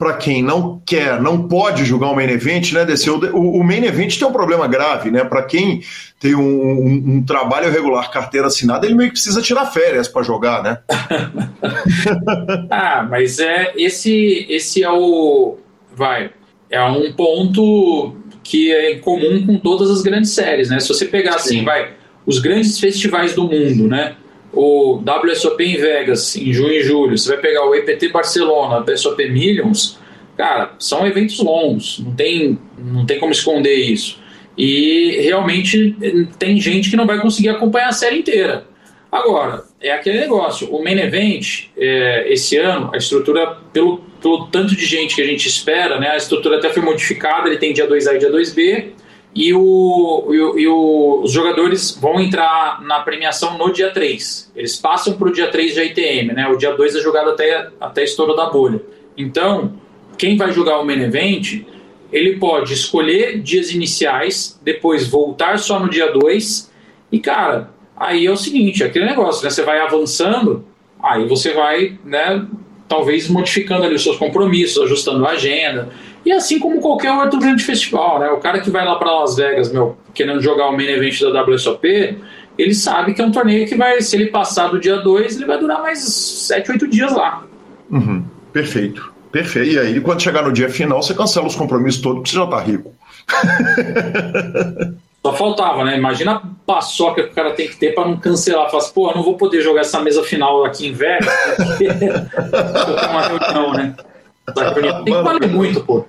para 0.00 0.14
quem 0.14 0.42
não 0.42 0.80
quer, 0.86 1.20
não 1.20 1.46
pode 1.46 1.84
jogar 1.84 2.08
o 2.08 2.16
main 2.16 2.30
event, 2.30 2.72
né, 2.72 2.86
DC? 2.86 3.10
O, 3.10 3.18
o 3.18 3.62
main 3.62 3.84
event 3.84 4.18
tem 4.18 4.26
um 4.26 4.32
problema 4.32 4.66
grave, 4.66 5.10
né? 5.10 5.22
Para 5.24 5.42
quem 5.42 5.82
tem 6.18 6.34
um, 6.34 6.40
um, 6.40 7.04
um, 7.16 7.22
trabalho 7.22 7.70
regular, 7.70 8.10
carteira 8.10 8.46
assinada, 8.46 8.86
ele 8.86 8.94
meio 8.94 9.10
que 9.10 9.16
precisa 9.16 9.42
tirar 9.42 9.66
férias 9.66 10.08
para 10.08 10.22
jogar, 10.22 10.62
né? 10.62 10.78
ah, 12.70 13.06
mas 13.10 13.38
é 13.40 13.74
esse, 13.76 14.46
esse 14.48 14.82
é 14.82 14.90
o, 14.90 15.58
vai, 15.94 16.30
é 16.70 16.82
um 16.82 17.12
ponto 17.12 18.16
que 18.42 18.72
é 18.72 18.94
comum 19.00 19.44
com 19.44 19.58
todas 19.58 19.90
as 19.90 20.00
grandes 20.00 20.30
séries, 20.30 20.70
né? 20.70 20.80
Se 20.80 20.88
você 20.88 21.04
pegar 21.04 21.32
Sim. 21.32 21.56
assim, 21.56 21.64
vai, 21.66 21.90
os 22.24 22.38
grandes 22.38 22.80
festivais 22.80 23.34
do 23.34 23.42
mundo, 23.42 23.86
né? 23.86 24.16
O 24.52 25.00
WSOP 25.04 25.62
em 25.62 25.76
Vegas 25.76 26.36
em 26.36 26.52
junho 26.52 26.72
e 26.72 26.82
julho, 26.82 27.16
você 27.16 27.28
vai 27.28 27.38
pegar 27.38 27.64
o 27.66 27.74
EPT 27.74 28.08
Barcelona, 28.08 28.78
o 28.78 28.92
WSOP 28.92 29.28
Millions, 29.28 29.98
cara, 30.36 30.74
são 30.78 31.06
eventos 31.06 31.38
longos, 31.38 32.00
não 32.04 32.12
tem, 32.12 32.58
não 32.78 33.06
tem 33.06 33.18
como 33.18 33.32
esconder 33.32 33.74
isso. 33.74 34.18
E 34.56 35.20
realmente 35.22 35.96
tem 36.38 36.60
gente 36.60 36.90
que 36.90 36.96
não 36.96 37.06
vai 37.06 37.20
conseguir 37.20 37.48
acompanhar 37.48 37.88
a 37.88 37.92
série 37.92 38.18
inteira. 38.18 38.66
Agora, 39.10 39.64
é 39.80 39.90
aquele 39.90 40.20
negócio, 40.20 40.72
o 40.72 40.84
Main 40.84 40.98
Event, 40.98 41.68
é, 41.76 42.32
esse 42.32 42.56
ano, 42.56 42.90
a 42.92 42.96
estrutura, 42.96 43.56
pelo, 43.72 43.98
pelo 44.20 44.46
tanto 44.46 44.76
de 44.76 44.86
gente 44.86 45.16
que 45.16 45.22
a 45.22 45.26
gente 45.26 45.48
espera, 45.48 45.98
né, 45.98 46.10
a 46.10 46.16
estrutura 46.16 46.58
até 46.58 46.70
foi 46.70 46.82
modificada, 46.82 47.48
ele 47.48 47.58
tem 47.58 47.72
dia 47.72 47.88
2A 47.88 48.14
e 48.14 48.18
dia 48.18 48.30
2B, 48.30 48.90
e, 49.34 49.54
o, 49.54 50.28
e, 50.30 50.62
e 50.62 50.68
o, 50.68 51.20
os 51.22 51.32
jogadores 51.32 51.96
vão 52.00 52.20
entrar 52.20 52.82
na 52.82 53.00
premiação 53.00 53.56
no 53.56 53.72
dia 53.72 53.90
3. 53.90 54.52
Eles 54.56 54.76
passam 54.76 55.14
para 55.14 55.28
o 55.28 55.32
dia 55.32 55.48
3 55.48 55.74
de 55.74 55.82
ITM, 55.82 56.34
né? 56.34 56.48
O 56.48 56.56
dia 56.56 56.72
2 56.72 56.96
é 56.96 57.00
jogado 57.00 57.30
até, 57.30 57.68
até 57.80 58.02
estouro 58.02 58.34
da 58.34 58.50
bolha. 58.50 58.82
Então, 59.16 59.74
quem 60.18 60.36
vai 60.36 60.52
jogar 60.52 60.80
o 60.80 60.84
main 60.84 61.00
event, 61.00 61.62
ele 62.12 62.38
pode 62.38 62.72
escolher 62.74 63.40
dias 63.40 63.70
iniciais, 63.70 64.58
depois 64.62 65.06
voltar 65.06 65.58
só 65.58 65.78
no 65.78 65.88
dia 65.88 66.10
2. 66.10 66.70
E, 67.12 67.20
cara, 67.20 67.70
aí 67.96 68.26
é 68.26 68.30
o 68.30 68.36
seguinte, 68.36 68.82
é 68.82 68.86
aquele 68.86 69.04
negócio, 69.04 69.44
né? 69.44 69.50
Você 69.50 69.62
vai 69.62 69.78
avançando, 69.78 70.64
aí 71.00 71.24
você 71.28 71.52
vai, 71.52 71.96
né? 72.04 72.44
Talvez 72.88 73.28
modificando 73.28 73.84
ali 73.84 73.94
os 73.94 74.02
seus 74.02 74.16
compromissos, 74.16 74.82
ajustando 74.82 75.24
a 75.24 75.30
agenda 75.30 75.90
e 76.24 76.32
assim 76.32 76.58
como 76.58 76.80
qualquer 76.80 77.12
outro 77.12 77.38
grande 77.38 77.64
festival, 77.64 78.18
né? 78.18 78.28
O 78.30 78.38
cara 78.38 78.60
que 78.60 78.70
vai 78.70 78.84
lá 78.84 78.96
para 78.96 79.10
Las 79.10 79.36
Vegas, 79.36 79.72
meu, 79.72 79.96
querendo 80.12 80.40
jogar 80.40 80.68
o 80.68 80.76
main 80.76 80.88
event 80.88 81.20
da 81.20 81.42
WSOP, 81.42 82.18
ele 82.58 82.74
sabe 82.74 83.14
que 83.14 83.22
é 83.22 83.24
um 83.24 83.30
torneio 83.30 83.66
que 83.66 83.74
vai, 83.74 84.00
se 84.02 84.16
ele 84.16 84.26
passar 84.26 84.68
do 84.68 84.78
dia 84.78 84.96
2, 84.98 85.36
ele 85.36 85.46
vai 85.46 85.58
durar 85.58 85.80
mais 85.80 86.00
7, 86.00 86.72
8 86.72 86.88
dias 86.88 87.12
lá. 87.12 87.42
Uhum. 87.90 88.22
Perfeito. 88.52 89.12
Perfeito. 89.32 89.70
E 89.70 89.78
aí, 89.78 90.00
quando 90.00 90.22
chegar 90.22 90.42
no 90.42 90.52
dia 90.52 90.68
final, 90.68 91.02
você 91.02 91.14
cancela 91.14 91.46
os 91.46 91.54
compromissos 91.54 92.02
todos, 92.02 92.18
porque 92.18 92.30
você 92.30 92.36
já 92.36 92.46
tá 92.46 92.60
rico. 92.60 92.92
Só 95.24 95.34
faltava, 95.34 95.84
né? 95.84 95.98
Imagina 95.98 96.36
a 96.36 96.42
paçoca 96.66 97.22
que 97.22 97.30
o 97.30 97.34
cara 97.34 97.52
tem 97.52 97.68
que 97.68 97.76
ter 97.76 97.94
para 97.94 98.08
não 98.08 98.16
cancelar. 98.16 98.70
Fala 98.70 98.82
assim, 98.82 98.92
pô, 98.94 99.10
eu 99.10 99.16
não 99.16 99.22
vou 99.22 99.36
poder 99.36 99.60
jogar 99.60 99.82
essa 99.82 100.00
mesa 100.00 100.22
final 100.22 100.64
aqui 100.64 100.86
em 100.88 100.92
Vegas, 100.92 101.28
porque 101.56 101.88
uma 103.08 103.22
reunião, 103.28 103.72
né? 103.74 103.94
Tem 105.04 105.14
que 105.14 105.22
valer 105.22 105.48
muito, 105.48 105.84
pô. 105.84 106.06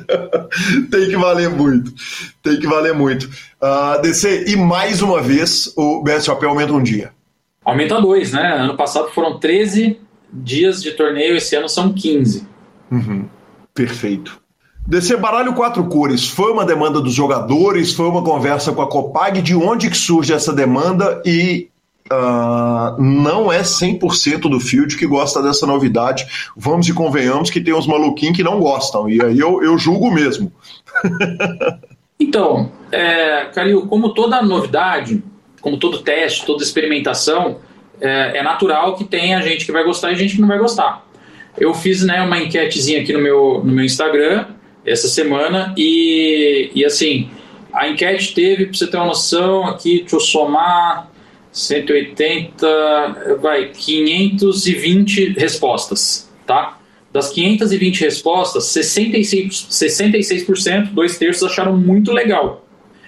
Tem 0.90 1.08
que 1.08 1.16
valer 1.16 1.50
muito. 1.50 1.92
Tem 2.42 2.58
que 2.58 2.66
valer 2.66 2.94
muito. 2.94 3.24
Uh, 3.24 3.30
ah, 3.62 3.98
DC, 4.02 4.44
e 4.48 4.56
mais 4.56 5.02
uma 5.02 5.20
vez 5.20 5.72
o 5.76 6.02
BSOP 6.02 6.44
aumenta 6.44 6.72
um 6.72 6.82
dia. 6.82 7.12
Aumenta 7.64 8.00
dois, 8.00 8.32
né? 8.32 8.56
Ano 8.58 8.76
passado 8.76 9.08
foram 9.08 9.38
13 9.38 10.00
dias 10.32 10.82
de 10.82 10.92
torneio, 10.92 11.36
esse 11.36 11.56
ano 11.56 11.68
são 11.68 11.92
15. 11.92 12.46
Uhum. 12.90 13.26
Perfeito. 13.74 14.40
DC 14.86 15.16
Baralho 15.16 15.52
Quatro 15.52 15.84
Cores, 15.88 16.28
foi 16.28 16.52
uma 16.52 16.64
demanda 16.64 17.00
dos 17.00 17.12
jogadores, 17.12 17.92
foi 17.92 18.08
uma 18.08 18.22
conversa 18.22 18.72
com 18.72 18.82
a 18.82 18.88
Copag, 18.88 19.42
de 19.42 19.56
onde 19.56 19.90
que 19.90 19.96
surge 19.96 20.32
essa 20.32 20.52
demanda 20.52 21.20
e 21.26 21.68
Uh, 22.12 23.02
não 23.02 23.52
é 23.52 23.62
100% 23.62 24.42
do 24.42 24.60
field 24.60 24.96
que 24.96 25.06
gosta 25.06 25.42
dessa 25.42 25.66
novidade. 25.66 26.26
Vamos 26.56 26.88
e 26.88 26.92
convenhamos 26.92 27.50
que 27.50 27.60
tem 27.60 27.74
uns 27.74 27.86
maluquinhos 27.86 28.36
que 28.36 28.44
não 28.44 28.60
gostam, 28.60 29.08
e 29.08 29.20
aí 29.22 29.38
eu, 29.38 29.62
eu 29.62 29.76
julgo 29.76 30.10
mesmo. 30.10 30.52
então, 32.18 32.70
é, 32.92 33.46
Calil, 33.46 33.86
como 33.88 34.14
toda 34.14 34.40
novidade, 34.40 35.22
como 35.60 35.78
todo 35.78 35.98
teste, 35.98 36.46
toda 36.46 36.62
experimentação, 36.62 37.58
é, 38.00 38.38
é, 38.38 38.42
natural 38.42 38.94
que 38.94 39.04
tenha 39.04 39.40
gente 39.42 39.66
que 39.66 39.72
vai 39.72 39.82
gostar 39.82 40.12
e 40.12 40.16
gente 40.16 40.36
que 40.36 40.40
não 40.40 40.48
vai 40.48 40.58
gostar. 40.58 41.04
Eu 41.58 41.74
fiz 41.74 42.04
né, 42.04 42.22
uma 42.22 42.38
enquetezinha 42.38 43.00
aqui 43.00 43.12
no 43.12 43.20
meu, 43.20 43.62
no 43.64 43.72
meu 43.72 43.84
Instagram 43.84 44.46
essa 44.84 45.08
semana 45.08 45.74
e, 45.76 46.70
e 46.72 46.84
assim, 46.84 47.30
a 47.72 47.88
enquete 47.88 48.32
teve, 48.32 48.66
para 48.66 48.74
você 48.74 48.86
ter 48.86 48.96
uma 48.96 49.06
noção, 49.06 49.66
aqui, 49.66 50.00
deixa 50.00 50.16
eu 50.16 50.20
somar 50.20 51.10
180, 51.56 53.38
vai, 53.40 53.70
520 53.70 55.32
respostas, 55.38 56.30
tá? 56.46 56.78
Das 57.10 57.30
520 57.30 58.02
respostas, 58.02 58.64
66%, 58.64 59.70
66% 59.70 60.92
dois 60.92 61.16
terços 61.16 61.50
acharam 61.50 61.74
muito 61.74 62.12
legal. 62.12 62.62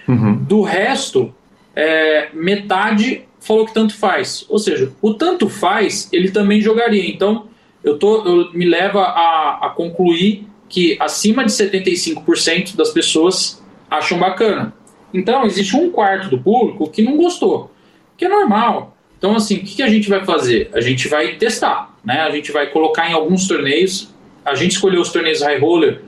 Uhum. 0.07 0.37
Do 0.37 0.63
resto, 0.63 1.31
é, 1.75 2.29
metade 2.33 3.21
falou 3.39 3.67
que 3.67 3.73
tanto 3.73 3.95
faz. 3.95 4.43
Ou 4.49 4.57
seja, 4.57 4.91
o 4.99 5.13
tanto 5.13 5.47
faz, 5.47 6.09
ele 6.11 6.31
também 6.31 6.59
jogaria. 6.59 7.07
Então, 7.07 7.45
eu, 7.83 7.99
tô, 7.99 8.25
eu 8.25 8.51
me 8.51 8.65
leva 8.65 9.01
a, 9.03 9.67
a 9.67 9.69
concluir 9.69 10.47
que 10.67 10.97
acima 10.99 11.45
de 11.45 11.51
75% 11.51 12.75
das 12.75 12.89
pessoas 12.89 13.63
acham 13.91 14.17
bacana. 14.17 14.73
Então, 15.13 15.45
existe 15.45 15.75
um 15.75 15.91
quarto 15.91 16.29
do 16.29 16.41
público 16.41 16.89
que 16.89 17.03
não 17.03 17.15
gostou 17.15 17.69
que 18.19 18.25
é 18.25 18.29
normal. 18.29 18.97
Então, 19.17 19.35
assim, 19.35 19.55
o 19.55 19.63
que 19.63 19.81
a 19.81 19.87
gente 19.87 20.09
vai 20.09 20.23
fazer? 20.25 20.69
A 20.73 20.81
gente 20.81 21.07
vai 21.07 21.35
testar, 21.35 21.97
né? 22.03 22.21
A 22.21 22.29
gente 22.29 22.51
vai 22.51 22.67
colocar 22.67 23.09
em 23.09 23.13
alguns 23.13 23.47
torneios. 23.47 24.13
A 24.45 24.53
gente 24.53 24.73
escolheu 24.73 25.01
os 25.01 25.11
torneios 25.11 25.41
high 25.41 25.57
roller 25.57 26.01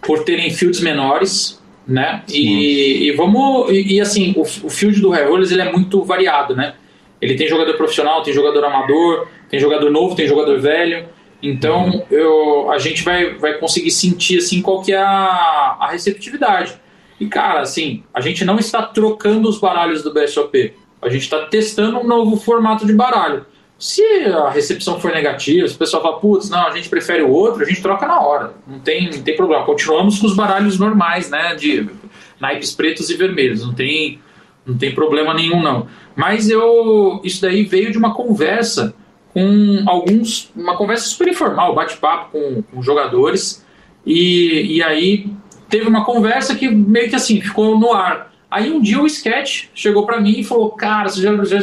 por 0.00 0.24
terem 0.24 0.50
fields 0.50 0.80
menores, 0.80 1.62
né? 1.86 2.22
E, 2.28 3.08
e, 3.08 3.12
vamos 3.12 3.70
e, 3.70 3.96
e, 3.96 4.00
assim, 4.00 4.34
o, 4.36 4.42
o 4.42 4.70
field 4.70 5.00
do 5.00 5.10
high 5.10 5.26
rollers 5.26 5.50
ele 5.52 5.62
é 5.62 5.70
muito 5.70 6.02
variado, 6.02 6.56
né? 6.56 6.74
Ele 7.20 7.34
tem 7.34 7.48
jogador 7.48 7.74
profissional, 7.76 8.22
tem 8.22 8.32
jogador 8.32 8.64
amador, 8.64 9.28
tem 9.50 9.58
jogador 9.60 9.90
novo, 9.90 10.14
tem 10.14 10.26
jogador 10.26 10.60
velho. 10.60 11.06
Então, 11.42 11.86
uhum. 11.86 12.02
eu, 12.10 12.70
a 12.70 12.78
gente 12.78 13.02
vai, 13.02 13.34
vai 13.34 13.54
conseguir 13.58 13.90
sentir 13.90 14.38
assim 14.38 14.62
qual 14.62 14.82
que 14.82 14.92
é 14.92 14.98
a, 14.98 15.76
a 15.80 15.88
receptividade. 15.90 16.74
E 17.20 17.26
cara, 17.26 17.60
assim, 17.60 18.04
a 18.14 18.20
gente 18.20 18.44
não 18.44 18.58
está 18.58 18.82
trocando 18.82 19.48
os 19.48 19.58
baralhos 19.58 20.02
do 20.02 20.12
BSOP. 20.12 20.74
A 21.00 21.08
gente 21.08 21.22
está 21.22 21.46
testando 21.46 21.98
um 21.98 22.06
novo 22.06 22.36
formato 22.36 22.86
de 22.86 22.92
baralho. 22.92 23.46
Se 23.78 24.02
a 24.02 24.50
recepção 24.50 25.00
for 25.00 25.12
negativa, 25.12 25.68
se 25.68 25.74
o 25.74 25.78
pessoal 25.78 26.02
fala, 26.02 26.18
putz, 26.18 26.50
não, 26.50 26.66
a 26.66 26.74
gente 26.74 26.88
prefere 26.88 27.22
o 27.22 27.30
outro, 27.30 27.62
a 27.62 27.64
gente 27.64 27.80
troca 27.80 28.06
na 28.06 28.20
hora. 28.20 28.54
Não 28.66 28.80
tem, 28.80 29.08
não 29.08 29.22
tem 29.22 29.36
problema. 29.36 29.64
Continuamos 29.64 30.18
com 30.18 30.26
os 30.26 30.34
baralhos 30.34 30.78
normais, 30.78 31.30
né? 31.30 31.54
De 31.54 31.88
naipes 32.40 32.74
pretos 32.74 33.08
e 33.08 33.14
vermelhos. 33.14 33.64
Não 33.64 33.72
tem, 33.72 34.20
não 34.66 34.76
tem 34.76 34.92
problema 34.92 35.32
nenhum 35.32 35.62
não. 35.62 35.86
Mas 36.16 36.50
eu, 36.50 37.20
isso 37.22 37.40
daí 37.40 37.62
veio 37.62 37.92
de 37.92 37.98
uma 37.98 38.12
conversa 38.12 38.92
com 39.32 39.84
alguns, 39.86 40.50
uma 40.56 40.76
conversa 40.76 41.06
super 41.06 41.28
informal, 41.28 41.74
bate-papo 41.74 42.32
com, 42.32 42.62
com 42.62 42.82
jogadores, 42.82 43.64
e, 44.04 44.76
e 44.76 44.82
aí 44.82 45.30
teve 45.68 45.86
uma 45.86 46.04
conversa 46.04 46.56
que 46.56 46.68
meio 46.68 47.08
que 47.08 47.14
assim, 47.14 47.40
ficou 47.40 47.78
no 47.78 47.92
ar. 47.92 48.27
Aí 48.50 48.70
um 48.70 48.80
dia 48.80 49.00
o 49.00 49.06
Sketch 49.06 49.66
chegou 49.74 50.06
para 50.06 50.20
mim 50.20 50.40
e 50.40 50.44
falou, 50.44 50.70
cara, 50.70 51.08
você 51.08 51.20
já, 51.20 51.44
já, 51.44 51.60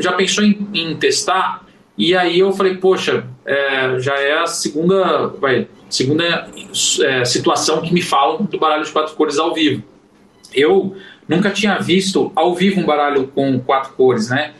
já 0.00 0.12
pensou 0.12 0.42
em, 0.42 0.66
em, 0.74 0.96
testar? 0.96 1.64
E 1.96 2.16
aí 2.16 2.40
eu 2.40 2.52
falei, 2.52 2.76
poxa, 2.76 3.24
é, 3.46 3.98
já 4.00 4.14
é 4.18 4.42
a 4.42 4.46
segunda, 4.46 5.28
vai, 5.40 5.68
segunda 5.88 6.48
é, 7.02 7.24
situação 7.24 7.82
que 7.82 7.94
me 7.94 8.02
falam 8.02 8.42
do 8.44 8.58
baralho 8.58 8.84
de 8.84 8.90
quatro 8.90 9.14
cores 9.14 9.38
ao 9.38 9.54
vivo. 9.54 9.82
Eu 10.52 10.96
nunca 11.28 11.50
tinha 11.50 11.78
visto 11.78 12.32
ao 12.34 12.52
vivo 12.54 12.80
um 12.80 12.84
baralho 12.84 13.28
com 13.28 13.60
quatro 13.60 13.92
cores, 13.92 14.28
né? 14.28 14.52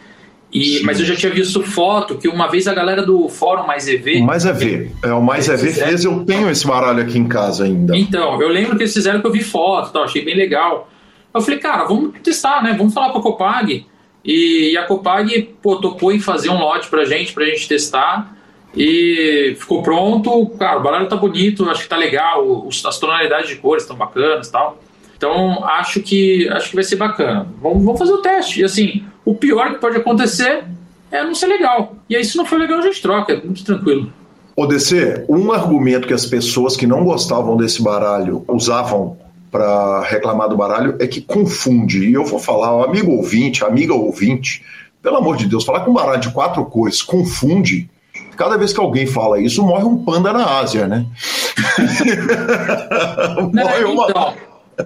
E, 0.53 0.81
mas 0.85 1.01
eu 1.01 1.07
já 1.07 1.17
tinha 1.17 1.33
visto 1.33 1.61
foto 1.65 2.17
que 2.17 2.29
uma 2.29 2.47
vez 2.47 2.69
a 2.69 2.75
galera 2.75 3.05
do 3.05 3.29
Fórum 3.29 3.67
Mais 3.67 3.89
EV. 3.89 4.21
O 4.21 4.25
Mais 4.25 4.45
EV. 4.45 4.93
É, 5.03 5.13
o 5.13 5.21
Mais 5.21 5.49
EV 5.49 5.73
fez, 5.73 6.05
eu 6.05 6.25
tenho 6.25 6.49
esse 6.49 6.65
baralho 6.65 7.03
aqui 7.03 7.19
em 7.19 7.27
casa 7.27 7.65
ainda. 7.65 7.97
Então, 7.97 8.41
eu 8.41 8.49
lembro 8.49 8.77
que 8.77 8.85
eles 8.85 8.95
fizeram 8.95 9.21
que 9.21 9.27
eu 9.27 9.33
vi 9.33 9.43
foto, 9.43 9.93
tal, 9.93 10.05
achei 10.05 10.25
bem 10.25 10.37
legal. 10.37 10.89
Eu 11.35 11.41
falei, 11.41 11.59
cara, 11.59 11.85
vamos 11.85 12.13
testar, 12.23 12.63
né? 12.63 12.75
Vamos 12.79 12.95
falar 12.95 13.11
com 13.11 13.19
a 13.19 13.23
Copag. 13.23 13.85
E, 14.25 14.71
e 14.73 14.77
a 14.77 14.87
Copag 14.87 15.57
pô, 15.61 15.77
topou 15.77 16.13
em 16.13 16.21
fazer 16.21 16.49
um 16.49 16.59
lote 16.59 16.89
pra 16.89 17.05
gente, 17.05 17.33
pra 17.33 17.45
gente 17.45 17.67
testar. 17.67 18.37
E 18.77 19.57
ficou 19.59 19.83
pronto. 19.83 20.47
Cara, 20.59 20.79
o 20.79 20.83
baralho 20.83 21.09
tá 21.09 21.17
bonito, 21.17 21.69
acho 21.69 21.83
que 21.83 21.89
tá 21.89 21.97
legal. 21.97 22.67
Os, 22.67 22.85
as 22.87 22.99
tonalidades 22.99 23.49
de 23.49 23.57
cores 23.57 23.83
estão 23.83 23.97
bacanas 23.97 24.49
tal. 24.49 24.79
Então, 25.17 25.65
acho 25.65 26.01
que 26.01 26.49
acho 26.49 26.71
que 26.71 26.77
vai 26.77 26.85
ser 26.85 26.97
bacana. 26.97 27.49
Vamos, 27.61 27.85
vamos 27.85 27.99
fazer 27.99 28.13
o 28.13 28.23
teste. 28.23 28.61
E 28.61 28.65
assim, 28.65 29.05
o 29.25 29.35
pior 29.35 29.73
que 29.73 29.81
pode 29.81 29.97
acontecer 29.97 30.65
é 31.11 31.25
não 31.25 31.35
ser 31.35 31.47
legal. 31.47 31.97
E 32.09 32.15
aí, 32.15 32.25
se 32.25 32.37
não 32.37 32.45
for 32.45 32.61
legal, 32.61 32.79
a 32.79 32.83
gente 32.83 33.03
troca, 33.03 33.33
é 33.33 33.43
muito 33.43 33.65
tranquilo. 33.65 34.13
ODC, 34.57 35.25
um 35.29 35.51
argumento 35.51 36.07
que 36.07 36.15
as 36.15 36.27
pessoas 36.27 36.77
que 36.77 36.87
não 36.87 37.05
gostavam 37.05 37.57
desse 37.57 37.83
baralho 37.83 38.45
usavam 38.47 39.19
para 39.55 40.01
reclamar 40.01 40.49
do 40.49 40.57
baralho 40.57 40.97
é 40.99 41.07
que 41.07 41.21
confunde. 41.21 42.09
E 42.09 42.13
eu 42.13 42.25
vou 42.25 42.41
falar, 42.41 42.87
amigo 42.87 43.13
ouvinte, 43.13 43.65
amiga 43.65 43.95
ouvinte, 43.95 44.65
pelo 45.01 45.19
amor 45.19 45.37
de 45.37 45.47
Deus, 45.47 45.63
falar 45.65 45.83
com 45.85 45.93
um 45.93 45.95
baralho 45.95 46.21
de 46.21 46.33
quatro 46.33 46.65
cores 46.67 47.01
confunde. 47.01 47.89
Cada 48.37 48.57
vez 48.57 48.73
que 48.73 48.81
alguém 48.81 49.07
fala 49.07 49.41
isso, 49.41 49.63
morre 49.63 49.85
um 49.85 50.05
panda 50.05 50.33
na 50.33 50.59
Ásia, 50.59 50.89
né? 50.89 51.07
morre 53.55 53.85
uma... 53.85 54.09
Então, 54.09 54.35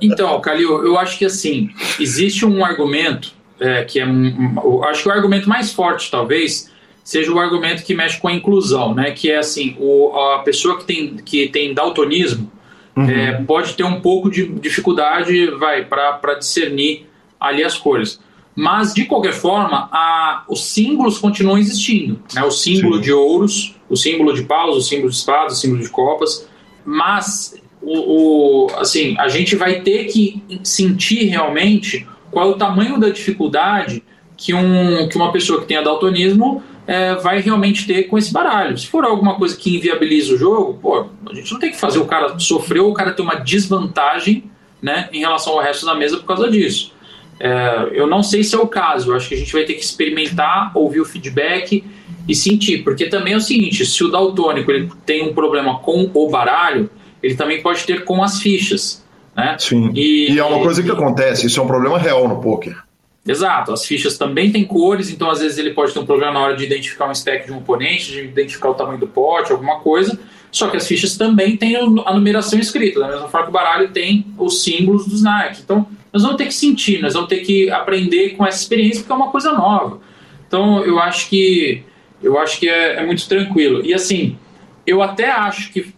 então, 0.03 0.41
Calil, 0.43 0.85
eu 0.85 0.99
acho 0.99 1.17
que 1.17 1.25
assim, 1.25 1.71
existe 1.99 2.45
um 2.45 2.63
argumento 2.63 3.33
é, 3.59 3.85
que 3.85 3.99
é. 3.99 4.07
Um, 4.07 4.85
acho 4.85 5.05
que 5.05 5.09
o 5.09 5.13
argumento 5.13 5.49
mais 5.49 5.73
forte, 5.73 6.11
talvez, 6.11 6.71
seja 7.03 7.33
o 7.33 7.39
argumento 7.39 7.83
que 7.85 7.95
mexe 7.95 8.21
com 8.21 8.29
a 8.29 8.35
inclusão, 8.35 8.95
né? 8.95 9.13
Que 9.13 9.31
é 9.31 9.39
assim, 9.39 9.75
o, 9.81 10.15
a 10.15 10.41
pessoa 10.41 10.77
que 10.77 10.85
tem, 10.85 11.17
que 11.17 11.49
tem 11.49 11.73
daltonismo 11.73 12.58
uhum. 12.99 13.11
é, 13.11 13.43
pode 13.43 13.75
ter 13.75 13.85
um 13.85 14.01
pouco 14.01 14.31
de 14.31 14.49
dificuldade, 14.49 15.51
vai, 15.53 15.85
para 15.85 16.35
discernir 16.35 17.07
ali 17.39 17.65
as 17.65 17.77
cores. 17.77 18.21
Mas, 18.55 18.93
de 18.93 19.05
qualquer 19.05 19.33
forma, 19.33 19.89
a, 19.93 20.43
os 20.49 20.65
símbolos 20.65 21.19
continuam 21.19 21.59
existindo. 21.59 22.21
Né? 22.35 22.43
O 22.43 22.51
símbolo 22.51 22.97
Sim. 22.97 23.03
de 23.03 23.13
ouros, 23.13 23.77
o 23.89 23.97
símbolo 23.97 24.35
de 24.35 24.43
paus, 24.43 24.77
o 24.77 24.81
símbolo 24.81 25.11
de 25.11 25.17
espadas, 25.17 25.59
o 25.59 25.61
símbolo 25.61 25.81
de 25.81 25.89
copas. 25.89 26.49
Mas, 26.85 27.55
o, 27.81 28.67
o, 28.67 28.67
assim, 28.77 29.15
a 29.19 29.29
gente 29.29 29.55
vai 29.55 29.81
ter 29.83 30.07
que 30.07 30.43
sentir 30.65 31.27
realmente 31.27 32.05
qual 32.33 32.49
é 32.49 32.51
o 32.51 32.57
tamanho 32.57 32.99
da 32.99 33.11
dificuldade 33.11 34.03
que, 34.37 34.53
um, 34.53 35.09
que 35.09 35.17
uma 35.17 35.31
pessoa 35.31 35.61
que 35.61 35.67
tenha 35.67 35.83
daltonismo 35.83 36.63
é, 36.89 37.15
vai 37.17 37.41
realmente 37.41 37.87
ter 37.87 38.05
com 38.05 38.17
esse 38.17 38.33
baralho. 38.33 38.77
Se 38.79 38.87
for 38.87 39.05
alguma 39.05 39.35
coisa 39.35 39.55
que 39.55 39.77
inviabiliza 39.77 40.33
o 40.33 40.39
jogo, 40.39 40.79
pô, 40.81 41.07
a 41.31 41.35
gente 41.35 41.53
não 41.53 41.61
tem 41.61 41.71
que 41.71 41.79
fazer 41.79 41.99
o 41.99 42.07
cara 42.07 42.39
sofrer 42.39 42.81
ou 42.81 42.91
o 42.91 42.95
cara 42.95 43.13
ter 43.13 43.21
uma 43.21 43.35
desvantagem 43.35 44.45
né, 44.81 45.07
em 45.13 45.21
relação 45.21 45.53
ao 45.53 45.61
resto 45.61 45.85
da 45.85 45.95
mesa 45.95 46.17
por 46.17 46.25
causa 46.25 46.51
disso. 46.51 46.95
É, 47.39 47.91
eu 47.93 48.07
não 48.07 48.23
sei 48.23 48.43
se 48.43 48.55
é 48.55 48.59
o 48.59 48.67
caso, 48.67 49.13
eu 49.13 49.17
acho 49.17 49.29
que 49.29 49.35
a 49.35 49.39
gente 49.39 49.53
vai 49.53 49.65
ter 49.65 49.75
que 49.75 49.85
experimentar, 49.85 50.73
ouvir 50.75 51.01
o 51.01 51.05
feedback 51.05 51.85
e 52.27 52.35
sentir, 52.35 52.83
porque 52.83 53.07
também 53.07 53.35
é 53.35 53.37
o 53.37 53.41
seguinte: 53.41 53.85
se 53.85 54.03
o 54.03 54.09
daltônico 54.09 54.73
ele 54.73 54.91
tem 55.05 55.29
um 55.29 55.35
problema 55.35 55.79
com 55.81 56.11
o 56.13 56.31
baralho, 56.31 56.91
ele 57.23 57.35
também 57.35 57.61
pode 57.61 57.85
ter 57.85 58.05
com 58.05 58.23
as 58.23 58.41
fichas. 58.41 59.05
Né? 59.37 59.57
Sim. 59.59 59.93
E, 59.95 60.33
e 60.33 60.39
é 60.39 60.45
uma 60.45 60.61
coisa 60.61 60.83
que 60.83 60.91
acontece, 60.91 61.47
isso 61.47 61.61
é 61.61 61.63
um 61.63 61.67
problema 61.67 61.99
real 61.99 62.27
no 62.27 62.41
poker. 62.41 62.88
Exato, 63.29 63.75
as 63.75 63.85
fichas 63.85 64.17
também 64.17 64.51
têm 64.51 64.65
cores, 64.65 65.11
então 65.11 65.31
às 65.31 65.41
vezes 65.41 65.59
ele 65.59 65.75
pode 65.75 65.93
ter 65.93 65.99
um 65.99 66.07
problema 66.07 66.33
na 66.33 66.41
hora 66.41 66.57
de 66.57 66.65
identificar 66.65 67.07
um 67.07 67.13
stack 67.13 67.45
de 67.45 67.53
um 67.53 67.59
oponente, 67.59 68.11
de 68.11 68.21
identificar 68.21 68.71
o 68.71 68.75
tamanho 68.75 68.99
do 68.99 69.07
pote, 69.07 69.53
alguma 69.53 69.81
coisa. 69.81 70.19
Só 70.51 70.69
que 70.69 70.79
as 70.79 70.89
fichas 70.89 71.15
também 71.19 71.55
têm 71.55 71.77
a 71.77 72.15
numeração 72.15 72.59
escrita, 72.59 73.01
da 73.01 73.09
mesma 73.09 73.29
forma 73.29 73.49
que 73.49 73.51
o 73.51 73.53
baralho 73.53 73.91
tem 73.91 74.25
os 74.39 74.65
símbolos 74.65 75.07
dos 75.07 75.23
Nike. 75.23 75.61
Então 75.63 75.87
nós 76.11 76.23
vamos 76.23 76.39
ter 76.39 76.47
que 76.47 76.55
sentir, 76.55 77.03
nós 77.03 77.13
vamos 77.13 77.29
ter 77.29 77.41
que 77.41 77.71
aprender 77.71 78.31
com 78.31 78.47
essa 78.47 78.63
experiência, 78.63 79.03
porque 79.03 79.13
é 79.13 79.17
uma 79.17 79.31
coisa 79.31 79.53
nova. 79.53 80.01
Então 80.47 80.83
eu 80.83 80.99
acho 80.99 81.29
que 81.29 81.83
eu 82.23 82.39
acho 82.39 82.59
que 82.59 82.67
é, 82.67 82.95
é 82.95 83.05
muito 83.05 83.29
tranquilo. 83.29 83.85
E 83.85 83.93
assim, 83.93 84.39
eu 84.87 85.03
até 85.03 85.31
acho 85.31 85.71
que, 85.71 85.93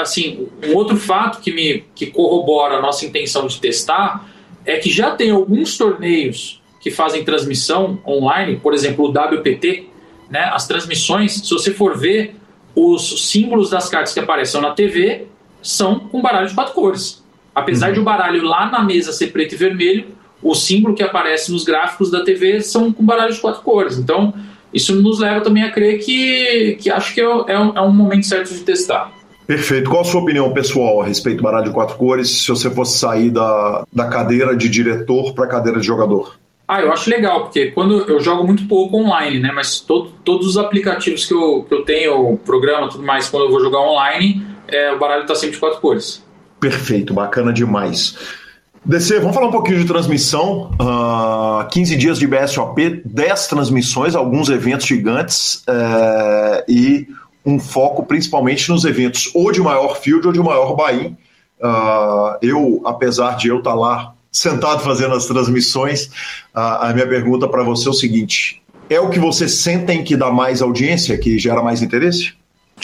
assim, 0.00 0.46
um 0.64 0.76
outro 0.76 0.96
fato 0.96 1.40
que 1.40 1.50
me 1.50 1.82
que 1.92 2.06
corrobora 2.06 2.76
a 2.76 2.80
nossa 2.80 3.04
intenção 3.04 3.48
de 3.48 3.60
testar 3.60 4.28
é 4.64 4.76
que 4.76 4.90
já 4.90 5.10
tem 5.10 5.32
alguns 5.32 5.76
torneios 5.76 6.57
que 6.80 6.90
fazem 6.90 7.24
transmissão 7.24 7.98
online, 8.06 8.56
por 8.56 8.74
exemplo, 8.74 9.06
o 9.06 9.10
WPT, 9.10 9.88
né? 10.30 10.50
As 10.52 10.66
transmissões, 10.66 11.34
se 11.34 11.50
você 11.50 11.72
for 11.72 11.96
ver, 11.96 12.36
os 12.74 13.30
símbolos 13.30 13.70
das 13.70 13.88
cartas 13.88 14.12
que 14.12 14.20
aparecem 14.20 14.60
na 14.60 14.70
TV 14.70 15.26
são 15.62 15.98
com 15.98 16.22
baralho 16.22 16.48
de 16.48 16.54
quatro 16.54 16.74
cores. 16.74 17.24
Apesar 17.54 17.88
uhum. 17.88 17.94
de 17.94 18.00
o 18.00 18.04
baralho 18.04 18.44
lá 18.44 18.70
na 18.70 18.84
mesa 18.84 19.12
ser 19.12 19.28
preto 19.28 19.54
e 19.54 19.58
vermelho, 19.58 20.06
o 20.42 20.54
símbolo 20.54 20.94
que 20.94 21.02
aparece 21.02 21.50
nos 21.50 21.64
gráficos 21.64 22.10
da 22.10 22.22
TV 22.22 22.60
são 22.60 22.92
com 22.92 23.04
baralho 23.04 23.32
de 23.32 23.40
quatro 23.40 23.62
cores. 23.62 23.98
Então, 23.98 24.32
isso 24.72 24.94
nos 24.94 25.18
leva 25.18 25.40
também 25.40 25.64
a 25.64 25.72
crer 25.72 25.98
que, 25.98 26.76
que 26.80 26.90
acho 26.90 27.14
que 27.14 27.20
é, 27.20 27.24
é, 27.24 27.58
um, 27.58 27.76
é 27.76 27.80
um 27.80 27.92
momento 27.92 28.26
certo 28.26 28.52
de 28.52 28.60
testar. 28.60 29.10
Perfeito. 29.46 29.88
Qual 29.88 30.02
a 30.02 30.04
sua 30.04 30.20
opinião 30.20 30.52
pessoal 30.52 31.00
a 31.00 31.06
respeito 31.06 31.38
do 31.38 31.42
baralho 31.42 31.64
de 31.64 31.70
quatro 31.70 31.96
cores, 31.96 32.42
se 32.42 32.48
você 32.48 32.70
fosse 32.70 32.98
sair 32.98 33.30
da, 33.30 33.84
da 33.92 34.06
cadeira 34.06 34.54
de 34.54 34.68
diretor 34.68 35.32
para 35.32 35.46
a 35.46 35.48
cadeira 35.48 35.80
de 35.80 35.86
jogador? 35.86 36.38
Ah, 36.68 36.82
eu 36.82 36.92
acho 36.92 37.08
legal, 37.08 37.44
porque 37.44 37.70
quando 37.70 38.02
eu 38.02 38.20
jogo 38.20 38.44
muito 38.44 38.68
pouco 38.68 38.98
online, 38.98 39.40
né? 39.40 39.50
Mas 39.50 39.80
todo, 39.80 40.10
todos 40.22 40.46
os 40.46 40.58
aplicativos 40.58 41.24
que 41.24 41.32
eu, 41.32 41.64
que 41.66 41.74
eu 41.74 41.82
tenho, 41.82 42.36
programa 42.44 42.90
tudo 42.90 43.02
mais, 43.02 43.26
quando 43.30 43.46
eu 43.46 43.50
vou 43.50 43.60
jogar 43.60 43.80
online, 43.80 44.46
é, 44.68 44.92
o 44.92 44.98
baralho 44.98 45.22
está 45.22 45.34
sempre 45.34 45.54
de 45.54 45.60
quatro 45.60 45.80
cores. 45.80 46.22
Perfeito, 46.60 47.14
bacana 47.14 47.54
demais. 47.54 48.18
DC, 48.84 49.18
vamos 49.18 49.34
falar 49.34 49.48
um 49.48 49.52
pouquinho 49.52 49.78
de 49.78 49.86
transmissão. 49.86 50.70
Uh, 50.78 51.60
ah, 51.60 51.68
15 51.72 51.96
dias 51.96 52.18
de 52.18 52.26
BSOP, 52.26 53.02
10 53.02 53.46
transmissões, 53.46 54.14
alguns 54.14 54.50
eventos 54.50 54.86
gigantes 54.86 55.64
uh, 55.68 56.62
e 56.68 57.08
um 57.46 57.58
foco 57.58 58.04
principalmente 58.04 58.68
nos 58.68 58.84
eventos 58.84 59.30
ou 59.34 59.50
de 59.50 59.60
maior 59.60 59.96
field 59.96 60.26
ou 60.26 60.32
de 60.32 60.40
maior 60.40 60.76
buy 60.76 61.16
uh, 61.60 62.36
eu, 62.42 62.82
apesar 62.84 63.36
de 63.36 63.48
eu 63.48 63.58
estar 63.58 63.74
lá 63.74 64.14
sentado 64.30 64.82
fazendo 64.82 65.14
as 65.14 65.26
transmissões, 65.26 66.06
uh, 66.54 66.80
a 66.80 66.92
minha 66.94 67.06
pergunta 67.06 67.48
para 67.48 67.62
você 67.62 67.88
é 67.88 67.90
o 67.90 67.94
seguinte: 67.94 68.62
é 68.88 69.00
o 69.00 69.10
que 69.10 69.18
você 69.18 69.48
sentem 69.48 70.02
que 70.02 70.16
dá 70.16 70.30
mais 70.30 70.62
audiência, 70.62 71.16
que 71.18 71.38
gera 71.38 71.62
mais 71.62 71.82
interesse? 71.82 72.32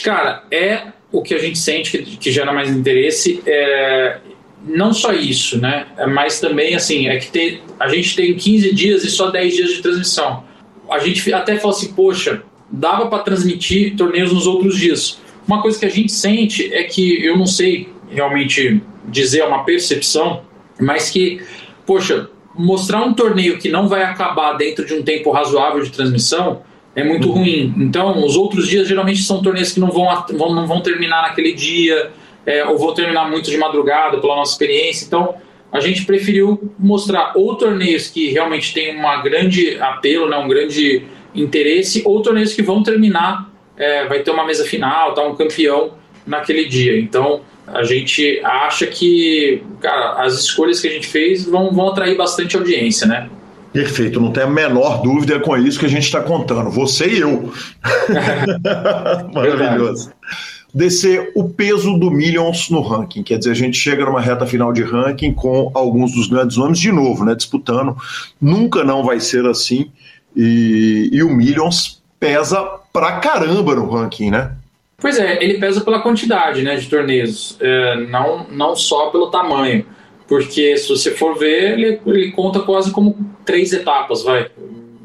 Cara, 0.03 0.43
é 0.51 0.87
o 1.11 1.21
que 1.21 1.33
a 1.33 1.39
gente 1.39 1.57
sente 1.57 1.91
que, 1.91 2.17
que 2.17 2.31
gera 2.31 2.51
mais 2.51 2.69
interesse. 2.69 3.41
É, 3.45 4.19
não 4.67 4.93
só 4.93 5.13
isso, 5.13 5.59
né? 5.59 5.87
É, 5.97 6.05
mas 6.07 6.39
também, 6.39 6.75
assim, 6.75 7.07
é 7.07 7.17
que 7.17 7.61
a 7.79 7.87
gente 7.87 8.15
tem 8.15 8.35
15 8.35 8.73
dias 8.73 9.03
e 9.03 9.09
só 9.09 9.29
10 9.29 9.55
dias 9.55 9.69
de 9.73 9.81
transmissão. 9.81 10.43
A 10.89 10.99
gente 10.99 11.33
até 11.33 11.57
fala 11.57 11.73
assim, 11.73 11.93
poxa, 11.93 12.43
dava 12.69 13.07
para 13.07 13.23
transmitir 13.23 13.95
torneios 13.95 14.31
nos 14.31 14.47
outros 14.47 14.77
dias. 14.77 15.19
Uma 15.47 15.61
coisa 15.61 15.79
que 15.79 15.85
a 15.85 15.89
gente 15.89 16.11
sente 16.11 16.73
é 16.73 16.83
que, 16.83 17.23
eu 17.23 17.37
não 17.37 17.45
sei 17.45 17.89
realmente 18.09 18.81
dizer, 19.07 19.39
é 19.39 19.45
uma 19.45 19.63
percepção, 19.63 20.43
mas 20.79 21.09
que, 21.09 21.41
poxa, 21.85 22.29
mostrar 22.57 23.03
um 23.03 23.13
torneio 23.13 23.57
que 23.57 23.69
não 23.69 23.87
vai 23.87 24.03
acabar 24.03 24.53
dentro 24.53 24.85
de 24.85 24.93
um 24.93 25.03
tempo 25.03 25.31
razoável 25.31 25.81
de 25.81 25.91
transmissão 25.91 26.61
é 26.95 27.03
muito 27.03 27.27
uhum. 27.27 27.35
ruim. 27.35 27.73
Então, 27.77 28.25
os 28.25 28.35
outros 28.35 28.67
dias 28.67 28.87
geralmente 28.87 29.21
são 29.21 29.41
torneios 29.41 29.73
que 29.73 29.79
não 29.79 29.91
vão, 29.91 30.07
não 30.31 30.65
vão 30.65 30.81
terminar 30.81 31.23
naquele 31.23 31.53
dia 31.53 32.11
é, 32.45 32.63
ou 32.65 32.77
vou 32.77 32.93
terminar 32.93 33.29
muito 33.29 33.49
de 33.49 33.57
madrugada 33.57 34.17
pela 34.19 34.35
nossa 34.35 34.53
experiência. 34.53 35.05
Então, 35.05 35.35
a 35.71 35.79
gente 35.81 36.05
preferiu 36.05 36.71
mostrar 36.79 37.33
ou 37.35 37.55
torneios 37.55 38.07
que 38.07 38.29
realmente 38.31 38.73
têm 38.73 38.97
um 38.97 39.23
grande 39.23 39.77
apelo, 39.81 40.29
né, 40.29 40.37
um 40.37 40.47
grande 40.47 41.03
interesse, 41.33 42.01
ou 42.05 42.21
torneios 42.21 42.53
que 42.53 42.61
vão 42.61 42.81
terminar, 42.81 43.51
é, 43.75 44.05
vai 44.05 44.19
ter 44.19 44.31
uma 44.31 44.45
mesa 44.45 44.63
final, 44.63 45.13
tá 45.13 45.21
um 45.21 45.35
campeão 45.35 45.95
naquele 46.25 46.65
dia. 46.65 46.97
Então, 46.97 47.41
a 47.67 47.83
gente 47.83 48.39
acha 48.43 48.87
que 48.87 49.63
cara, 49.79 50.23
as 50.23 50.33
escolhas 50.33 50.79
que 50.79 50.87
a 50.87 50.91
gente 50.91 51.07
fez 51.07 51.45
vão, 51.45 51.71
vão 51.71 51.89
atrair 51.89 52.15
bastante 52.17 52.55
audiência, 52.55 53.07
né? 53.07 53.29
Perfeito, 53.75 54.21
não 54.21 54.31
tem 54.31 54.43
a 54.43 54.47
menor 54.47 55.01
dúvida 55.01 55.37
com 55.39 55.57
isso 55.57 55.77
que 55.77 55.85
a 55.85 55.89
gente 55.89 56.05
está 56.05 56.21
contando. 56.21 56.69
Você 56.71 57.07
e 57.07 57.19
eu. 57.19 57.51
Maravilhoso. 59.33 60.11
Descer 60.73 61.31
o 61.35 61.49
peso 61.49 61.97
do 61.97 62.09
Millions 62.09 62.69
no 62.69 62.81
ranking. 62.81 63.21
Quer 63.21 63.37
dizer, 63.37 63.51
a 63.51 63.55
gente 63.55 63.77
chega 63.77 64.05
numa 64.05 64.21
reta 64.21 64.45
final 64.45 64.71
de 64.71 64.81
ranking 64.81 65.33
com 65.33 65.71
alguns 65.73 66.13
dos 66.13 66.27
grandes 66.27 66.55
nomes 66.55 66.79
de 66.79 66.89
novo, 66.89 67.25
né? 67.25 67.35
Disputando. 67.35 67.97
Nunca 68.39 68.81
não 68.81 69.03
vai 69.03 69.19
ser 69.19 69.45
assim. 69.45 69.91
E, 70.33 71.09
e 71.11 71.21
o 71.21 71.29
Millions 71.29 72.01
pesa 72.17 72.61
pra 72.93 73.19
caramba 73.19 73.75
no 73.75 73.89
ranking, 73.89 74.31
né? 74.31 74.51
Pois 74.97 75.19
é, 75.19 75.43
ele 75.43 75.59
pesa 75.59 75.81
pela 75.81 76.01
quantidade 76.01 76.61
né, 76.61 76.75
de 76.77 76.89
torneios, 76.89 77.57
é, 77.59 77.95
não, 78.07 78.47
não 78.49 78.75
só 78.75 79.09
pelo 79.09 79.29
tamanho. 79.29 79.85
Porque 80.27 80.75
se 80.77 80.89
você 80.89 81.11
for 81.11 81.37
ver, 81.37 81.73
ele, 81.73 82.01
ele 82.05 82.31
conta 82.31 82.61
quase 82.61 82.91
como 82.91 83.15
três 83.43 83.73
etapas, 83.73 84.23
vai, 84.23 84.49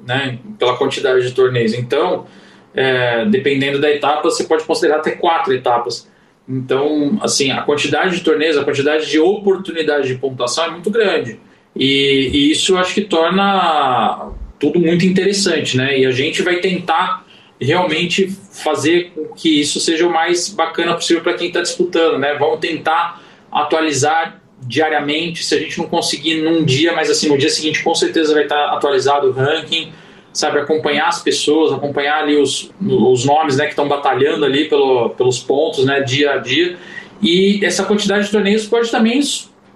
né, 0.07 0.39
pela 0.59 0.77
quantidade 0.77 1.27
de 1.27 1.35
torneios. 1.35 1.75
Então, 1.75 2.27
é, 2.75 3.25
dependendo 3.27 3.81
da 3.81 3.91
etapa, 3.91 4.23
você 4.23 4.45
pode 4.45 4.65
considerar 4.65 4.99
até 4.99 5.11
quatro 5.11 5.53
etapas. 5.53 6.09
Então, 6.49 7.19
assim, 7.21 7.51
a 7.51 7.63
quantidade 7.63 8.17
de 8.17 8.25
torneios, 8.25 8.57
a 8.57 8.65
quantidade 8.65 9.09
de 9.09 9.19
oportunidades 9.19 10.09
de 10.09 10.15
pontuação 10.15 10.65
é 10.65 10.71
muito 10.71 10.91
grande. 10.91 11.39
E, 11.77 12.31
e 12.33 12.51
isso 12.51 12.77
acho 12.77 12.95
que 12.95 13.03
torna 13.03 14.31
tudo 14.59 14.81
muito 14.81 15.05
interessante, 15.07 15.77
né? 15.77 15.99
E 15.99 16.07
a 16.07 16.11
gente 16.11 16.43
vai 16.43 16.57
tentar 16.57 17.25
realmente 17.61 18.29
fazer 18.53 19.13
com 19.15 19.29
que 19.35 19.61
isso 19.61 19.79
seja 19.81 20.07
o 20.07 20.13
mais 20.13 20.49
bacana 20.49 20.95
possível 20.95 21.23
para 21.23 21.35
quem 21.35 21.49
está 21.49 21.61
disputando, 21.61 22.19
né? 22.19 22.35
Vamos 22.35 22.61
tentar 22.61 23.21
atualizar 23.53 24.41
diariamente, 24.63 25.45
se 25.45 25.55
a 25.55 25.59
gente 25.59 25.79
não 25.79 25.87
conseguir 25.87 26.43
num 26.43 26.65
dia, 26.65 26.93
mas 26.93 27.11
assim, 27.11 27.29
no 27.29 27.39
dia 27.39 27.51
seguinte 27.51 27.83
com 27.83 27.95
certeza 27.95 28.35
vai 28.35 28.45
estar 28.45 28.67
atualizado 28.67 29.29
o 29.29 29.33
ranking, 29.33 29.93
sabe, 30.33 30.59
acompanhar 30.59 31.09
as 31.09 31.23
pessoas, 31.23 31.73
acompanhar 31.73 32.23
ali 32.23 32.37
os, 32.37 32.71
os 32.81 33.25
nomes, 33.25 33.57
né, 33.57 33.65
que 33.65 33.71
estão 33.71 33.89
batalhando 33.89 34.45
ali 34.45 34.69
pelo, 34.69 35.11
pelos 35.11 35.41
pontos, 35.41 35.85
né, 35.85 36.03
dia 36.03 36.33
a 36.33 36.37
dia, 36.37 36.77
e 37.23 37.65
essa 37.65 37.85
quantidade 37.85 38.27
de 38.27 38.31
torneios 38.31 38.67
pode 38.67 38.91
também, 38.91 39.21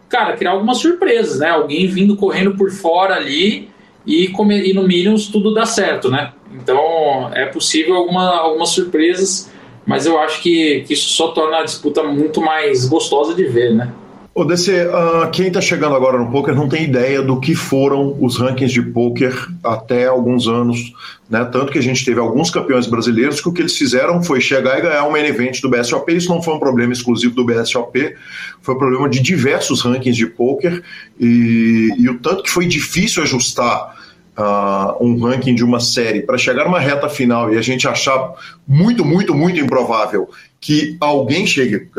cara, 0.09 0.37
criar 0.37 0.53
algumas 0.53 0.79
surpresas, 0.79 1.41
né, 1.41 1.49
alguém 1.49 1.87
vindo 1.87 2.17
correndo 2.17 2.55
por 2.57 2.71
fora 2.71 3.17
ali 3.17 3.69
e, 4.07 4.29
comer, 4.29 4.67
e 4.67 4.75
no 4.75 4.83
Minions 4.87 5.27
tudo 5.27 5.53
dá 5.53 5.67
certo, 5.67 6.11
né, 6.11 6.33
então 6.55 7.31
é 7.35 7.47
possível 7.47 7.97
alguma, 7.97 8.37
algumas 8.37 8.71
surpresas, 8.71 9.51
mas 9.85 10.07
eu 10.07 10.19
acho 10.19 10.41
que, 10.41 10.85
que 10.87 10.95
isso 10.95 11.11
só 11.11 11.29
torna 11.29 11.59
a 11.59 11.65
disputa 11.65 12.03
muito 12.03 12.41
mais 12.41 12.87
gostosa 12.87 13.35
de 13.35 13.45
ver, 13.45 13.75
né. 13.75 13.93
O 14.37 14.45
DC, 14.45 14.87
uh, 14.87 15.31
quem 15.31 15.47
está 15.47 15.61
chegando 15.61 15.95
agora 15.95 16.19
no 16.19 16.29
poker 16.29 16.57
não 16.57 16.69
tem 16.69 16.83
ideia 16.83 17.23
do 17.23 17.39
que 17.39 17.55
foram 17.55 18.17
os 18.21 18.37
rankings 18.37 18.73
de 18.73 18.83
poker 18.83 19.33
até 19.63 20.09
alguns 20.09 20.49
anos, 20.49 20.93
né? 21.31 21.45
Tanto 21.45 21.71
que 21.71 21.79
a 21.79 21.83
gente 21.83 22.05
teve 22.05 22.19
alguns 22.19 22.51
campeões 22.51 22.89
brasileiros 22.89 23.41
que 23.41 23.49
o 23.49 23.53
que 23.53 23.63
eles 23.63 23.79
fizeram 23.79 24.21
foi 24.25 24.41
chegar 24.41 24.77
e 24.77 24.83
ganhar 24.83 25.05
um 25.05 25.13
main 25.13 25.25
event 25.25 25.61
do 25.61 25.71
BSOP. 25.71 26.13
Isso 26.13 26.29
não 26.31 26.43
foi 26.43 26.55
um 26.55 26.59
problema 26.59 26.93
exclusivo 26.93 27.33
do 27.33 27.45
BSOP, 27.45 28.17
foi 28.61 28.75
um 28.75 28.79
problema 28.79 29.09
de 29.09 29.21
diversos 29.21 29.83
rankings 29.83 30.17
de 30.17 30.27
poker 30.27 30.83
e, 31.21 31.91
e 31.97 32.09
o 32.09 32.19
tanto 32.19 32.43
que 32.43 32.51
foi 32.51 32.67
difícil 32.67 33.23
ajustar 33.23 33.94
uh, 34.39 35.05
um 35.05 35.19
ranking 35.21 35.55
de 35.55 35.65
uma 35.65 35.81
série 35.81 36.23
para 36.23 36.39
chegar 36.39 36.65
numa 36.65 36.81
reta 36.81 37.09
final 37.09 37.53
e 37.53 37.59
a 37.59 37.63
gente 37.63 37.87
achar 37.87 38.35
muito, 38.67 39.05
muito, 39.05 39.35
muito 39.35 39.59
improvável 39.59 40.29
que 40.61 40.97
alguém 41.01 41.47
chegue 41.47 41.91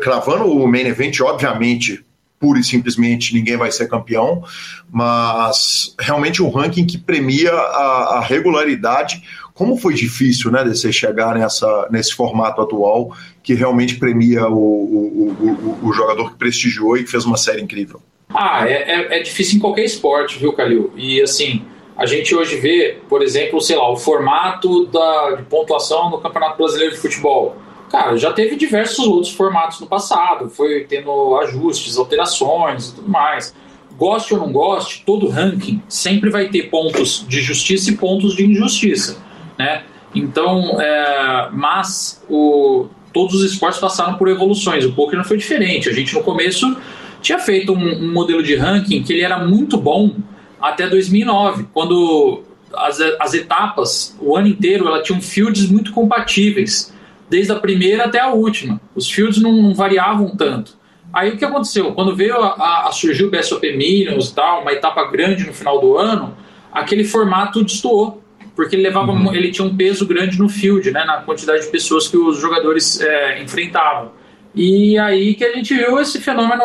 cravando 0.00 0.44
o 0.44 0.68
main 0.68 0.86
event, 0.86 1.20
obviamente, 1.20 2.04
pura 2.38 2.60
e 2.60 2.64
simplesmente 2.64 3.34
ninguém 3.34 3.56
vai 3.56 3.72
ser 3.72 3.88
campeão, 3.88 4.44
mas 4.90 5.94
realmente 5.98 6.42
um 6.42 6.50
ranking 6.50 6.86
que 6.86 6.98
premia 6.98 7.52
a, 7.52 8.18
a 8.18 8.20
regularidade. 8.20 9.22
Como 9.52 9.76
foi 9.76 9.94
difícil, 9.94 10.50
né, 10.50 10.62
de 10.62 10.70
você 10.70 10.92
chegar 10.92 11.34
nessa, 11.34 11.88
nesse 11.90 12.14
formato 12.14 12.60
atual 12.60 13.16
que 13.42 13.54
realmente 13.54 13.96
premia 13.96 14.46
o, 14.48 14.54
o, 14.54 15.78
o, 15.82 15.88
o 15.88 15.92
jogador 15.92 16.32
que 16.32 16.38
prestigiou 16.38 16.96
e 16.96 17.04
que 17.04 17.10
fez 17.10 17.24
uma 17.24 17.36
série 17.36 17.62
incrível? 17.62 18.00
Ah, 18.28 18.68
é, 18.68 18.82
é, 18.82 19.18
é 19.18 19.22
difícil 19.22 19.56
em 19.56 19.60
qualquer 19.60 19.84
esporte, 19.84 20.38
viu, 20.38 20.52
Calil? 20.52 20.92
E 20.96 21.22
assim, 21.22 21.64
a 21.96 22.06
gente 22.06 22.34
hoje 22.34 22.56
vê, 22.56 22.98
por 23.08 23.22
exemplo, 23.22 23.60
sei 23.60 23.76
lá, 23.76 23.90
o 23.90 23.96
formato 23.96 24.86
da, 24.86 25.36
de 25.36 25.42
pontuação 25.44 26.10
no 26.10 26.18
Campeonato 26.18 26.58
Brasileiro 26.58 26.94
de 26.94 27.00
Futebol. 27.00 27.56
Cara, 27.90 28.16
já 28.16 28.32
teve 28.32 28.56
diversos 28.56 29.06
outros 29.06 29.32
formatos 29.32 29.78
no 29.80 29.86
passado, 29.86 30.50
foi 30.50 30.84
tendo 30.88 31.36
ajustes, 31.36 31.96
alterações 31.96 32.88
e 32.88 32.94
tudo 32.96 33.08
mais. 33.08 33.54
Goste 33.96 34.34
ou 34.34 34.40
não 34.40 34.50
goste, 34.50 35.04
todo 35.06 35.28
ranking 35.28 35.80
sempre 35.88 36.30
vai 36.30 36.48
ter 36.48 36.64
pontos 36.64 37.24
de 37.28 37.40
justiça 37.40 37.90
e 37.90 37.96
pontos 37.96 38.34
de 38.34 38.44
injustiça, 38.44 39.22
né? 39.56 39.84
Então, 40.12 40.80
é, 40.80 41.48
mas 41.52 42.24
o, 42.28 42.86
todos 43.12 43.36
os 43.36 43.52
esportes 43.52 43.78
passaram 43.78 44.14
por 44.14 44.26
evoluções. 44.28 44.84
O 44.84 44.92
poker 44.92 45.16
não 45.16 45.24
foi 45.24 45.36
diferente. 45.36 45.88
A 45.88 45.92
gente 45.92 46.12
no 46.12 46.22
começo 46.24 46.76
tinha 47.20 47.38
feito 47.38 47.72
um, 47.72 48.04
um 48.04 48.12
modelo 48.12 48.42
de 48.42 48.56
ranking 48.56 49.02
que 49.04 49.12
ele 49.12 49.22
era 49.22 49.38
muito 49.38 49.76
bom 49.76 50.16
até 50.64 50.88
2009, 50.88 51.66
quando 51.72 52.42
as, 52.74 52.98
as 53.20 53.34
etapas, 53.34 54.16
o 54.18 54.34
ano 54.34 54.48
inteiro, 54.48 54.86
ela 54.88 55.02
tinham 55.02 55.20
fields 55.20 55.68
muito 55.68 55.92
compatíveis, 55.92 56.92
desde 57.28 57.52
a 57.52 57.56
primeira 57.56 58.04
até 58.04 58.18
a 58.18 58.32
última. 58.32 58.80
Os 58.94 59.10
fields 59.10 59.42
não, 59.42 59.52
não 59.52 59.74
variavam 59.74 60.34
tanto. 60.34 60.76
Aí 61.12 61.30
o 61.30 61.36
que 61.36 61.44
aconteceu? 61.44 61.92
Quando 61.92 62.16
veio 62.16 62.36
a, 62.36 62.88
a, 62.88 62.92
surgiu 62.92 63.28
o 63.28 63.30
BSOP 63.30 63.76
Millions 63.76 64.30
e 64.30 64.34
tal, 64.34 64.62
uma 64.62 64.72
etapa 64.72 65.04
grande 65.04 65.46
no 65.46 65.52
final 65.52 65.78
do 65.80 65.98
ano, 65.98 66.34
aquele 66.72 67.04
formato 67.04 67.62
destoou, 67.62 68.22
porque 68.56 68.74
ele 68.74 68.82
levava, 68.82 69.12
uhum. 69.12 69.34
ele 69.34 69.50
tinha 69.50 69.66
um 69.66 69.76
peso 69.76 70.06
grande 70.06 70.38
no 70.38 70.48
field, 70.48 70.90
né, 70.90 71.04
na 71.04 71.18
quantidade 71.18 71.64
de 71.64 71.70
pessoas 71.70 72.08
que 72.08 72.16
os 72.16 72.40
jogadores 72.40 73.00
é, 73.00 73.42
enfrentavam. 73.42 74.12
E 74.54 74.96
aí 74.98 75.34
que 75.34 75.44
a 75.44 75.52
gente 75.52 75.74
viu 75.74 76.00
esse 76.00 76.20
fenômeno 76.20 76.62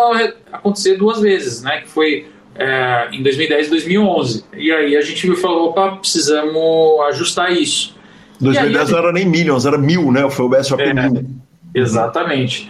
acontecer 0.52 0.96
duas 0.96 1.20
vezes, 1.20 1.62
né, 1.62 1.82
que 1.82 1.90
foi 1.90 2.28
é, 2.60 3.08
em 3.14 3.24
2010 3.24 3.68
e 3.68 3.70
2011. 3.70 4.46
E 4.58 4.72
aí 4.72 4.98
a 4.98 5.02
gente 5.02 5.34
falou, 5.38 5.70
opa, 5.70 5.96
precisamos 5.96 7.00
ajustar 7.08 7.52
isso. 7.54 7.96
2010 8.42 8.80
gente... 8.80 8.92
não 8.92 9.00
era 9.00 9.12
nem 9.14 9.26
millions, 9.26 9.66
era 9.66 9.78
mil, 9.78 10.12
né? 10.12 10.30
Foi 10.30 10.46
o 10.46 10.50
BSOP 10.50 10.82
é, 10.82 10.94
mil. 10.94 11.26
Exatamente. 11.74 12.70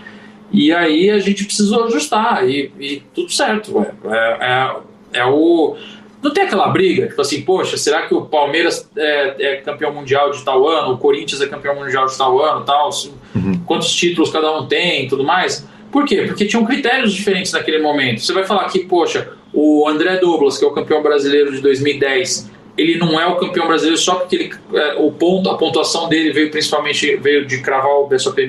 E 0.52 0.72
aí 0.72 1.10
a 1.10 1.20
gente 1.20 1.44
precisou 1.44 1.86
ajustar 1.86 2.48
e, 2.48 2.72
e 2.80 3.04
tudo 3.14 3.32
certo. 3.32 3.86
É, 4.06 4.38
é, 4.42 5.20
é, 5.22 5.26
o. 5.26 5.76
Não 6.22 6.34
tem 6.34 6.44
aquela 6.44 6.68
briga, 6.68 7.08
tipo 7.08 7.22
assim, 7.22 7.42
poxa, 7.42 7.78
será 7.78 8.02
que 8.06 8.14
o 8.14 8.26
Palmeiras 8.26 8.90
é, 8.98 9.36
é, 9.40 9.56
campeão 9.58 9.94
mundial 9.94 10.32
de 10.32 10.44
tal 10.44 10.68
ano, 10.68 10.94
o 10.94 10.98
Corinthians 10.98 11.40
é 11.40 11.48
campeão 11.48 11.76
mundial 11.76 12.08
de 12.08 12.18
tal 12.18 12.42
ano, 12.44 12.66
tal, 12.66 12.90
uhum. 13.34 13.58
quantos 13.66 13.94
títulos 13.94 14.30
cada 14.30 14.52
um 14.60 14.68
tem 14.68 15.06
e 15.06 15.08
tudo 15.08 15.24
mais? 15.24 15.66
Por 15.90 16.06
quê? 16.06 16.26
Porque 16.28 16.46
tinham 16.46 16.66
critérios 16.66 17.14
diferentes 17.14 17.54
naquele 17.54 17.82
momento. 17.82 18.20
Você 18.22 18.34
vai 18.34 18.44
falar 18.44 18.66
que, 18.66 18.80
poxa, 18.80 19.30
o 19.54 19.88
André 19.88 20.18
Douglas, 20.18 20.58
que 20.58 20.66
é 20.66 20.68
o 20.68 20.72
campeão 20.72 21.02
brasileiro 21.02 21.52
de 21.52 21.62
2010, 21.62 22.50
ele 22.78 22.98
não 22.98 23.20
é 23.20 23.28
o 23.28 23.36
campeão 23.36 23.68
brasileiro 23.68 23.98
só 23.98 24.16
porque 24.16 24.36
ele, 24.36 24.52
é, 24.74 24.96
o 24.96 25.12
ponto, 25.12 25.50
a 25.50 25.58
pontuação 25.58 26.08
dele 26.08 26.32
veio 26.32 26.50
principalmente 26.50 27.18
veio 27.18 27.46
de 27.46 27.62
cravar 27.62 27.92
o 27.92 28.08
BSOP 28.08 28.40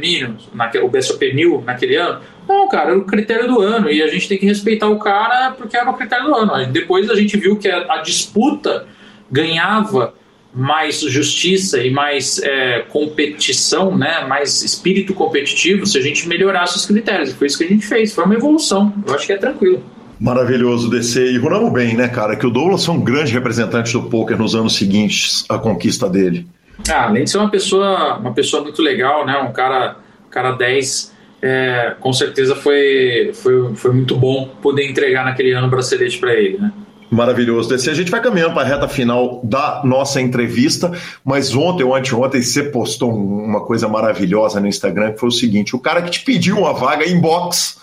naquele, 0.54 0.84
o 0.84 0.88
BSOP 0.88 1.32
New 1.34 1.62
naquele 1.66 1.96
ano. 1.96 2.20
Não, 2.48 2.68
cara, 2.68 2.90
era 2.90 2.98
o 2.98 3.04
critério 3.04 3.48
do 3.48 3.60
ano 3.60 3.90
e 3.90 4.02
a 4.02 4.06
gente 4.06 4.28
tem 4.28 4.38
que 4.38 4.46
respeitar 4.46 4.88
o 4.88 4.98
cara 4.98 5.50
porque 5.52 5.76
era 5.76 5.90
o 5.90 5.94
critério 5.94 6.26
do 6.26 6.34
ano. 6.34 6.66
Depois 6.66 7.10
a 7.10 7.14
gente 7.14 7.36
viu 7.36 7.56
que 7.56 7.68
a, 7.68 7.94
a 7.94 8.02
disputa 8.02 8.86
ganhava 9.30 10.14
mais 10.52 11.00
justiça 11.00 11.82
e 11.82 11.90
mais 11.90 12.40
é, 12.42 12.80
competição, 12.88 13.96
né, 13.96 14.24
mais 14.26 14.62
espírito 14.62 15.14
competitivo 15.14 15.86
se 15.86 15.96
a 15.96 16.00
gente 16.00 16.28
melhorasse 16.28 16.76
os 16.76 16.86
critérios. 16.86 17.32
Foi 17.32 17.46
isso 17.46 17.58
que 17.58 17.64
a 17.64 17.68
gente 17.68 17.86
fez. 17.86 18.12
Foi 18.12 18.24
uma 18.24 18.34
evolução. 18.34 18.92
Eu 19.06 19.14
acho 19.14 19.26
que 19.26 19.32
é 19.32 19.36
tranquilo. 19.36 19.82
Maravilhoso, 20.20 20.90
DC. 20.90 21.32
E 21.32 21.38
runamos 21.38 21.72
bem, 21.72 21.96
né, 21.96 22.06
cara? 22.06 22.36
Que 22.36 22.46
o 22.46 22.50
Douglas 22.50 22.84
foi 22.84 22.94
um 22.94 23.00
grande 23.00 23.32
representante 23.32 23.92
do 23.92 24.02
poker 24.02 24.36
nos 24.36 24.54
anos 24.54 24.76
seguintes 24.76 25.46
à 25.48 25.58
conquista 25.58 26.10
dele. 26.10 26.46
Ah, 26.90 27.06
além 27.06 27.24
de 27.24 27.30
ser 27.30 27.38
uma 27.38 27.50
pessoa, 27.50 28.18
uma 28.18 28.32
pessoa 28.34 28.62
muito 28.62 28.82
legal, 28.82 29.24
né? 29.24 29.38
Um 29.38 29.50
cara, 29.50 29.96
cara 30.30 30.52
10, 30.52 31.14
é, 31.40 31.94
com 31.98 32.12
certeza 32.12 32.54
foi, 32.54 33.30
foi, 33.32 33.74
foi 33.74 33.92
muito 33.92 34.14
bom 34.14 34.50
poder 34.60 34.90
entregar 34.90 35.24
naquele 35.24 35.52
ano 35.52 35.68
o 35.68 35.70
bracelete 35.70 36.18
para 36.18 36.34
ele, 36.34 36.58
né? 36.58 36.70
Maravilhoso, 37.10 37.70
DC. 37.70 37.90
A 37.90 37.94
gente 37.94 38.10
vai 38.10 38.20
caminhando 38.20 38.52
para 38.52 38.62
a 38.62 38.66
reta 38.66 38.86
final 38.86 39.40
da 39.42 39.80
nossa 39.84 40.20
entrevista, 40.20 40.92
mas 41.24 41.54
ontem 41.56 41.82
ou 41.82 41.94
anteontem 41.94 42.40
você 42.40 42.64
postou 42.64 43.12
uma 43.12 43.64
coisa 43.64 43.88
maravilhosa 43.88 44.60
no 44.60 44.68
Instagram 44.68 45.12
que 45.12 45.18
foi 45.18 45.30
o 45.30 45.32
seguinte: 45.32 45.74
o 45.74 45.78
cara 45.80 46.02
que 46.02 46.10
te 46.10 46.20
pediu 46.20 46.58
uma 46.58 46.72
vaga 46.72 47.08
inbox 47.08 47.79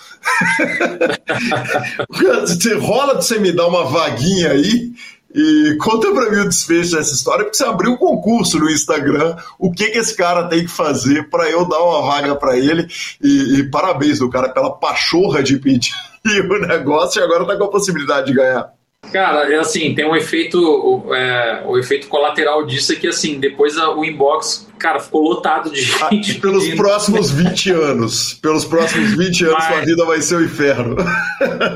rola 2.75 3.15
de 3.15 3.25
você 3.25 3.39
me 3.39 3.51
dar 3.51 3.67
uma 3.67 3.85
vaguinha 3.85 4.51
aí 4.51 4.91
e 5.33 5.77
conta 5.81 6.11
pra 6.11 6.31
mim 6.31 6.39
o 6.39 6.49
desfecho 6.49 6.95
dessa 6.95 7.13
história, 7.13 7.43
porque 7.43 7.57
você 7.57 7.65
abriu 7.65 7.91
um 7.91 7.97
concurso 7.97 8.57
no 8.59 8.69
Instagram, 8.69 9.35
o 9.59 9.71
que 9.71 9.89
que 9.91 9.97
esse 9.97 10.15
cara 10.15 10.47
tem 10.47 10.61
que 10.61 10.71
fazer 10.71 11.29
para 11.29 11.49
eu 11.49 11.65
dar 11.65 11.79
uma 11.79 12.01
vaga 12.01 12.35
para 12.35 12.57
ele 12.57 12.87
e, 13.21 13.59
e, 13.59 13.69
parabéns 13.69 14.19
do 14.19 14.29
cara 14.29 14.49
pela 14.49 14.71
pachorra 14.71 15.43
de 15.43 15.57
pedir 15.57 15.93
o 16.25 16.67
negócio 16.67 17.19
e 17.19 17.23
agora 17.23 17.45
tá 17.45 17.57
com 17.57 17.65
a 17.65 17.69
possibilidade 17.69 18.27
de 18.27 18.33
ganhar. 18.33 18.76
Cara, 19.11 19.51
é 19.53 19.57
assim, 19.57 19.93
tem 19.95 20.05
um 20.05 20.15
efeito, 20.15 21.03
é, 21.13 21.63
o 21.65 21.77
efeito 21.77 22.07
colateral 22.07 22.65
disso 22.65 22.91
é 22.93 22.95
que, 22.95 23.07
assim, 23.07 23.39
depois 23.39 23.77
a, 23.77 23.89
o 23.91 24.03
inbox, 24.03 24.67
cara, 24.77 24.99
ficou 24.99 25.21
lotado 25.21 25.69
de 25.71 25.79
Ah, 26.01 26.09
gente. 26.11 26.35
pelos 26.39 26.63
pedindo. 26.65 26.77
próximos 26.81 27.31
20 27.31 27.71
anos. 27.71 28.33
Pelos 28.41 28.65
próximos 28.65 29.15
20 29.15 29.43
anos, 29.45 29.55
Mas- 29.59 29.67
sua 29.67 29.81
vida 29.85 30.05
vai 30.05 30.21
ser 30.21 30.35
o 30.35 30.43
inferno. 30.43 30.95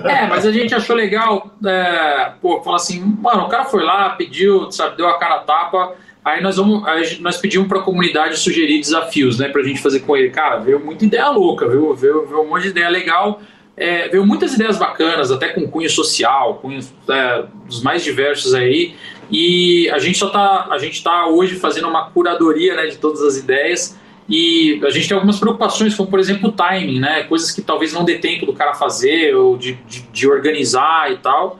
É, 0.05 0.27
mas 0.27 0.45
a 0.45 0.51
gente 0.51 0.73
achou 0.75 0.95
legal, 0.95 1.51
é, 1.65 2.31
pô, 2.41 2.61
falar 2.61 2.75
assim, 2.77 2.99
mano, 2.99 3.43
o 3.43 3.49
cara 3.49 3.65
foi 3.65 3.83
lá, 3.83 4.09
pediu, 4.11 4.71
sabe, 4.71 4.97
deu 4.97 5.07
a 5.07 5.17
cara 5.17 5.35
a 5.35 5.39
tapa, 5.39 5.93
aí 6.23 6.41
nós 6.43 6.57
vamos, 6.57 6.85
aí 6.87 7.17
nós 7.21 7.37
pedimos 7.37 7.67
pra 7.67 7.79
comunidade 7.79 8.37
sugerir 8.37 8.79
desafios, 8.79 9.39
né, 9.39 9.47
pra 9.47 9.63
gente 9.63 9.81
fazer 9.81 10.01
com 10.01 10.15
ele. 10.17 10.29
Cara, 10.29 10.57
veio 10.57 10.79
muita 10.79 11.05
ideia 11.05 11.29
louca, 11.29 11.67
viu? 11.67 11.95
Veio, 11.95 12.25
veio 12.27 12.41
um 12.41 12.49
monte 12.49 12.63
de 12.63 12.69
ideia 12.69 12.89
legal, 12.89 13.41
é, 13.81 14.07
veio 14.09 14.23
muitas 14.23 14.53
ideias 14.53 14.77
bacanas, 14.77 15.31
até 15.31 15.49
com 15.49 15.67
cunho 15.67 15.89
social, 15.89 16.59
cunho 16.61 16.79
é, 17.09 17.45
dos 17.65 17.81
mais 17.81 18.03
diversos 18.03 18.53
aí, 18.53 18.95
e 19.31 19.89
a 19.89 19.97
gente 19.97 20.19
só 20.19 20.29
tá, 20.29 20.67
a 20.69 20.77
gente 20.77 21.03
tá 21.03 21.27
hoje 21.27 21.55
fazendo 21.55 21.87
uma 21.87 22.11
curadoria, 22.11 22.75
né, 22.75 22.85
de 22.85 22.97
todas 22.97 23.23
as 23.23 23.37
ideias, 23.37 23.97
e 24.29 24.79
a 24.85 24.89
gente 24.91 25.07
tem 25.07 25.15
algumas 25.15 25.39
preocupações, 25.39 25.95
como 25.95 26.07
por 26.09 26.19
exemplo 26.19 26.49
o 26.49 26.51
timing, 26.51 26.99
né? 26.99 27.23
Coisas 27.23 27.51
que 27.51 27.61
talvez 27.61 27.91
não 27.91 28.05
dê 28.05 28.17
tempo 28.17 28.45
do 28.45 28.53
cara 28.53 28.73
fazer 28.73 29.35
ou 29.35 29.57
de, 29.57 29.73
de, 29.73 30.03
de 30.03 30.27
organizar 30.29 31.11
e 31.11 31.17
tal. 31.17 31.59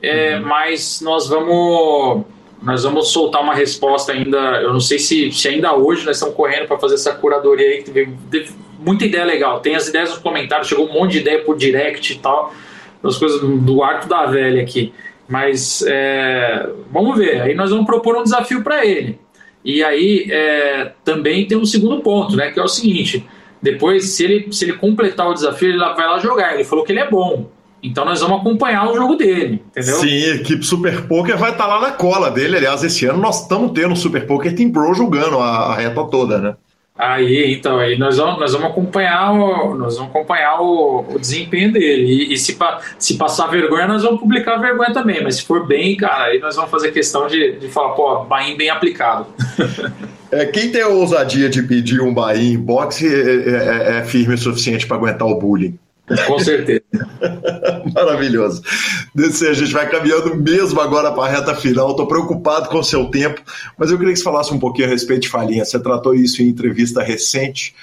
É, 0.00 0.38
Mas 0.38 1.02
nós 1.02 1.28
vamos 1.28 2.24
nós 2.62 2.84
vamos 2.84 3.08
soltar 3.08 3.42
uma 3.42 3.54
resposta 3.54 4.12
ainda. 4.12 4.38
Eu 4.62 4.72
não 4.72 4.80
sei 4.80 4.98
se, 4.98 5.30
se 5.30 5.48
ainda 5.48 5.74
hoje 5.74 6.06
nós 6.06 6.16
estamos 6.16 6.34
correndo 6.34 6.66
para 6.66 6.78
fazer 6.78 6.94
essa 6.94 7.12
curadoria 7.12 7.66
aí, 7.66 7.82
que 7.82 7.90
muita 8.78 9.04
ideia 9.04 9.24
legal. 9.24 9.60
Tem 9.60 9.74
as 9.74 9.88
ideias 9.88 10.10
nos 10.10 10.18
comentários, 10.18 10.68
chegou 10.68 10.88
um 10.88 10.92
monte 10.92 11.12
de 11.12 11.18
ideia 11.18 11.42
por 11.42 11.56
direct 11.56 12.12
e 12.12 12.18
tal, 12.18 12.54
as 13.02 13.16
coisas 13.16 13.40
do, 13.40 13.82
arco 13.82 14.08
da 14.08 14.26
velha 14.26 14.62
aqui. 14.62 14.92
Mas 15.28 15.84
é, 15.86 16.68
vamos 16.90 17.18
ver. 17.18 17.42
Aí 17.42 17.54
nós 17.54 17.70
vamos 17.70 17.86
propor 17.86 18.16
um 18.16 18.22
desafio 18.22 18.62
para 18.62 18.84
ele. 18.86 19.18
E 19.64 19.82
aí 19.82 20.28
é, 20.30 20.92
também 21.04 21.46
tem 21.46 21.58
um 21.58 21.64
segundo 21.64 22.00
ponto, 22.00 22.36
né? 22.36 22.52
Que 22.52 22.60
é 22.60 22.62
o 22.62 22.68
seguinte: 22.68 23.26
depois, 23.60 24.10
se 24.10 24.24
ele, 24.24 24.52
se 24.52 24.64
ele 24.64 24.74
completar 24.74 25.28
o 25.28 25.34
desafio, 25.34 25.70
ele 25.70 25.78
vai 25.78 26.06
lá 26.06 26.18
jogar. 26.20 26.54
Ele 26.54 26.64
falou 26.64 26.84
que 26.84 26.92
ele 26.92 27.00
é 27.00 27.10
bom. 27.10 27.50
Então 27.82 28.04
nós 28.04 28.20
vamos 28.20 28.40
acompanhar 28.40 28.90
o 28.90 28.96
jogo 28.96 29.16
dele, 29.16 29.62
entendeu? 29.68 29.96
Sim, 29.96 30.24
a 30.24 30.34
equipe 30.36 30.64
Super 30.64 31.06
Poker 31.06 31.36
vai 31.36 31.52
estar 31.52 31.66
lá 31.66 31.80
na 31.80 31.92
cola 31.92 32.30
dele. 32.30 32.56
Aliás, 32.56 32.82
esse 32.82 33.06
ano 33.06 33.20
nós 33.20 33.42
estamos 33.42 33.72
tendo 33.72 33.94
Super 33.94 34.26
Poker 34.26 34.54
Team 34.54 34.72
Pro 34.72 34.94
jogando 34.94 35.38
a, 35.38 35.72
a 35.72 35.74
reta 35.74 36.02
toda, 36.04 36.38
né? 36.38 36.56
Aí, 36.98 37.52
então, 37.52 37.78
aí 37.78 37.98
nós 37.98 38.16
vamos, 38.16 38.40
nós 38.40 38.52
vamos 38.52 38.68
acompanhar 38.70 39.32
o, 39.32 39.74
nós 39.74 39.96
vamos 39.96 40.10
acompanhar 40.10 40.60
o, 40.62 41.04
o 41.10 41.18
desempenho 41.18 41.70
dele. 41.72 42.06
E, 42.06 42.32
e 42.32 42.38
se, 42.38 42.56
se 42.98 43.18
passar 43.18 43.48
vergonha, 43.48 43.86
nós 43.86 44.02
vamos 44.02 44.18
publicar 44.18 44.56
vergonha 44.56 44.92
também. 44.94 45.22
Mas 45.22 45.36
se 45.36 45.44
for 45.44 45.66
bem, 45.66 45.94
cara, 45.96 46.24
aí 46.24 46.38
nós 46.38 46.56
vamos 46.56 46.70
fazer 46.70 46.92
questão 46.92 47.26
de, 47.26 47.58
de 47.58 47.68
falar, 47.68 47.90
pô, 47.90 48.24
Bahia 48.24 48.56
bem 48.56 48.70
aplicado. 48.70 49.26
É, 50.28 50.44
quem 50.44 50.72
tem 50.72 50.82
a 50.82 50.88
ousadia 50.88 51.48
de 51.48 51.62
pedir 51.62 52.00
um 52.00 52.12
Bahia 52.12 52.52
em 52.52 52.58
boxe 52.58 53.06
é, 53.06 53.94
é- 53.94 53.98
é 53.98 54.02
firme 54.04 54.34
o 54.34 54.38
suficiente 54.38 54.84
para 54.84 54.96
aguentar 54.96 55.26
o 55.28 55.38
bullying. 55.38 55.78
Com 56.26 56.38
certeza. 56.38 56.82
Maravilhoso. 57.94 58.62
DC, 59.14 59.48
a 59.48 59.52
gente 59.52 59.72
vai 59.72 59.88
caminhando 59.88 60.36
mesmo 60.36 60.80
agora 60.80 61.10
para 61.12 61.24
a 61.24 61.28
reta 61.28 61.54
final. 61.54 61.90
Estou 61.90 62.06
preocupado 62.06 62.68
com 62.68 62.78
o 62.78 62.84
seu 62.84 63.06
tempo, 63.06 63.40
mas 63.76 63.90
eu 63.90 63.98
queria 63.98 64.12
que 64.12 64.18
você 64.18 64.24
falasse 64.24 64.54
um 64.54 64.58
pouquinho 64.58 64.86
a 64.86 64.90
respeito 64.90 65.22
de 65.22 65.28
falinha. 65.28 65.64
Você 65.64 65.80
tratou 65.80 66.14
isso 66.14 66.42
em 66.42 66.46
entrevista 66.46 67.02
recente. 67.02 67.74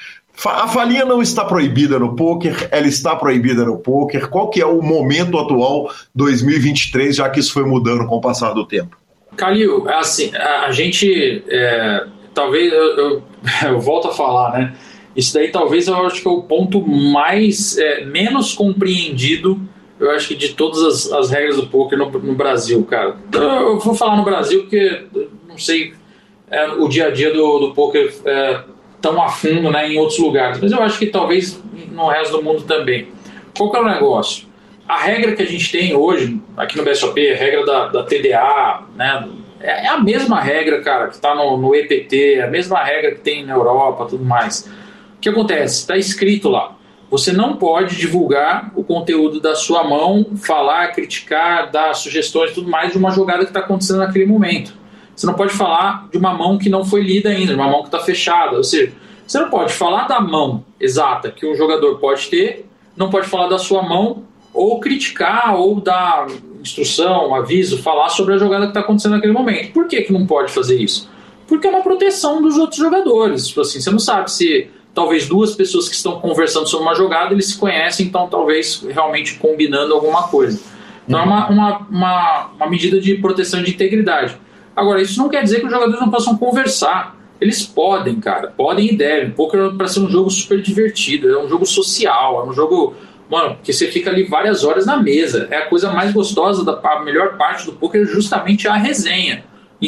A 0.45 0.67
falinha 0.67 1.05
não 1.05 1.21
está 1.21 1.45
proibida 1.45 1.99
no 1.99 2.15
poker, 2.15 2.67
ela 2.71 2.87
está 2.87 3.15
proibida 3.15 3.65
no 3.65 3.77
poker. 3.77 4.29
Qual 4.29 4.49
que 4.49 4.61
é 4.61 4.65
o 4.65 4.81
momento 4.81 5.37
atual 5.37 5.91
2023, 6.15 7.15
já 7.15 7.29
que 7.29 7.39
isso 7.39 7.53
foi 7.53 7.63
mudando 7.63 8.07
com 8.07 8.15
o 8.15 8.21
passar 8.21 8.53
do 8.53 8.65
tempo? 8.65 8.97
Calil, 9.35 9.87
é 9.89 9.99
assim, 9.99 10.35
a, 10.35 10.65
a 10.65 10.71
gente, 10.71 11.43
é, 11.47 12.05
talvez, 12.33 12.71
eu, 12.71 12.97
eu, 12.97 13.23
eu 13.69 13.79
volto 13.79 14.07
a 14.07 14.13
falar, 14.13 14.53
né? 14.53 14.73
Isso 15.15 15.33
daí 15.33 15.49
talvez 15.49 15.87
eu 15.87 15.95
acho 16.05 16.21
que 16.21 16.27
é 16.27 16.31
o 16.31 16.41
ponto 16.41 16.81
mais, 16.85 17.77
é, 17.77 18.05
menos 18.05 18.53
compreendido, 18.53 19.59
eu 19.99 20.11
acho 20.11 20.27
que 20.27 20.35
de 20.35 20.49
todas 20.49 20.81
as, 20.81 21.11
as 21.11 21.29
regras 21.29 21.55
do 21.55 21.67
poker 21.67 21.97
no, 21.97 22.09
no 22.09 22.33
Brasil, 22.33 22.83
cara. 22.83 23.15
Eu 23.31 23.79
vou 23.79 23.93
falar 23.93 24.17
no 24.17 24.23
Brasil 24.23 24.61
porque 24.61 25.05
não 25.47 25.57
sei 25.57 25.93
é, 26.49 26.67
o 26.67 26.87
dia 26.87 27.07
a 27.07 27.11
dia 27.11 27.31
do, 27.31 27.59
do 27.59 27.73
poker 27.73 28.13
é, 28.25 28.61
tão 29.01 29.21
a 29.21 29.29
fundo 29.29 29.71
né, 29.71 29.91
em 29.91 29.99
outros 29.99 30.17
lugares, 30.19 30.59
mas 30.59 30.71
eu 30.71 30.81
acho 30.81 30.97
que 30.97 31.07
talvez 31.07 31.61
no 31.91 32.07
resto 32.07 32.37
do 32.37 32.43
mundo 32.43 32.63
também. 32.63 33.07
Qual 33.55 33.69
que 33.69 33.77
é 33.77 33.81
o 33.81 33.85
negócio? 33.85 34.47
A 34.87 34.97
regra 34.97 35.33
que 35.33 35.43
a 35.43 35.45
gente 35.47 35.71
tem 35.71 35.95
hoje, 35.95 36.41
aqui 36.57 36.77
no 36.77 36.83
BSOP, 36.83 37.31
a 37.31 37.35
regra 37.35 37.65
da, 37.65 37.87
da 37.87 38.03
TDA, 38.03 38.83
né? 38.95 39.29
É 39.61 39.85
é 39.85 39.87
a 39.87 39.97
mesma 39.97 40.41
regra, 40.41 40.81
cara, 40.81 41.07
que 41.07 41.15
está 41.15 41.33
no, 41.33 41.55
no 41.55 41.73
EPT, 41.73 42.35
é 42.35 42.43
a 42.43 42.47
mesma 42.47 42.83
regra 42.83 43.11
que 43.11 43.21
tem 43.21 43.45
na 43.45 43.53
Europa 43.53 44.05
tudo 44.09 44.25
mais. 44.25 44.69
Que 45.23 45.29
acontece? 45.29 45.79
Está 45.79 45.95
escrito 45.95 46.49
lá. 46.49 46.75
Você 47.09 47.31
não 47.31 47.55
pode 47.55 47.95
divulgar 47.95 48.73
o 48.75 48.83
conteúdo 48.83 49.39
da 49.39 49.55
sua 49.55 49.81
mão, 49.81 50.25
falar, 50.35 50.91
criticar, 50.91 51.71
dar 51.71 51.93
sugestões 51.95 52.51
tudo 52.51 52.69
mais 52.69 52.91
de 52.91 52.97
uma 52.97 53.09
jogada 53.09 53.45
que 53.45 53.49
está 53.51 53.61
acontecendo 53.61 53.99
naquele 53.99 54.25
momento. 54.25 54.73
Você 55.15 55.25
não 55.25 55.33
pode 55.33 55.53
falar 55.53 56.09
de 56.11 56.17
uma 56.17 56.33
mão 56.33 56.57
que 56.57 56.69
não 56.69 56.83
foi 56.83 57.01
lida 57.01 57.29
ainda, 57.29 57.53
de 57.53 57.55
uma 57.55 57.69
mão 57.69 57.83
que 57.83 57.87
está 57.87 57.99
fechada. 57.99 58.57
Ou 58.57 58.65
seja, 58.65 58.91
você 59.25 59.39
não 59.39 59.49
pode 59.49 59.71
falar 59.71 60.09
da 60.09 60.19
mão 60.19 60.65
exata 60.77 61.31
que 61.31 61.49
um 61.49 61.55
jogador 61.55 61.99
pode 61.99 62.27
ter, 62.27 62.65
não 62.93 63.09
pode 63.09 63.27
falar 63.27 63.47
da 63.47 63.57
sua 63.57 63.81
mão 63.81 64.25
ou 64.53 64.81
criticar 64.81 65.55
ou 65.55 65.79
dar 65.79 66.27
instrução, 66.61 67.33
aviso, 67.33 67.81
falar 67.81 68.09
sobre 68.09 68.33
a 68.33 68.37
jogada 68.37 68.65
que 68.65 68.71
está 68.71 68.81
acontecendo 68.81 69.13
naquele 69.13 69.31
momento. 69.31 69.71
Por 69.71 69.87
que, 69.87 70.01
que 70.01 70.11
não 70.11 70.27
pode 70.27 70.51
fazer 70.51 70.81
isso? 70.81 71.09
Porque 71.47 71.65
é 71.65 71.69
uma 71.69 71.81
proteção 71.81 72.41
dos 72.41 72.57
outros 72.57 72.77
jogadores. 72.77 73.47
Tipo 73.47 73.61
assim, 73.61 73.79
você 73.79 73.89
não 73.89 73.99
sabe 73.99 74.29
se 74.29 74.69
talvez 74.93 75.27
duas 75.27 75.55
pessoas 75.55 75.89
que 75.89 75.95
estão 75.95 76.19
conversando 76.19 76.67
sobre 76.67 76.85
uma 76.85 76.95
jogada 76.95 77.33
eles 77.33 77.47
se 77.47 77.57
conhecem, 77.57 78.05
então 78.05 78.27
talvez 78.27 78.85
realmente 78.89 79.35
combinando 79.35 79.93
alguma 79.93 80.23
coisa. 80.27 80.59
Então 81.07 81.19
é 81.19 81.23
uma, 81.23 81.49
uma, 81.49 81.77
uma, 81.89 82.51
uma 82.55 82.69
medida 82.69 82.99
de 82.99 83.15
proteção 83.15 83.61
de 83.61 83.71
integridade. 83.71 84.37
Agora, 84.75 85.01
isso 85.01 85.19
não 85.19 85.29
quer 85.29 85.43
dizer 85.43 85.59
que 85.59 85.65
os 85.65 85.71
jogadores 85.71 85.99
não 85.99 86.09
possam 86.09 86.37
conversar. 86.37 87.15
Eles 87.39 87.65
podem, 87.65 88.19
cara, 88.19 88.53
podem 88.55 88.93
e 88.93 88.97
devem. 88.97 89.31
Poker 89.31 89.59
é 89.59 89.69
para 89.75 89.87
ser 89.87 89.99
um 89.99 90.09
jogo 90.09 90.29
super 90.29 90.61
divertido, 90.61 91.29
é 91.29 91.43
um 91.43 91.49
jogo 91.49 91.65
social, 91.65 92.41
é 92.41 92.49
um 92.49 92.53
jogo, 92.53 92.95
mano, 93.29 93.57
que 93.61 93.73
você 93.73 93.87
fica 93.91 94.09
ali 94.09 94.23
várias 94.23 94.63
horas 94.63 94.85
na 94.85 94.97
mesa. 94.97 95.47
É 95.51 95.57
a 95.57 95.65
coisa 95.65 95.91
mais 95.91 96.13
gostosa, 96.13 96.63
da 96.63 96.79
a 96.81 97.03
melhor 97.03 97.37
parte 97.37 97.65
do 97.65 97.73
poker 97.73 98.01
é 98.01 98.05
justamente 98.05 98.67
a 98.67 98.75
resenha. 98.75 99.43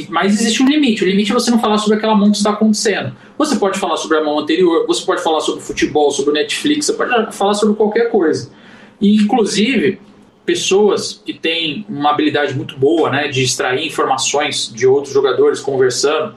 Mas 0.09 0.33
existe 0.33 0.61
um 0.61 0.67
limite. 0.67 1.03
O 1.03 1.07
limite 1.07 1.31
é 1.31 1.33
você 1.33 1.51
não 1.51 1.59
falar 1.59 1.77
sobre 1.77 1.97
aquela 1.97 2.15
mão 2.15 2.31
que 2.31 2.37
está 2.37 2.51
acontecendo. 2.51 3.15
Você 3.37 3.55
pode 3.55 3.79
falar 3.79 3.97
sobre 3.97 4.17
a 4.17 4.23
mão 4.23 4.39
anterior, 4.39 4.85
você 4.87 5.05
pode 5.05 5.21
falar 5.21 5.41
sobre 5.41 5.61
futebol, 5.61 6.11
sobre 6.11 6.33
Netflix, 6.33 6.87
você 6.87 6.93
pode 6.93 7.35
falar 7.35 7.53
sobre 7.53 7.75
qualquer 7.75 8.09
coisa. 8.09 8.51
E, 8.99 9.15
inclusive, 9.15 9.99
pessoas 10.45 11.21
que 11.25 11.33
têm 11.33 11.85
uma 11.89 12.11
habilidade 12.11 12.53
muito 12.53 12.77
boa 12.77 13.09
né, 13.09 13.27
de 13.27 13.43
extrair 13.43 13.85
informações 13.85 14.71
de 14.73 14.85
outros 14.85 15.13
jogadores 15.13 15.59
conversando, 15.59 16.35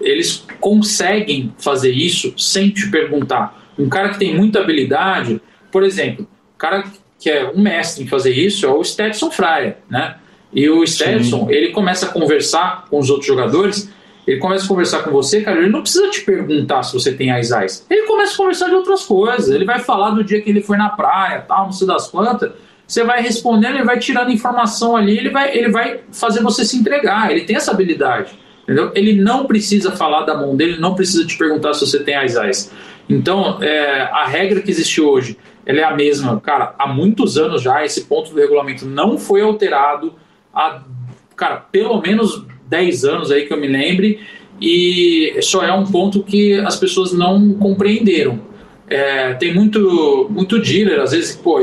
eles 0.00 0.44
conseguem 0.60 1.52
fazer 1.58 1.92
isso 1.92 2.32
sem 2.36 2.70
te 2.70 2.90
perguntar. 2.90 3.66
Um 3.78 3.88
cara 3.88 4.10
que 4.10 4.18
tem 4.18 4.36
muita 4.36 4.60
habilidade, 4.60 5.40
por 5.70 5.82
exemplo, 5.82 6.26
o 6.54 6.58
cara 6.58 6.84
que 7.18 7.28
é 7.28 7.50
um 7.50 7.60
mestre 7.60 8.04
em 8.04 8.06
fazer 8.06 8.32
isso 8.32 8.64
é 8.64 8.68
o 8.68 8.82
Stetson 8.82 9.30
Fryer, 9.30 9.78
né? 9.90 10.16
E 10.52 10.68
o 10.68 10.86
Stetson, 10.86 11.48
ele 11.50 11.70
começa 11.70 12.06
a 12.06 12.08
conversar 12.08 12.86
com 12.88 12.98
os 12.98 13.10
outros 13.10 13.26
jogadores, 13.26 13.90
ele 14.26 14.38
começa 14.38 14.64
a 14.64 14.68
conversar 14.68 15.02
com 15.02 15.10
você, 15.10 15.40
cara, 15.40 15.58
ele 15.58 15.70
não 15.70 15.80
precisa 15.80 16.08
te 16.10 16.22
perguntar 16.22 16.82
se 16.82 16.92
você 16.92 17.12
tem 17.12 17.30
as 17.30 17.50
eyes. 17.50 17.86
Ele 17.88 18.06
começa 18.06 18.34
a 18.34 18.36
conversar 18.36 18.68
de 18.68 18.74
outras 18.74 19.04
coisas, 19.04 19.48
ele 19.48 19.64
vai 19.64 19.80
falar 19.80 20.10
do 20.10 20.22
dia 20.22 20.40
que 20.40 20.50
ele 20.50 20.60
foi 20.60 20.76
na 20.76 20.90
praia, 20.90 21.40
tal, 21.40 21.66
não 21.66 21.72
sei 21.72 21.86
das 21.86 22.08
quantas, 22.08 22.52
você 22.86 23.04
vai 23.04 23.22
respondendo, 23.22 23.74
ele 23.74 23.84
vai 23.84 23.98
tirando 23.98 24.30
informação 24.30 24.96
ali, 24.96 25.16
ele 25.16 25.30
vai, 25.30 25.56
ele 25.56 25.70
vai 25.70 26.00
fazer 26.10 26.42
você 26.42 26.64
se 26.64 26.76
entregar, 26.76 27.30
ele 27.30 27.42
tem 27.42 27.56
essa 27.56 27.70
habilidade. 27.70 28.32
Entendeu? 28.62 28.92
Ele 28.94 29.14
não 29.14 29.46
precisa 29.46 29.92
falar 29.92 30.24
da 30.24 30.34
mão 30.36 30.54
dele, 30.54 30.78
não 30.78 30.94
precisa 30.94 31.24
te 31.26 31.36
perguntar 31.38 31.72
se 31.72 31.86
você 31.86 32.02
tem 32.02 32.14
as 32.14 32.34
eyes. 32.36 32.70
Então, 33.08 33.62
é, 33.62 34.02
a 34.12 34.26
regra 34.26 34.60
que 34.60 34.70
existe 34.70 35.00
hoje, 35.00 35.38
ela 35.64 35.80
é 35.80 35.84
a 35.84 35.94
mesma, 35.94 36.38
cara, 36.40 36.74
há 36.78 36.86
muitos 36.86 37.38
anos 37.38 37.62
já, 37.62 37.82
esse 37.82 38.04
ponto 38.04 38.30
do 38.30 38.38
regulamento 38.38 38.84
não 38.84 39.16
foi 39.18 39.40
alterado 39.40 40.14
há, 40.54 40.82
cara, 41.36 41.56
pelo 41.56 42.00
menos 42.00 42.44
10 42.66 43.04
anos 43.04 43.30
aí 43.30 43.46
que 43.46 43.52
eu 43.52 43.60
me 43.60 43.66
lembre, 43.66 44.20
e 44.60 45.38
só 45.40 45.62
é 45.62 45.72
um 45.72 45.84
ponto 45.84 46.22
que 46.22 46.54
as 46.54 46.76
pessoas 46.76 47.12
não 47.12 47.54
compreenderam. 47.54 48.40
É, 48.90 49.34
tem 49.34 49.54
muito, 49.54 50.26
muito 50.30 50.58
dealer, 50.58 51.00
às 51.00 51.12
vezes, 51.12 51.36
pô, 51.36 51.58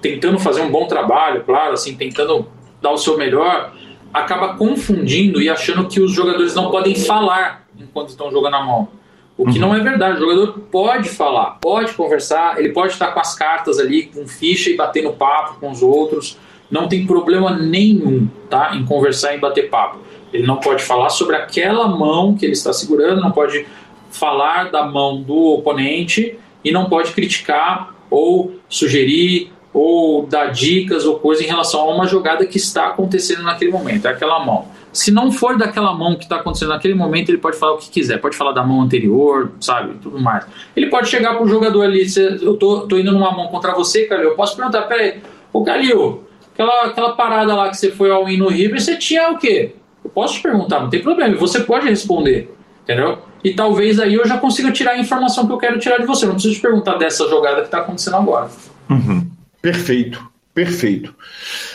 tentando 0.00 0.38
fazer 0.38 0.62
um 0.62 0.70
bom 0.70 0.86
trabalho, 0.86 1.42
claro, 1.44 1.74
assim, 1.74 1.96
tentando 1.96 2.46
dar 2.80 2.92
o 2.92 2.96
seu 2.96 3.18
melhor, 3.18 3.74
acaba 4.14 4.54
confundindo 4.54 5.42
e 5.42 5.48
achando 5.48 5.86
que 5.88 6.00
os 6.00 6.12
jogadores 6.12 6.54
não 6.54 6.70
podem 6.70 6.94
falar 6.94 7.66
enquanto 7.78 8.10
estão 8.10 8.30
jogando 8.30 8.54
a 8.54 8.64
mão. 8.64 8.88
O 9.36 9.46
que 9.46 9.58
não 9.58 9.74
é 9.74 9.80
verdade. 9.80 10.18
O 10.18 10.20
jogador 10.20 10.58
pode 10.70 11.08
falar, 11.08 11.58
pode 11.62 11.94
conversar, 11.94 12.58
ele 12.58 12.74
pode 12.74 12.92
estar 12.92 13.12
com 13.12 13.20
as 13.20 13.34
cartas 13.34 13.78
ali, 13.78 14.02
com 14.02 14.26
ficha 14.26 14.68
e 14.68 14.76
batendo 14.76 15.12
papo 15.12 15.58
com 15.58 15.70
os 15.70 15.82
outros. 15.82 16.36
Não 16.70 16.88
tem 16.88 17.06
problema 17.06 17.56
nenhum 17.56 18.28
tá, 18.48 18.72
em 18.74 18.84
conversar 18.84 19.34
e 19.34 19.38
bater 19.38 19.68
papo. 19.68 19.98
Ele 20.32 20.46
não 20.46 20.56
pode 20.56 20.82
falar 20.82 21.08
sobre 21.08 21.36
aquela 21.36 21.88
mão 21.88 22.34
que 22.34 22.46
ele 22.46 22.52
está 22.52 22.72
segurando, 22.72 23.20
não 23.20 23.32
pode 23.32 23.66
falar 24.10 24.70
da 24.70 24.84
mão 24.84 25.20
do 25.22 25.54
oponente 25.54 26.38
e 26.64 26.70
não 26.70 26.88
pode 26.88 27.12
criticar 27.12 27.94
ou 28.10 28.54
sugerir 28.68 29.50
ou 29.72 30.26
dar 30.26 30.46
dicas 30.46 31.04
ou 31.04 31.18
coisa 31.18 31.42
em 31.42 31.46
relação 31.46 31.80
a 31.80 31.94
uma 31.94 32.06
jogada 32.06 32.44
que 32.44 32.56
está 32.56 32.88
acontecendo 32.88 33.42
naquele 33.42 33.70
momento, 33.70 34.06
é 34.06 34.10
aquela 34.10 34.44
mão. 34.44 34.66
Se 34.92 35.12
não 35.12 35.30
for 35.30 35.56
daquela 35.56 35.94
mão 35.94 36.16
que 36.16 36.24
está 36.24 36.36
acontecendo 36.36 36.70
naquele 36.70 36.94
momento, 36.94 37.28
ele 37.28 37.38
pode 37.38 37.56
falar 37.56 37.74
o 37.74 37.78
que 37.78 37.88
quiser, 37.88 38.20
pode 38.20 38.36
falar 38.36 38.50
da 38.50 38.64
mão 38.64 38.80
anterior, 38.80 39.52
sabe, 39.60 39.94
tudo 40.02 40.18
mais. 40.18 40.44
Ele 40.74 40.88
pode 40.88 41.08
chegar 41.08 41.34
para 41.34 41.44
o 41.44 41.48
jogador 41.48 41.82
ali, 41.82 42.04
eu 42.42 42.56
tô, 42.56 42.80
tô 42.88 42.98
indo 42.98 43.12
numa 43.12 43.30
mão 43.30 43.46
contra 43.46 43.72
você, 43.72 44.06
Calil, 44.06 44.30
eu 44.30 44.34
posso 44.34 44.56
perguntar, 44.56 44.82
peraí, 44.82 45.20
ô 45.52 45.62
Calil, 45.62 46.24
aquela, 46.52 46.86
aquela 46.86 47.12
parada 47.12 47.54
lá 47.54 47.68
que 47.68 47.76
você 47.76 47.90
foi 47.90 48.10
ao 48.10 48.28
in 48.28 48.38
no 48.38 48.48
River, 48.48 48.80
você 48.80 48.96
tinha 48.96 49.30
o 49.30 49.38
quê? 49.38 49.74
Eu 50.04 50.10
posso 50.10 50.34
te 50.34 50.42
perguntar, 50.42 50.80
não 50.80 50.90
tem 50.90 51.02
problema, 51.02 51.36
você 51.36 51.60
pode 51.60 51.88
responder, 51.88 52.52
entendeu? 52.82 53.18
E 53.42 53.54
talvez 53.54 53.98
aí 53.98 54.14
eu 54.14 54.26
já 54.26 54.38
consiga 54.38 54.70
tirar 54.70 54.92
a 54.92 54.98
informação 54.98 55.46
que 55.46 55.52
eu 55.52 55.58
quero 55.58 55.78
tirar 55.78 55.98
de 55.98 56.06
você, 56.06 56.26
não 56.26 56.34
preciso 56.34 56.54
te 56.54 56.60
perguntar 56.60 56.96
dessa 56.96 57.28
jogada 57.28 57.60
que 57.60 57.66
está 57.66 57.78
acontecendo 57.78 58.16
agora. 58.16 58.50
Uhum. 58.88 59.26
Perfeito, 59.62 60.22
perfeito. 60.54 61.14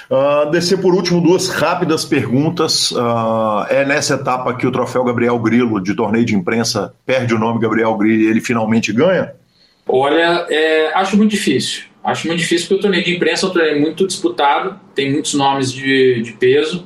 Uh, 0.09 0.49
descer 0.51 0.79
por 0.79 0.93
último 0.93 1.21
duas 1.21 1.49
rápidas 1.49 2.05
perguntas. 2.05 2.91
Uh, 2.91 3.65
é 3.69 3.85
nessa 3.85 4.15
etapa 4.15 4.53
que 4.53 4.67
o 4.67 4.71
troféu 4.71 5.03
Gabriel 5.03 5.39
Grilo 5.39 5.81
de 5.81 5.95
torneio 5.95 6.25
de 6.25 6.35
imprensa 6.35 6.93
perde 7.05 7.33
o 7.33 7.39
nome 7.39 7.59
Gabriel 7.59 7.95
Grilo 7.95 8.21
e 8.21 8.27
ele 8.27 8.41
finalmente 8.41 8.93
ganha? 8.93 9.33
Olha, 9.87 10.45
é, 10.49 10.91
acho 10.95 11.17
muito 11.17 11.31
difícil. 11.31 11.83
Acho 12.05 12.27
muito 12.27 12.39
difícil 12.39 12.67
porque 12.67 12.79
o 12.79 12.81
torneio 12.83 13.03
de 13.03 13.15
imprensa 13.15 13.47
é 13.47 13.49
um 13.49 13.51
torneio 13.51 13.81
muito 13.81 14.05
disputado, 14.05 14.79
tem 14.93 15.11
muitos 15.11 15.33
nomes 15.33 15.71
de, 15.71 16.21
de 16.21 16.33
peso 16.33 16.85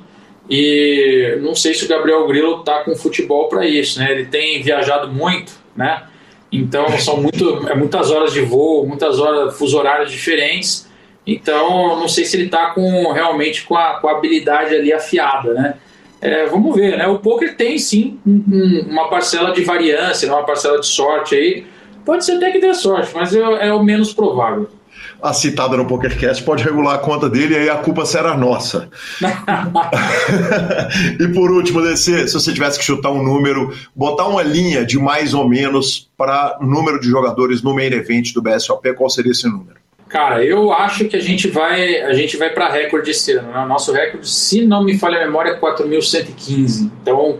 e 0.49 1.38
não 1.41 1.53
sei 1.53 1.74
se 1.74 1.84
o 1.84 1.88
Gabriel 1.89 2.26
Grilo 2.26 2.61
está 2.61 2.84
com 2.86 2.95
futebol 2.95 3.49
para 3.49 3.67
isso, 3.67 3.99
né? 3.99 4.11
Ele 4.13 4.26
tem 4.26 4.63
viajado 4.63 5.09
muito, 5.09 5.51
né? 5.76 6.03
Então 6.49 6.88
são 6.97 7.17
muito, 7.17 7.67
é 7.67 7.76
muitas 7.76 8.09
horas 8.09 8.32
de 8.32 8.39
voo, 8.39 8.88
muitas 8.88 9.20
horas, 9.20 9.57
fuso 9.57 9.78
horários 9.78 10.09
diferentes. 10.09 10.88
Então, 11.28 11.99
não 11.99 12.07
sei 12.07 12.24
se 12.24 12.38
ele 12.38 12.45
está 12.45 12.67
com 12.67 13.11
realmente 13.11 13.65
com 13.65 13.76
a, 13.76 13.99
com 13.99 14.07
a 14.07 14.13
habilidade 14.13 14.74
ali 14.74 14.93
afiada, 14.93 15.53
né? 15.53 15.76
É, 16.22 16.45
vamos 16.45 16.74
ver, 16.76 16.97
né? 16.97 17.07
O 17.07 17.20
poker 17.20 17.57
tem 17.57 17.78
sim 17.78 18.17
um, 18.26 18.86
uma 18.89 19.09
parcela 19.09 19.51
de 19.51 19.63
variância, 19.63 20.28
né? 20.28 20.34
uma 20.34 20.45
parcela 20.45 20.80
de 20.80 20.88
sorte 20.88 21.36
aí. 21.36 21.65
Pode 22.05 22.24
ser 22.26 22.38
até 22.38 22.51
que 22.51 22.59
dê 22.59 22.74
sorte, 22.74 23.11
mas 23.13 23.36
é, 23.36 23.67
é 23.67 23.74
o 23.74 23.84
menos 23.84 24.13
provável 24.13 24.78
a 25.22 25.34
citada 25.34 25.76
no 25.76 25.86
PokerCast 25.86 26.43
pode 26.43 26.63
regular 26.63 26.95
a 26.95 26.97
conta 26.97 27.30
dele 27.30 27.53
e 27.53 27.57
aí 27.57 27.70
a 27.70 27.76
culpa 27.76 28.05
será 28.05 28.38
nossa. 28.38 28.89
e 31.20 31.28
por 31.30 31.51
último, 31.51 31.82
DC, 31.82 32.28
se 32.28 32.34
você 32.34 32.53
tivesse 32.53 32.80
que 32.80 32.86
chutar 32.86 33.11
um 33.11 33.22
número, 33.24 33.74
botar 33.95 34.28
uma 34.28 34.41
linha 34.41 34.86
de 34.86 34.97
mais 34.97 35.34
ou 35.34 35.47
menos 35.47 36.09
para 36.17 36.57
número 36.61 36.99
de 36.99 37.07
jogadores 37.07 37.61
no 37.61 37.74
main 37.74 37.91
event 37.91 38.34
do 38.34 38.41
BSOP, 38.41 38.93
qual 38.93 39.09
seria 39.09 39.32
esse 39.32 39.47
número? 39.47 39.80
Cara, 40.07 40.43
eu 40.43 40.74
acho 40.74 41.05
que 41.05 41.15
a 41.15 41.22
gente 41.22 41.47
vai, 41.47 42.01
a 42.01 42.13
gente 42.13 42.36
vai 42.36 42.49
para 42.49 42.67
recorde 42.67 43.11
esse 43.11 43.34
ano. 43.34 43.51
Né? 43.51 43.59
O 43.59 43.67
nosso 43.67 43.93
recorde, 43.93 44.28
se 44.28 44.65
não 44.65 44.84
me 44.84 44.97
falha 44.97 45.22
a 45.22 45.26
memória, 45.26 45.51
é 45.51 45.59
4.115. 45.59 46.91
Então, 47.01 47.38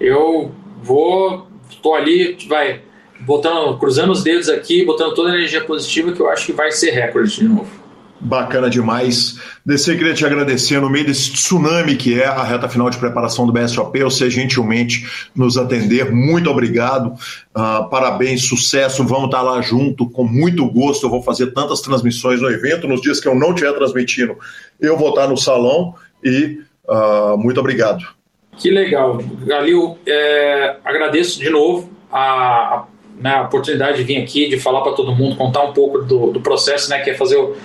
eu 0.00 0.50
vou, 0.82 1.46
estou 1.68 1.94
ali, 1.94 2.38
vai, 2.48 2.80
botando, 3.20 3.78
cruzando 3.78 4.12
os 4.12 4.22
dedos 4.22 4.48
aqui, 4.48 4.84
botando 4.84 5.14
toda 5.14 5.30
a 5.30 5.34
energia 5.34 5.64
positiva, 5.64 6.12
que 6.12 6.20
eu 6.20 6.28
acho 6.28 6.46
que 6.46 6.52
vai 6.52 6.72
ser 6.72 6.90
recorde 6.90 7.36
de 7.36 7.44
novo. 7.44 7.86
Bacana 8.18 8.70
demais. 8.70 9.38
DC, 9.64 9.94
queria 9.96 10.14
te 10.14 10.24
agradecer 10.24 10.80
no 10.80 10.88
meio 10.88 11.04
desse 11.04 11.32
tsunami 11.32 11.96
que 11.96 12.18
é 12.18 12.26
a 12.26 12.42
reta 12.42 12.66
final 12.66 12.88
de 12.88 12.96
preparação 12.96 13.46
do 13.46 13.52
BSOP, 13.52 14.02
você 14.02 14.30
gentilmente 14.30 15.06
nos 15.34 15.58
atender. 15.58 16.10
Muito 16.10 16.50
obrigado. 16.50 17.12
Uh, 17.54 17.88
parabéns, 17.90 18.42
sucesso. 18.42 19.04
Vamos 19.04 19.26
estar 19.26 19.42
lá 19.42 19.60
junto, 19.60 20.08
com 20.08 20.24
muito 20.24 20.66
gosto. 20.70 21.04
Eu 21.04 21.10
vou 21.10 21.22
fazer 21.22 21.48
tantas 21.52 21.82
transmissões 21.82 22.40
no 22.40 22.48
evento. 22.48 22.88
Nos 22.88 23.02
dias 23.02 23.20
que 23.20 23.28
eu 23.28 23.34
não 23.34 23.50
estiver 23.50 23.72
transmitindo, 23.74 24.36
eu 24.80 24.96
vou 24.96 25.10
estar 25.10 25.28
no 25.28 25.36
salão 25.36 25.94
e 26.24 26.58
uh, 26.88 27.36
muito 27.36 27.60
obrigado. 27.60 28.16
Que 28.56 28.70
legal. 28.70 29.18
Galil, 29.44 29.98
é, 30.06 30.76
agradeço 30.82 31.38
de 31.38 31.50
novo 31.50 31.90
a, 32.10 32.20
a, 32.20 32.84
né, 33.18 33.30
a, 33.30 33.42
oportunidade 33.42 33.98
de 33.98 34.04
vir 34.04 34.22
aqui, 34.22 34.48
de 34.48 34.58
falar 34.58 34.80
para 34.82 34.92
todo 34.92 35.14
mundo, 35.14 35.36
contar 35.36 35.62
um 35.62 35.72
pouco 35.72 35.98
do, 35.98 36.32
do 36.32 36.40
processo, 36.40 36.90
né, 36.90 37.00
que 37.00 37.10
é 37.10 37.14
fazer 37.14 37.36
o 37.36 37.56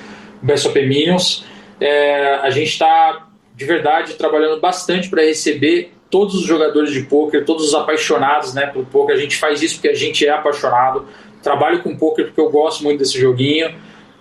BSOP 0.41 0.76
Minions. 0.86 1.45
É, 1.80 2.36
a 2.36 2.49
gente 2.49 2.70
está, 2.70 3.28
de 3.56 3.66
verdade, 3.66 4.14
trabalhando 4.14 4.60
bastante 4.60 5.10
para 5.10 5.24
receber 5.24 5.93
todos 6.10 6.36
os 6.36 6.43
jogadores 6.43 6.91
de 6.91 7.02
poker, 7.04 7.45
todos 7.45 7.70
os 7.70 7.74
apaixonados 7.74 8.54
né, 8.54 8.68
pelo 8.68 8.86
poker. 8.86 9.16
A 9.16 9.20
gente 9.20 9.38
faz 9.38 9.62
isso 9.62 9.76
porque 9.76 9.88
a 9.88 9.95
gente 9.95 10.28
é 10.28 10.30
apaixonado. 10.30 11.08
Trabalho 11.41 11.82
com 11.82 11.95
poker 11.95 12.26
porque 12.26 12.41
eu 12.41 12.49
gosto 12.49 12.84
muito 12.84 12.99
desse 12.99 13.20
joguinho. 13.20 13.74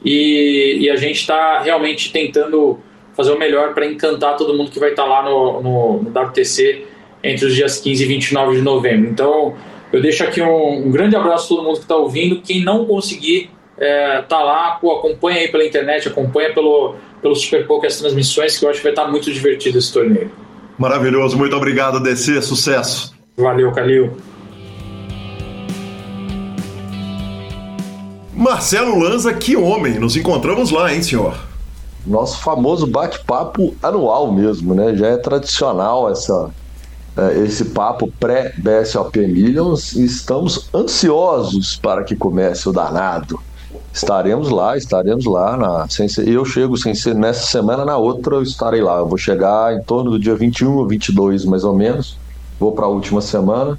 E, 0.02 0.78
e 0.80 0.90
a 0.90 0.96
gente 0.96 1.16
está 1.16 1.60
realmente 1.60 2.10
tentando 2.10 2.78
fazer 3.14 3.32
o 3.32 3.38
melhor 3.38 3.74
para 3.74 3.84
encantar 3.84 4.36
todo 4.36 4.54
mundo 4.54 4.70
que 4.70 4.78
vai 4.78 4.90
estar 4.90 5.02
tá 5.02 5.08
lá 5.08 5.22
no, 5.22 5.60
no, 5.60 6.02
no, 6.02 6.10
WTC 6.10 6.86
entre 7.22 7.44
os 7.44 7.54
dias 7.54 7.78
15 7.78 8.02
e 8.02 8.06
29 8.06 8.56
de 8.56 8.62
novembro. 8.62 9.10
Então, 9.10 9.54
eu 9.92 10.00
deixo 10.00 10.22
aqui 10.22 10.40
um, 10.40 10.86
um 10.86 10.90
grande 10.90 11.16
abraço 11.16 11.46
a 11.46 11.56
todo 11.56 11.64
mundo 11.64 11.76
que 11.76 11.82
está 11.82 11.96
ouvindo. 11.96 12.40
Quem 12.40 12.64
não 12.64 12.84
conseguir 12.84 13.50
é, 13.78 14.22
tá 14.22 14.42
lá, 14.42 14.72
pô, 14.72 14.92
acompanha 14.92 15.38
aí 15.38 15.48
pela 15.48 15.64
internet, 15.64 16.06
acompanha 16.06 16.52
pelo, 16.52 16.94
pelo 17.22 17.34
Super 17.34 17.66
Poker 17.66 17.88
as 17.88 17.96
transmissões, 17.98 18.58
que 18.58 18.64
eu 18.64 18.70
acho 18.70 18.78
que 18.78 18.84
vai 18.84 18.92
estar 18.92 19.08
muito 19.08 19.32
divertido 19.32 19.78
esse 19.78 19.92
torneio. 19.92 20.30
Maravilhoso, 20.78 21.36
muito 21.36 21.56
obrigado, 21.56 22.00
DC, 22.00 22.40
sucesso. 22.42 23.14
Valeu, 23.36 23.72
Calil. 23.72 24.16
Marcelo 28.34 28.98
Lanza, 28.98 29.34
que 29.34 29.56
homem, 29.56 29.98
nos 29.98 30.16
encontramos 30.16 30.70
lá, 30.70 30.94
hein, 30.94 31.02
senhor? 31.02 31.38
Nosso 32.06 32.40
famoso 32.42 32.86
bate-papo 32.86 33.74
anual 33.82 34.32
mesmo, 34.32 34.74
né? 34.74 34.94
Já 34.96 35.08
é 35.08 35.16
tradicional 35.18 36.10
essa, 36.10 36.50
esse 37.44 37.66
papo 37.66 38.12
pré-BSOP 38.18 39.18
Millions 39.26 39.92
e 39.92 40.04
estamos 40.04 40.68
ansiosos 40.74 41.76
para 41.76 42.04
que 42.04 42.14
comece 42.14 42.68
o 42.68 42.72
danado. 42.72 43.38
Estaremos 43.92 44.48
lá, 44.48 44.76
estaremos 44.76 45.24
lá. 45.24 45.56
Na, 45.56 45.88
sem 45.88 46.08
ser, 46.08 46.28
eu 46.28 46.44
chego 46.44 46.76
sem 46.76 46.94
ser 46.94 47.14
nessa 47.14 47.46
semana, 47.46 47.84
na 47.84 47.96
outra 47.96 48.36
eu 48.36 48.42
estarei 48.42 48.80
lá. 48.80 48.98
Eu 48.98 49.08
vou 49.08 49.18
chegar 49.18 49.74
em 49.74 49.82
torno 49.82 50.12
do 50.12 50.18
dia 50.18 50.34
21 50.34 50.76
ou 50.76 50.86
22, 50.86 51.44
mais 51.44 51.64
ou 51.64 51.74
menos. 51.74 52.16
Vou 52.58 52.72
para 52.72 52.86
a 52.86 52.88
última 52.88 53.20
semana. 53.20 53.78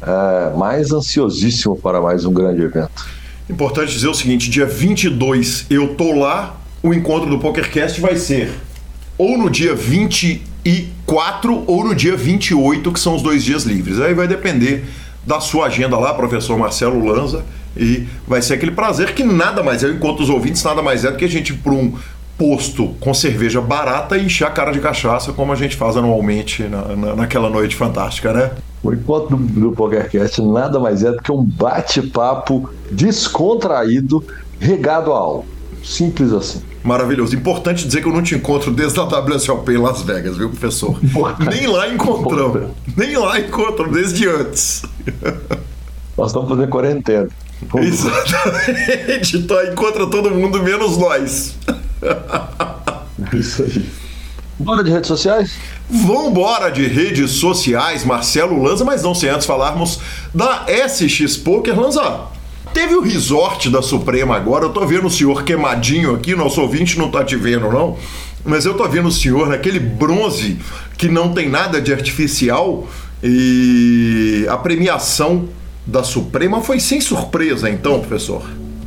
É, 0.00 0.56
mais 0.56 0.90
ansiosíssimo 0.90 1.76
para 1.76 2.00
mais 2.00 2.24
um 2.24 2.32
grande 2.32 2.62
evento. 2.62 3.06
Importante 3.48 3.92
dizer 3.92 4.08
o 4.08 4.14
seguinte: 4.14 4.50
dia 4.50 4.66
22 4.66 5.66
eu 5.70 5.94
tô 5.94 6.12
lá. 6.12 6.56
O 6.82 6.92
encontro 6.92 7.30
do 7.30 7.38
PokerCast 7.38 8.00
vai 8.00 8.16
ser 8.16 8.50
ou 9.22 9.38
no 9.38 9.48
dia 9.48 9.74
24 10.64 11.64
ou 11.66 11.84
no 11.84 11.94
dia 11.94 12.16
28, 12.16 12.92
que 12.92 13.00
são 13.00 13.16
os 13.16 13.22
dois 13.22 13.44
dias 13.44 13.64
livres. 13.64 14.00
Aí 14.00 14.14
vai 14.14 14.28
depender 14.28 14.84
da 15.26 15.40
sua 15.40 15.66
agenda 15.66 15.98
lá, 15.98 16.14
professor 16.14 16.58
Marcelo 16.58 17.04
Lanza 17.04 17.44
e 17.76 18.06
vai 18.26 18.42
ser 18.42 18.54
aquele 18.54 18.72
prazer 18.72 19.14
que 19.14 19.24
nada 19.24 19.62
mais 19.62 19.82
é, 19.82 19.88
encontro 19.88 20.22
os 20.22 20.30
ouvintes, 20.30 20.62
nada 20.62 20.82
mais 20.82 21.04
é 21.04 21.10
do 21.10 21.16
que 21.16 21.24
a 21.24 21.28
gente 21.28 21.54
para 21.54 21.72
um 21.72 21.94
posto 22.36 22.88
com 23.00 23.14
cerveja 23.14 23.60
barata 23.60 24.16
e 24.16 24.26
encher 24.26 24.46
a 24.46 24.50
cara 24.50 24.72
de 24.72 24.80
cachaça, 24.80 25.32
como 25.32 25.52
a 25.52 25.56
gente 25.56 25.76
faz 25.76 25.96
anualmente 25.96 26.64
na, 26.64 26.96
na, 26.96 27.16
naquela 27.16 27.48
noite 27.48 27.76
fantástica, 27.76 28.32
né? 28.32 28.50
O 28.82 28.92
encontro 28.92 29.36
do, 29.36 29.60
do 29.60 29.72
PokerCast 29.72 30.42
nada 30.42 30.80
mais 30.80 31.04
é 31.04 31.12
do 31.12 31.22
que 31.22 31.30
um 31.30 31.44
bate-papo 31.44 32.68
descontraído, 32.90 34.24
regado 34.58 35.12
a 35.12 35.18
álcool. 35.18 35.51
Simples 35.82 36.32
assim. 36.32 36.62
Maravilhoso. 36.82 37.34
Importante 37.34 37.86
dizer 37.86 38.00
que 38.00 38.08
eu 38.08 38.12
não 38.12 38.22
te 38.22 38.34
encontro 38.34 38.70
desde 38.70 38.98
a 39.00 39.04
WSOP 39.04 39.72
em 39.72 39.78
Las 39.78 40.02
Vegas, 40.02 40.36
viu, 40.36 40.48
professor? 40.48 40.98
Importante. 41.02 41.56
Nem 41.56 41.66
lá 41.66 41.88
encontramos. 41.88 42.70
Nem 42.96 43.16
lá 43.16 43.40
encontramos, 43.40 43.94
desde 43.94 44.28
antes. 44.28 44.82
Nós 46.16 46.28
estamos 46.28 46.48
fazendo 46.48 46.68
quarentena. 46.68 47.28
Exatamente. 47.76 49.36
Então 49.36 49.64
encontra 49.64 50.06
todo 50.06 50.30
mundo, 50.30 50.62
menos 50.62 50.96
nós. 50.96 51.56
Isso 53.32 53.62
aí. 53.62 53.88
Bora 54.58 54.84
de 54.84 54.90
redes 54.90 55.08
sociais? 55.08 55.52
Vambora 55.90 56.70
de 56.70 56.86
redes 56.86 57.32
sociais, 57.32 58.04
Marcelo 58.04 58.62
Lanza, 58.62 58.84
mas 58.84 59.02
não 59.02 59.14
sem 59.14 59.28
antes 59.28 59.46
falarmos 59.46 59.98
da 60.32 60.66
SX 60.88 61.36
Poker. 61.36 61.78
Lanza, 61.78 62.20
teve 62.72 62.94
o 62.94 63.02
resort 63.02 63.68
da 63.70 63.82
Suprema 63.82 64.36
agora, 64.36 64.64
eu 64.64 64.70
tô 64.70 64.86
vendo 64.86 65.06
o 65.06 65.10
senhor 65.10 65.44
queimadinho 65.44 66.14
aqui, 66.14 66.34
nosso 66.34 66.60
ouvinte 66.60 66.98
não 66.98 67.10
tá 67.10 67.24
te 67.24 67.36
vendo 67.36 67.70
não, 67.70 67.96
mas 68.44 68.64
eu 68.64 68.74
tô 68.74 68.88
vendo 68.88 69.08
o 69.08 69.12
senhor 69.12 69.48
naquele 69.48 69.78
bronze 69.78 70.58
que 70.96 71.08
não 71.08 71.32
tem 71.32 71.48
nada 71.48 71.80
de 71.80 71.92
artificial 71.92 72.86
e 73.22 74.46
a 74.48 74.56
premiação 74.56 75.48
da 75.86 76.02
Suprema 76.02 76.60
foi 76.60 76.80
sem 76.80 77.00
surpresa, 77.00 77.68
então, 77.68 78.00
professor? 78.00 78.42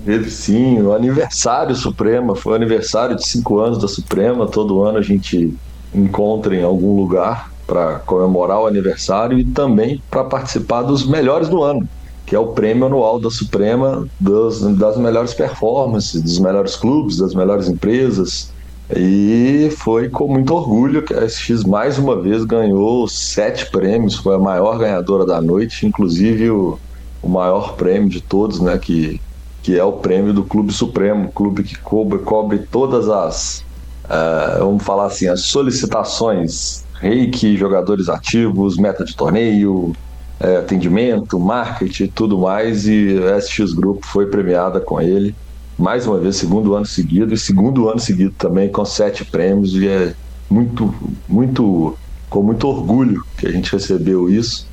Teve 0.06 0.30
sim, 0.30 0.82
o 0.82 0.94
aniversário 0.94 1.76
Suprema, 1.76 2.36
foi 2.36 2.54
o 2.54 2.56
aniversário 2.56 3.16
de 3.16 3.28
cinco 3.28 3.60
anos 3.60 3.80
da 3.80 3.88
Suprema. 3.88 4.46
Todo 4.46 4.84
ano 4.84 5.00
a 5.00 5.02
gente 5.02 5.54
encontra 5.94 6.56
em 6.56 6.64
algum 6.64 6.96
lugar 6.96 7.52
para 7.66 8.00
comemorar 8.06 8.62
o 8.62 8.68
aniversário 8.68 9.40
e 9.40 9.44
também 9.44 10.02
para 10.10 10.24
participar 10.24 10.84
dos 10.84 11.06
melhores 11.08 11.50
do 11.50 11.64
ano, 11.64 11.88
que 12.26 12.36
é 12.36 12.40
o 12.40 12.48
prêmio 12.48 12.86
anual 12.86 13.20
da 13.20 13.30
Suprema 13.30 14.08
das, 14.20 14.62
das 14.78 14.98
melhores 14.98 15.34
performances, 15.34 16.22
dos 16.22 16.40
melhores 16.40 16.76
clubes, 16.76 17.18
das 17.18 17.36
melhores 17.36 17.68
empresas. 17.68 18.52
E 18.96 19.70
foi 19.78 20.10
com 20.10 20.28
muito 20.28 20.54
orgulho 20.54 21.04
que 21.04 21.14
a 21.14 21.28
SX 21.28 21.64
mais 21.64 21.98
uma 21.98 22.20
vez 22.20 22.44
ganhou 22.44 23.08
sete 23.08 23.70
prêmios, 23.70 24.16
foi 24.16 24.36
a 24.36 24.40
maior 24.40 24.78
ganhadora 24.78 25.26
da 25.26 25.42
noite, 25.42 25.86
inclusive 25.86 26.50
o, 26.52 26.80
o 27.22 27.30
maior 27.30 27.74
prêmio 27.76 28.10
de 28.10 28.22
todos, 28.22 28.60
né? 28.60 28.78
Que, 28.78 29.20
que 29.64 29.78
é 29.78 29.84
o 29.84 29.94
prêmio 29.94 30.34
do 30.34 30.44
Clube 30.44 30.72
Supremo, 30.72 31.32
clube 31.32 31.64
que 31.64 31.78
cobre, 31.80 32.20
cobre 32.20 32.60
todas 32.60 33.10
as, 33.10 33.66
uh, 34.06 34.60
vamos 34.60 34.84
falar 34.84 35.08
assim, 35.08 35.28
as 35.28 35.42
solicitações 35.46 36.86
reiki, 37.00 37.58
jogadores 37.58 38.08
ativos, 38.08 38.78
meta 38.78 39.04
de 39.04 39.16
torneio, 39.16 39.94
é, 40.40 40.58
atendimento, 40.58 41.40
marketing 41.40 42.08
tudo 42.08 42.38
mais. 42.38 42.88
E 42.88 43.18
a 43.34 43.40
SX 43.40 43.74
Grupo 43.74 44.06
foi 44.06 44.28
premiada 44.28 44.80
com 44.80 45.02
ele 45.02 45.36
mais 45.78 46.08
uma 46.08 46.18
vez, 46.18 46.38
segundo 46.38 46.74
ano 46.74 46.86
seguido, 46.86 47.34
e 47.34 47.38
segundo 47.38 47.90
ano 47.90 48.00
seguido 48.00 48.34
também 48.38 48.70
com 48.70 48.86
sete 48.86 49.26
prêmios, 49.26 49.74
e 49.76 49.88
é 49.88 50.14
muito, 50.50 50.94
muito, 51.28 51.96
com 52.30 52.42
muito 52.42 52.68
orgulho 52.68 53.24
que 53.38 53.48
a 53.48 53.52
gente 53.52 53.72
recebeu 53.72 54.30
isso. 54.30 54.68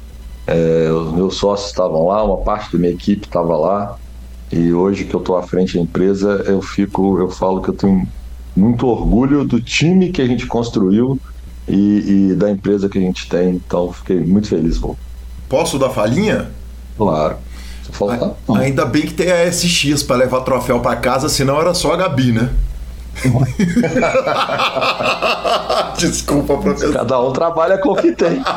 É, 0.47 0.91
os 0.93 1.13
meus 1.13 1.37
sócios 1.37 1.71
estavam 1.71 2.07
lá, 2.07 2.25
uma 2.25 2.39
parte 2.39 2.73
da 2.73 2.79
minha 2.79 2.93
equipe 2.93 3.27
estava 3.27 3.57
lá, 3.57 3.97
e 4.51 4.73
hoje 4.73 5.05
que 5.05 5.15
eu 5.15 5.21
estou 5.21 5.37
à 5.37 5.43
frente 5.43 5.75
da 5.75 5.81
empresa, 5.81 6.45
eu 6.47 6.63
fico, 6.63 7.19
eu 7.19 7.31
falo 7.31 7.61
que 7.61 7.71
eu 7.71 7.75
tenho 7.75 8.07
muito 8.55 8.87
orgulho 8.87 9.45
do 9.45 9.61
time 9.61 10.11
que 10.11 10.21
a 10.21 10.27
gente 10.27 10.47
construiu 10.47 11.19
e, 11.67 12.31
e 12.31 12.35
da 12.35 12.51
empresa 12.51 12.89
que 12.89 12.99
a 12.99 13.01
gente 13.01 13.29
tem, 13.29 13.55
então 13.55 13.93
fiquei 13.93 14.21
muito 14.21 14.49
feliz. 14.49 14.81
Posso 15.53 15.78
dar 15.78 15.90
falinha? 15.90 16.50
Claro. 16.96 17.36
Falta, 17.90 18.34
Ainda 18.57 18.86
bem 18.86 19.03
que 19.03 19.12
tem 19.12 19.30
a 19.30 19.53
SX 19.53 20.03
para 20.03 20.16
levar 20.16 20.40
troféu 20.40 20.80
para 20.80 20.96
casa, 20.96 21.28
senão 21.28 21.61
era 21.61 21.74
só 21.74 21.92
a 21.92 21.96
Gabi, 21.98 22.32
né? 22.32 22.48
Desculpa, 25.98 26.57
professor. 26.57 26.94
Cada 26.94 27.20
um 27.20 27.34
trabalha 27.34 27.76
com 27.76 27.90
o 27.90 27.96
que 27.96 28.12
tem. 28.12 28.42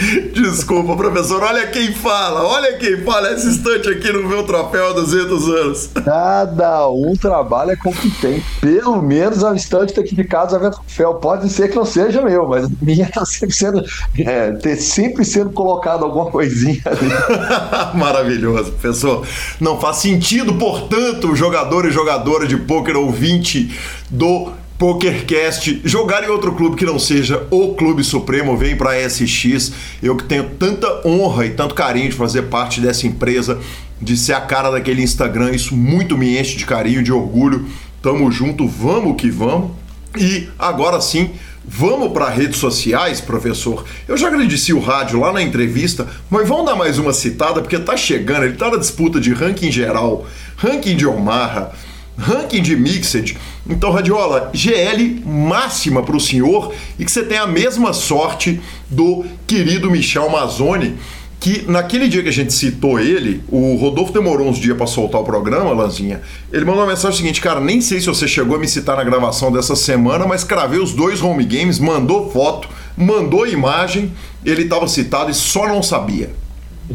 Desculpa, 0.32 0.96
professor. 0.96 1.42
Olha 1.42 1.66
quem 1.66 1.92
fala, 1.92 2.42
olha 2.42 2.76
quem 2.78 2.98
fala. 3.02 3.32
Esse 3.32 3.48
instante 3.48 3.88
aqui 3.88 4.12
no 4.12 4.28
meu 4.28 4.44
troféu 4.44 4.90
há 4.90 4.92
200 4.92 5.48
anos. 5.48 5.90
Cada 6.04 6.88
um 6.88 7.14
trabalha 7.14 7.76
com 7.76 7.90
o 7.90 7.94
que 7.94 8.10
tem. 8.20 8.42
Pelo 8.60 9.02
menos 9.02 9.44
a 9.44 9.54
instante 9.54 9.98
aqui 9.98 10.14
de 10.14 10.24
casa 10.24 10.58
vai 10.58 10.70
troféu. 10.70 11.14
Pode 11.14 11.48
ser 11.50 11.68
que 11.68 11.76
não 11.76 11.84
seja 11.84 12.22
meu, 12.22 12.48
mas 12.48 12.64
a 12.64 12.70
minha 12.80 13.06
está 13.06 13.24
sempre 13.24 13.54
sendo, 13.54 13.84
é, 14.18 14.52
ter 14.52 14.76
sempre 14.76 15.24
sendo 15.24 15.50
colocado 15.50 16.04
alguma 16.04 16.30
coisinha 16.30 16.80
ali. 16.86 17.94
Maravilhoso, 17.98 18.72
professor. 18.72 19.26
Não 19.60 19.78
faz 19.78 19.96
sentido, 19.96 20.54
portanto, 20.54 21.34
jogador 21.34 21.86
e 21.86 21.90
jogadora 21.90 22.46
de 22.46 22.56
pôquer 22.56 22.96
ouvinte 22.96 23.78
do 24.08 24.52
PokerCast, 24.80 25.82
jogar 25.84 26.24
em 26.24 26.28
outro 26.28 26.52
clube 26.52 26.74
que 26.74 26.86
não 26.86 26.98
seja 26.98 27.46
o 27.50 27.74
Clube 27.74 28.02
Supremo, 28.02 28.56
vem 28.56 28.74
para 28.74 28.98
SX. 29.06 29.72
Eu 30.02 30.16
que 30.16 30.24
tenho 30.24 30.48
tanta 30.58 31.06
honra 31.06 31.44
e 31.44 31.50
tanto 31.50 31.74
carinho 31.74 32.08
de 32.08 32.16
fazer 32.16 32.44
parte 32.44 32.80
dessa 32.80 33.06
empresa, 33.06 33.60
de 34.00 34.16
ser 34.16 34.32
a 34.32 34.40
cara 34.40 34.70
daquele 34.70 35.02
Instagram, 35.02 35.50
isso 35.50 35.76
muito 35.76 36.16
me 36.16 36.38
enche 36.38 36.56
de 36.56 36.64
carinho, 36.64 37.02
de 37.02 37.12
orgulho. 37.12 37.66
Tamo 38.00 38.32
junto, 38.32 38.66
vamos 38.66 39.20
que 39.20 39.30
vamos. 39.30 39.72
E 40.16 40.48
agora 40.58 40.98
sim, 40.98 41.30
Vamos 41.62 42.12
para 42.12 42.30
redes 42.30 42.56
sociais, 42.56 43.20
professor? 43.20 43.84
Eu 44.08 44.16
já 44.16 44.28
agradeci 44.28 44.72
o 44.72 44.80
rádio 44.80 45.20
lá 45.20 45.30
na 45.30 45.42
entrevista, 45.42 46.08
mas 46.28 46.48
vamos 46.48 46.64
dar 46.64 46.74
mais 46.74 46.98
uma 46.98 47.12
citada, 47.12 47.60
porque 47.60 47.78
tá 47.78 47.96
chegando, 47.96 48.44
ele 48.44 48.56
tá 48.56 48.70
na 48.70 48.78
disputa 48.78 49.20
de 49.20 49.32
ranking 49.32 49.70
geral, 49.70 50.26
ranking 50.56 50.96
de 50.96 51.06
Omaha, 51.06 51.70
ranking 52.16 52.62
de 52.62 52.76
Mixed. 52.76 53.36
Então, 53.68 53.90
Radiola, 53.90 54.50
GL 54.52 55.22
máxima 55.24 56.02
para 56.02 56.16
o 56.16 56.20
senhor 56.20 56.72
e 56.98 57.04
que 57.04 57.10
você 57.10 57.22
tenha 57.22 57.42
a 57.42 57.46
mesma 57.46 57.92
sorte 57.92 58.60
do 58.88 59.24
querido 59.46 59.90
Michel 59.90 60.28
Mazzoni, 60.30 60.96
que 61.40 61.64
naquele 61.66 62.06
dia 62.06 62.22
que 62.22 62.28
a 62.28 62.32
gente 62.32 62.52
citou 62.52 63.00
ele, 63.00 63.42
o 63.48 63.74
Rodolfo 63.76 64.12
demorou 64.12 64.46
uns 64.46 64.58
dias 64.58 64.76
para 64.76 64.86
soltar 64.86 65.22
o 65.22 65.24
programa, 65.24 65.72
Lanzinha. 65.72 66.20
Ele 66.52 66.66
mandou 66.66 66.82
uma 66.82 66.90
mensagem 66.90 67.16
seguinte, 67.16 67.40
cara, 67.40 67.60
nem 67.60 67.80
sei 67.80 67.98
se 67.98 68.06
você 68.06 68.28
chegou 68.28 68.56
a 68.56 68.58
me 68.58 68.68
citar 68.68 68.96
na 68.98 69.04
gravação 69.04 69.50
dessa 69.50 69.74
semana, 69.74 70.26
mas 70.26 70.44
cravei 70.44 70.78
os 70.78 70.92
dois 70.92 71.22
home 71.22 71.44
games, 71.44 71.78
mandou 71.78 72.30
foto, 72.30 72.68
mandou 72.94 73.46
imagem, 73.46 74.12
ele 74.44 74.64
estava 74.64 74.86
citado 74.86 75.30
e 75.30 75.34
só 75.34 75.66
não 75.66 75.82
sabia. 75.82 76.30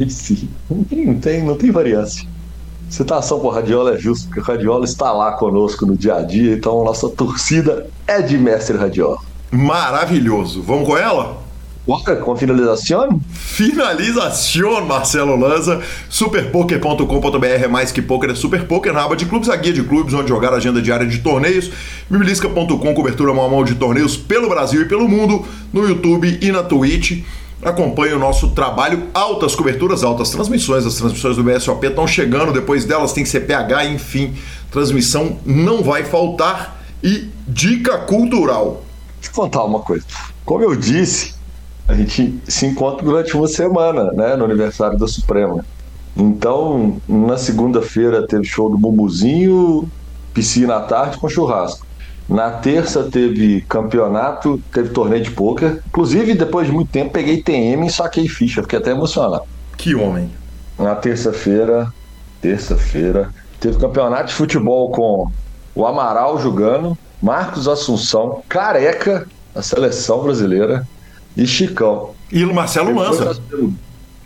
Sim, 0.09 0.49
não 0.69 0.83
tem, 0.83 1.05
não 1.05 1.15
tem, 1.15 1.43
não 1.43 1.57
variância. 1.71 2.27
Citação 2.95 3.41
por 3.41 3.53
Radiola 3.53 3.95
é 3.95 3.97
justo, 3.97 4.27
porque 4.27 4.39
o 4.39 4.43
Radiola 4.43 4.85
está 4.85 5.11
lá 5.11 5.33
conosco 5.33 5.85
no 5.85 5.97
dia 5.97 6.15
a 6.15 6.21
dia, 6.21 6.53
então 6.53 6.81
nossa 6.81 7.09
torcida 7.09 7.85
é 8.07 8.21
de 8.21 8.37
Mestre 8.37 8.77
Radiola. 8.77 9.17
Maravilhoso. 9.51 10.61
Vamos 10.61 10.87
com 10.87 10.97
ela? 10.97 11.43
Bora 11.85 12.15
com 12.15 12.37
finalização? 12.37 13.19
Finalização, 13.33 14.85
Marcelo 14.85 15.35
Lanza. 15.35 15.81
Superpoker.com.br 16.07 17.45
é 17.45 17.67
mais 17.67 17.91
que 17.91 18.01
poker, 18.01 18.29
é 18.29 18.35
super 18.35 18.65
poker 18.65 18.93
na 18.93 19.03
aba 19.03 19.17
de 19.17 19.25
clubes, 19.25 19.49
a 19.49 19.57
guia 19.57 19.73
de 19.73 19.83
clubes, 19.83 20.13
onde 20.13 20.29
jogar 20.29 20.53
a 20.53 20.55
agenda 20.55 20.81
diária 20.81 21.05
de 21.05 21.17
torneios. 21.17 21.69
Mibilisca.com, 22.09 22.93
cobertura 22.93 23.33
mão 23.33 23.45
a 23.45 23.49
mão 23.49 23.65
de 23.65 23.75
torneios 23.75 24.15
pelo 24.15 24.47
Brasil 24.47 24.83
e 24.83 24.85
pelo 24.85 25.05
mundo, 25.05 25.45
no 25.73 25.85
YouTube 25.85 26.39
e 26.41 26.49
na 26.49 26.63
Twitch 26.63 27.25
acompanhe 27.61 28.13
o 28.13 28.19
nosso 28.19 28.49
trabalho. 28.51 29.07
Altas 29.13 29.55
coberturas, 29.55 30.03
altas 30.03 30.29
transmissões. 30.29 30.85
As 30.85 30.95
transmissões 30.95 31.35
do 31.35 31.43
BSOP 31.43 31.85
estão 31.85 32.07
chegando, 32.07 32.51
depois 32.51 32.85
delas 32.85 33.13
tem 33.13 33.25
CPH, 33.25 33.85
enfim. 33.91 34.33
Transmissão 34.71 35.37
não 35.45 35.83
vai 35.83 36.03
faltar. 36.03 36.83
E 37.03 37.29
dica 37.47 37.99
cultural. 37.99 38.83
Deixa 39.19 39.29
eu 39.29 39.43
contar 39.43 39.63
uma 39.63 39.79
coisa. 39.79 40.05
Como 40.43 40.63
eu 40.63 40.75
disse, 40.75 41.35
a 41.87 41.93
gente 41.93 42.39
se 42.47 42.65
encontra 42.65 43.05
durante 43.05 43.35
uma 43.35 43.47
semana, 43.47 44.11
né, 44.11 44.35
no 44.35 44.45
aniversário 44.45 44.97
da 44.97 45.07
Suprema. 45.07 45.63
Então, 46.17 47.01
na 47.07 47.37
segunda-feira 47.37 48.25
teve 48.25 48.45
show 48.45 48.69
do 48.69 48.77
Bumbuzinho, 48.77 49.89
piscina 50.33 50.77
à 50.77 50.81
tarde 50.81 51.17
com 51.17 51.27
churrasco. 51.27 51.84
Na 52.27 52.49
terça 52.49 53.03
teve 53.03 53.61
campeonato, 53.61 54.59
teve 54.73 54.89
torneio 54.89 55.23
de 55.23 55.31
pôquer. 55.31 55.83
Inclusive, 55.87 56.33
depois 56.33 56.67
de 56.67 56.73
muito 56.73 56.91
tempo, 56.91 57.11
peguei 57.11 57.41
TM 57.41 57.85
e 57.85 57.91
saquei 57.91 58.27
ficha. 58.27 58.63
Fiquei 58.63 58.79
até 58.79 58.91
emocionado. 58.91 59.43
Que 59.77 59.93
homem. 59.93 60.31
Na 60.77 60.95
terça-feira, 60.95 61.93
terça-feira, 62.41 63.29
teve 63.59 63.77
campeonato 63.77 64.27
de 64.27 64.33
futebol 64.33 64.91
com 64.91 65.29
o 65.75 65.85
Amaral 65.85 66.39
jogando, 66.39 66.97
Marcos 67.21 67.67
Assunção, 67.67 68.41
Careca, 68.49 69.27
a 69.53 69.61
seleção 69.61 70.23
brasileira, 70.23 70.87
e 71.37 71.45
Chicão. 71.45 72.11
E 72.31 72.43
o 72.43 72.53
Marcelo 72.53 72.93
Lança. 72.93 73.39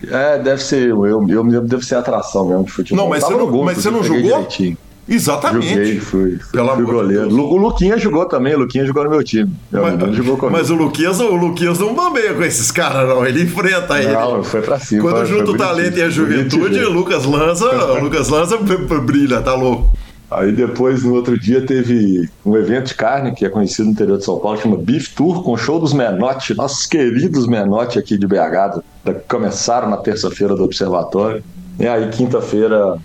É, 0.10 0.40
deve 0.40 0.64
ser, 0.64 0.90
eu, 0.90 1.06
eu, 1.06 1.28
eu 1.28 1.62
devo 1.62 1.84
ser 1.84 1.96
atração 1.96 2.46
mesmo 2.48 2.64
de 2.64 2.72
futebol. 2.72 3.04
Não, 3.04 3.10
mas 3.10 3.24
você 3.24 3.34
não, 3.34 3.52
gol, 3.52 3.66
mas 3.66 3.78
você 3.78 3.92
não 3.92 4.02
jogou? 4.02 4.22
Direitinho. 4.22 4.78
Exatamente. 5.10 5.70
Joguei, 5.70 6.00
fui, 6.00 6.40
Pelo 6.52 6.76
fui 6.76 6.86
goleiro. 6.86 7.28
De 7.28 7.34
o 7.34 7.58
Luquinha 7.58 7.98
jogou 7.98 8.26
também, 8.26 8.54
o 8.54 8.60
Luquinha 8.60 8.86
jogou 8.86 9.04
no 9.04 9.10
meu 9.10 9.24
time. 9.24 9.52
Mas, 9.72 10.16
jogou 10.16 10.50
mas 10.52 10.70
o 10.70 10.76
Luquinhas, 10.76 11.20
o 11.20 11.36
Luquinhas 11.36 11.80
não 11.80 11.96
bambeia 11.96 12.34
com 12.34 12.44
esses 12.44 12.70
caras, 12.70 13.10
não. 13.10 13.26
Ele 13.26 13.44
enfrenta 13.44 14.00
ele. 14.00 14.14
Não, 14.14 14.44
foi 14.44 14.62
pra 14.62 14.80
cima. 14.80 15.02
Quando 15.02 15.26
junta 15.26 15.52
o 15.52 15.58
talento 15.58 15.98
e 15.98 16.04
a 16.04 16.10
juventude, 16.10 16.80
o 16.80 16.92
Lucas 16.92 17.26
Lanza, 17.26 17.66
o 17.66 18.00
Lucas 18.04 18.30
Lanza 18.30 18.58
brilha, 18.58 19.42
tá 19.42 19.56
louco. 19.56 19.92
Aí 20.32 20.52
depois, 20.52 21.04
no 21.04 21.16
outro 21.16 21.40
dia, 21.40 21.66
teve 21.66 22.30
um 22.46 22.56
evento 22.56 22.90
de 22.90 22.94
carne 22.94 23.34
que 23.34 23.44
é 23.46 23.50
conhecido 23.50 23.86
no 23.86 23.92
interior 23.94 24.20
de 24.20 24.26
São 24.26 24.38
Paulo, 24.38 24.62
chama 24.62 24.78
Beef 24.78 25.16
Tour, 25.16 25.44
com 25.44 25.58
show 25.58 25.80
dos 25.80 25.92
Menotti, 25.92 26.54
nossos 26.54 26.86
queridos 26.86 27.48
Menotti 27.48 27.98
aqui 27.98 28.16
de 28.16 28.28
BH, 28.28 28.80
que 29.04 29.14
começaram 29.28 29.90
na 29.90 29.98
terça-feira 29.98 30.56
do 30.56 30.64
Observatório. 30.64 31.44
E 31.80 31.88
aí, 31.88 32.10
quinta-feira, 32.10 32.98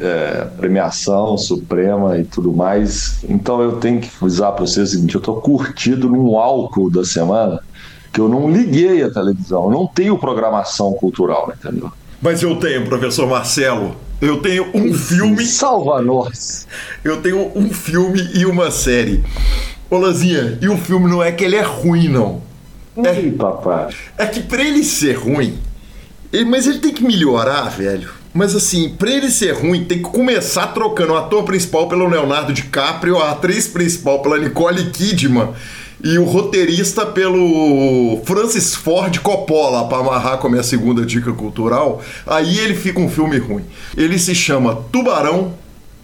é, 0.00 0.46
premiação 0.56 1.36
suprema 1.36 2.18
e 2.18 2.24
tudo 2.24 2.52
mais. 2.52 3.22
Então 3.28 3.60
eu 3.60 3.72
tenho 3.72 4.00
que 4.00 4.10
avisar 4.20 4.52
para 4.52 4.66
vocês 4.66 4.88
o 4.88 4.92
seguinte: 4.92 5.14
eu 5.14 5.20
estou 5.20 5.40
curtido 5.40 6.08
num 6.08 6.36
álcool 6.36 6.90
da 6.90 7.04
semana 7.04 7.60
que 8.12 8.20
eu 8.20 8.28
não 8.28 8.50
liguei 8.50 9.04
a 9.04 9.10
televisão, 9.10 9.64
eu 9.66 9.70
não 9.70 9.86
tenho 9.86 10.18
programação 10.18 10.92
cultural, 10.94 11.52
entendeu? 11.56 11.92
Mas 12.20 12.42
eu 12.42 12.56
tenho, 12.56 12.84
professor 12.86 13.26
Marcelo. 13.28 13.94
Eu 14.20 14.42
tenho 14.42 14.66
um 14.74 14.92
filme. 14.92 15.46
Salva 15.46 16.02
nós! 16.02 16.66
Eu 17.02 17.22
tenho 17.22 17.50
um 17.56 17.72
filme 17.72 18.20
e 18.34 18.44
uma 18.44 18.70
série. 18.70 19.24
Ô 19.88 19.96
Lazinha, 19.96 20.58
e 20.60 20.68
o 20.68 20.76
filme 20.76 21.08
não 21.08 21.22
é 21.22 21.32
que 21.32 21.42
ele 21.42 21.56
é 21.56 21.62
ruim, 21.62 22.08
não. 22.08 22.42
É, 23.02 23.30
papai. 23.30 23.88
É 24.18 24.26
que 24.26 24.40
pra 24.40 24.62
ele 24.62 24.84
ser 24.84 25.14
ruim, 25.14 25.58
ele, 26.30 26.44
mas 26.44 26.66
ele 26.66 26.80
tem 26.80 26.92
que 26.92 27.02
melhorar, 27.02 27.70
velho 27.70 28.19
Mas 28.32 28.54
assim, 28.54 28.90
pra 28.90 29.10
ele 29.10 29.30
ser 29.30 29.52
ruim, 29.52 29.84
tem 29.84 29.98
que 29.98 30.04
começar 30.04 30.68
trocando 30.68 31.14
o 31.14 31.16
ator 31.16 31.42
principal 31.44 31.88
pelo 31.88 32.06
Leonardo 32.06 32.52
DiCaprio, 32.52 33.18
a 33.18 33.32
atriz 33.32 33.66
principal 33.66 34.20
pela 34.20 34.38
Nicole 34.38 34.90
Kidman 34.90 35.48
e 36.02 36.18
o 36.18 36.24
roteirista 36.24 37.04
pelo 37.04 38.22
Francis 38.24 38.74
Ford 38.74 39.18
Coppola, 39.18 39.86
para 39.88 39.98
amarrar 39.98 40.38
com 40.38 40.46
a 40.46 40.50
minha 40.50 40.62
segunda 40.62 41.04
dica 41.04 41.32
cultural. 41.32 42.02
Aí 42.26 42.58
ele 42.58 42.74
fica 42.74 43.00
um 43.00 43.08
filme 43.08 43.36
ruim. 43.38 43.64
Ele 43.96 44.18
se 44.18 44.34
chama 44.34 44.76
Tubarão 44.90 45.54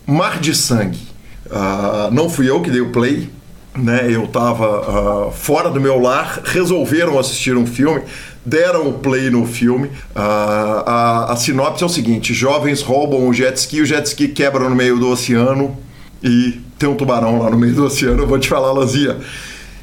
Mar 0.06 0.38
de 0.38 0.54
Sangue. 0.54 1.00
Uh, 1.46 2.12
não 2.12 2.28
fui 2.28 2.50
eu 2.50 2.60
que 2.60 2.70
dei 2.70 2.80
o 2.80 2.90
play, 2.90 3.30
né? 3.74 4.06
Eu 4.10 4.24
estava 4.24 5.28
uh, 5.28 5.32
fora 5.32 5.70
do 5.70 5.80
meu 5.80 5.98
lar, 5.98 6.42
resolveram 6.44 7.18
assistir 7.18 7.56
um 7.56 7.66
filme, 7.66 8.02
deram 8.46 8.88
o 8.88 8.92
play 8.94 9.28
no 9.28 9.44
filme. 9.44 9.88
Uh, 9.88 10.82
a, 10.86 11.32
a, 11.32 11.36
sinopse 11.36 11.82
é 11.82 11.86
o 11.86 11.90
seguinte: 11.90 12.32
jovens 12.32 12.80
roubam 12.80 13.26
um 13.26 13.32
jet 13.32 13.56
ski, 13.58 13.80
o 13.80 13.86
jet 13.86 14.06
ski 14.06 14.28
quebra 14.28 14.68
no 14.68 14.76
meio 14.76 14.98
do 14.98 15.08
oceano 15.08 15.76
e 16.22 16.60
tem 16.78 16.88
um 16.88 16.94
tubarão 16.94 17.42
lá 17.42 17.50
no 17.50 17.58
meio 17.58 17.74
do 17.74 17.84
oceano. 17.84 18.22
Eu 18.22 18.26
vou 18.26 18.38
te 18.38 18.48
falar, 18.48 18.72
Lazia. 18.72 19.18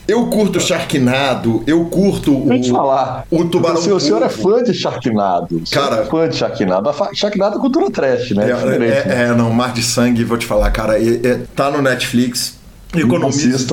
Eu 0.06 0.28
curto 0.28 0.60
Sharknado, 0.60 1.64
eu 1.66 1.86
curto 1.86 2.46
o. 2.46 2.50
Deixa 2.50 2.72
falar. 2.72 3.26
O 3.32 3.46
tubarão. 3.46 3.78
O 3.78 4.00
senhor, 4.00 4.22
é 4.22 4.30
fã 4.30 4.62
de 4.62 4.74
Sharknado. 4.74 5.62
Cara. 5.72 6.02
É 6.02 6.06
fã 6.06 6.28
de 6.28 6.36
Sharknado. 6.36 6.90
Sharknado 7.14 7.58
é 7.58 7.60
cultura 7.60 7.90
trash, 7.90 8.32
né? 8.32 8.50
É, 8.50 8.52
é, 8.52 8.80
né? 8.80 9.04
é, 9.06 9.34
não, 9.34 9.50
Mar 9.52 9.72
de 9.72 9.82
Sangue, 9.82 10.24
vou 10.26 10.38
te 10.38 10.46
falar, 10.46 10.72
cara. 10.72 11.02
É, 11.02 11.26
é, 11.26 11.40
tá 11.56 11.72
no 11.72 11.82
Netflix. 11.82 12.63
Economize, 12.96 13.66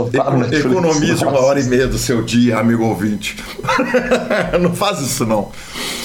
economize 0.56 1.24
uma 1.24 1.40
hora 1.40 1.60
e 1.60 1.64
meia 1.64 1.86
do 1.86 1.98
seu 1.98 2.22
dia, 2.22 2.58
amigo 2.58 2.84
ouvinte. 2.84 3.36
não 4.60 4.74
faz 4.74 5.00
isso, 5.00 5.26
não. 5.26 5.50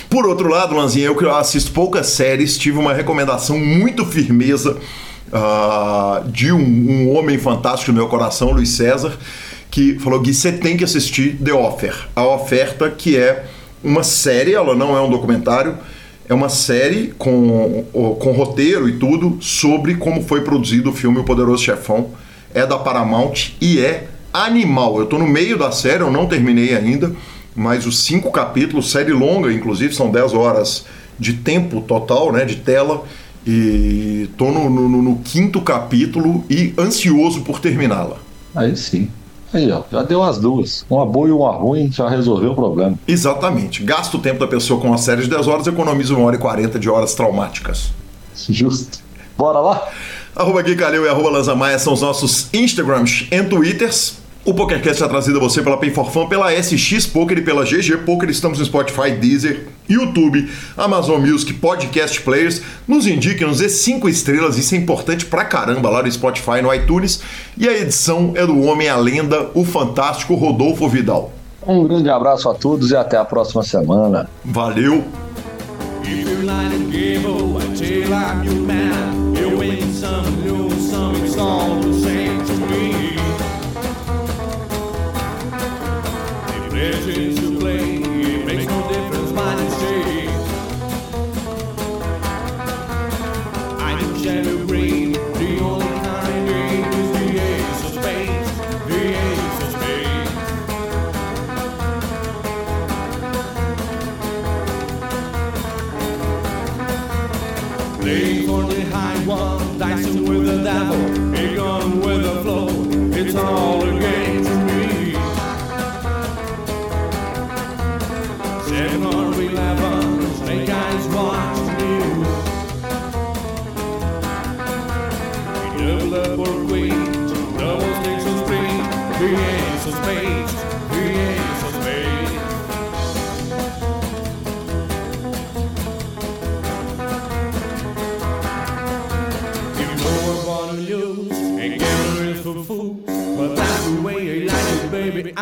Por 0.10 0.28
outro 0.28 0.50
lado, 0.50 0.76
Lanzinha, 0.76 1.06
eu 1.06 1.16
que 1.16 1.26
assisto 1.26 1.72
poucas 1.72 2.08
séries, 2.08 2.58
tive 2.58 2.78
uma 2.78 2.94
recomendação 2.94 3.58
muito 3.58 4.06
firmeza 4.06 4.78
uh, 5.32 6.30
de 6.30 6.52
um, 6.52 6.60
um 6.60 7.16
homem 7.16 7.38
fantástico 7.38 7.92
no 7.92 7.98
meu 7.98 8.08
coração, 8.08 8.52
Luiz 8.52 8.70
César 8.70 9.18
que 9.76 10.00
falou 10.00 10.22
que 10.22 10.34
você 10.34 10.54
tem 10.54 10.78
que 10.78 10.86
assistir 10.86 11.36
The 11.44 11.54
Offer. 11.54 11.94
A 12.16 12.26
oferta 12.26 12.90
que 12.90 13.18
é 13.18 13.46
uma 13.84 14.04
série, 14.04 14.54
ela 14.54 14.74
não 14.74 14.96
é 14.96 15.02
um 15.02 15.10
documentário, 15.10 15.78
é 16.30 16.34
uma 16.34 16.48
série 16.48 17.14
com, 17.18 17.84
com 17.92 18.32
roteiro 18.32 18.88
e 18.88 18.94
tudo 18.94 19.38
sobre 19.42 19.96
como 19.96 20.24
foi 20.24 20.42
produzido 20.42 20.92
o 20.92 20.94
filme 20.94 21.20
O 21.20 21.26
Poderoso 21.26 21.62
Chefão. 21.62 22.12
É 22.56 22.66
da 22.66 22.80
Paramount 22.80 23.52
e 23.62 23.80
é 23.80 24.08
animal. 24.34 25.00
Eu 25.00 25.06
tô 25.06 25.20
no 25.20 25.28
meio 25.28 25.60
da 25.60 25.72
série, 25.72 26.02
eu 26.02 26.10
não 26.10 26.26
terminei 26.26 26.76
ainda, 26.76 27.12
mas 27.56 27.86
os 27.86 28.04
cinco 28.04 28.32
capítulos, 28.32 28.90
série 28.90 29.14
longa, 29.14 29.54
inclusive, 29.54 29.94
são 29.94 30.10
10 30.10 30.34
horas 30.34 30.86
de 31.20 31.34
tempo 31.34 31.82
total, 31.82 32.32
né, 32.32 32.46
de 32.46 32.56
tela. 32.56 33.04
E 33.46 34.28
tô 34.38 34.50
no, 34.52 34.70
no, 34.70 35.02
no 35.02 35.18
quinto 35.18 35.62
capítulo 35.62 36.44
e 36.50 36.74
ansioso 36.80 37.42
por 37.42 37.60
terminá-la. 37.60 38.18
Aí 38.56 38.76
sim. 38.76 39.10
Aí, 39.54 39.72
ó, 39.72 39.84
já 39.92 40.04
deu 40.04 40.24
as 40.24 40.40
duas. 40.40 40.86
Uma 40.90 41.06
boa 41.06 41.28
e 41.30 41.32
uma 41.32 41.52
ruim 41.52 41.92
já 41.92 42.10
resolveu 42.10 42.52
o 42.52 42.56
problema. 42.56 42.98
Exatamente. 43.08 43.84
Gasta 43.84 44.18
o 44.18 44.20
tempo 44.20 44.40
da 44.40 44.48
pessoa 44.48 44.82
com 44.82 44.88
uma 44.88 44.98
série 44.98 45.22
de 45.22 45.30
10 45.30 45.48
horas, 45.48 45.68
economiza 45.68 46.14
uma 46.14 46.26
hora 46.26 46.36
e 46.36 46.40
40 46.40 46.80
de 46.80 46.90
horas 46.90 47.14
traumáticas. 47.14 47.92
Justo. 48.50 49.00
Bora 49.38 49.60
lá? 49.60 49.88
Arroba 50.36 50.62
Gui 50.62 50.76
Calil 50.76 51.06
e 51.06 51.08
arroba 51.08 51.30
Lanzamaia 51.30 51.80
são 51.80 51.94
os 51.94 52.02
nossos 52.02 52.50
Instagrams 52.54 53.26
e 53.32 53.42
Twitters. 53.44 54.18
O 54.44 54.54
PokerCast 54.54 55.02
é 55.02 55.08
trazido 55.08 55.38
a 55.38 55.42
você 55.42 55.62
pela 55.64 55.78
Pay 55.78 55.92
pela 56.30 56.52
SX 56.62 57.08
Poker 57.08 57.38
e 57.38 57.42
pela 57.42 57.64
GG 57.64 58.04
Poker. 58.06 58.30
Estamos 58.30 58.60
no 58.60 58.66
Spotify, 58.66 59.12
Deezer, 59.12 59.68
YouTube, 59.90 60.48
Amazon 60.78 61.20
Music, 61.20 61.54
Podcast 61.54 62.22
Players. 62.22 62.62
Nos 62.88 63.08
indique, 63.08 63.44
nos 63.44 63.58
dê 63.58 63.70
5 63.70 64.08
estrelas, 64.08 64.58
isso 64.58 64.76
é 64.76 64.78
importante 64.78 65.26
pra 65.26 65.46
caramba 65.46 65.90
lá 65.90 66.04
no 66.04 66.12
Spotify, 66.12 66.62
no 66.62 66.72
iTunes. 66.72 67.22
E 67.58 67.68
a 67.68 67.76
edição 67.76 68.34
é 68.36 68.46
do 68.46 68.62
Homem, 68.62 68.88
a 68.88 68.98
Lenda, 68.98 69.50
o 69.56 69.66
fantástico 69.66 70.36
Rodolfo 70.36 70.88
Vidal. 70.88 71.32
Um 71.66 71.84
grande 71.88 72.10
abraço 72.10 72.48
a 72.48 72.54
todos 72.54 72.92
e 72.92 72.96
até 72.96 73.18
a 73.18 73.26
próxima 73.26 73.64
semana. 73.64 74.30
Valeu! 74.44 75.04
some 80.06 80.70
some 80.92 81.16
it's 81.16 81.36
all 81.36 81.80
the 81.80 81.94
same 81.94 82.46
to 82.46 82.56
me. 82.68 83.16
To 87.36 87.60
play. 87.60 88.05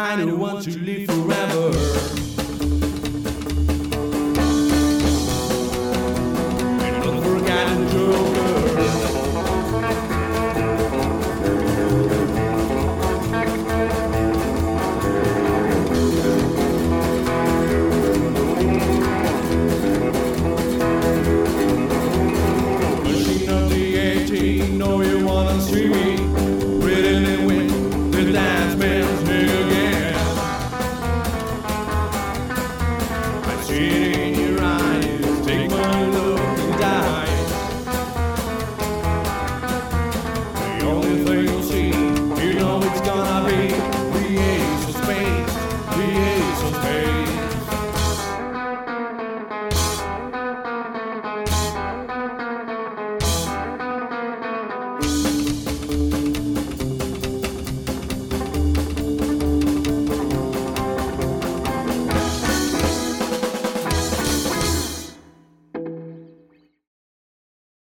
I 0.04 0.18
don't 0.18 0.38
want 0.38 0.66
to 0.66 0.73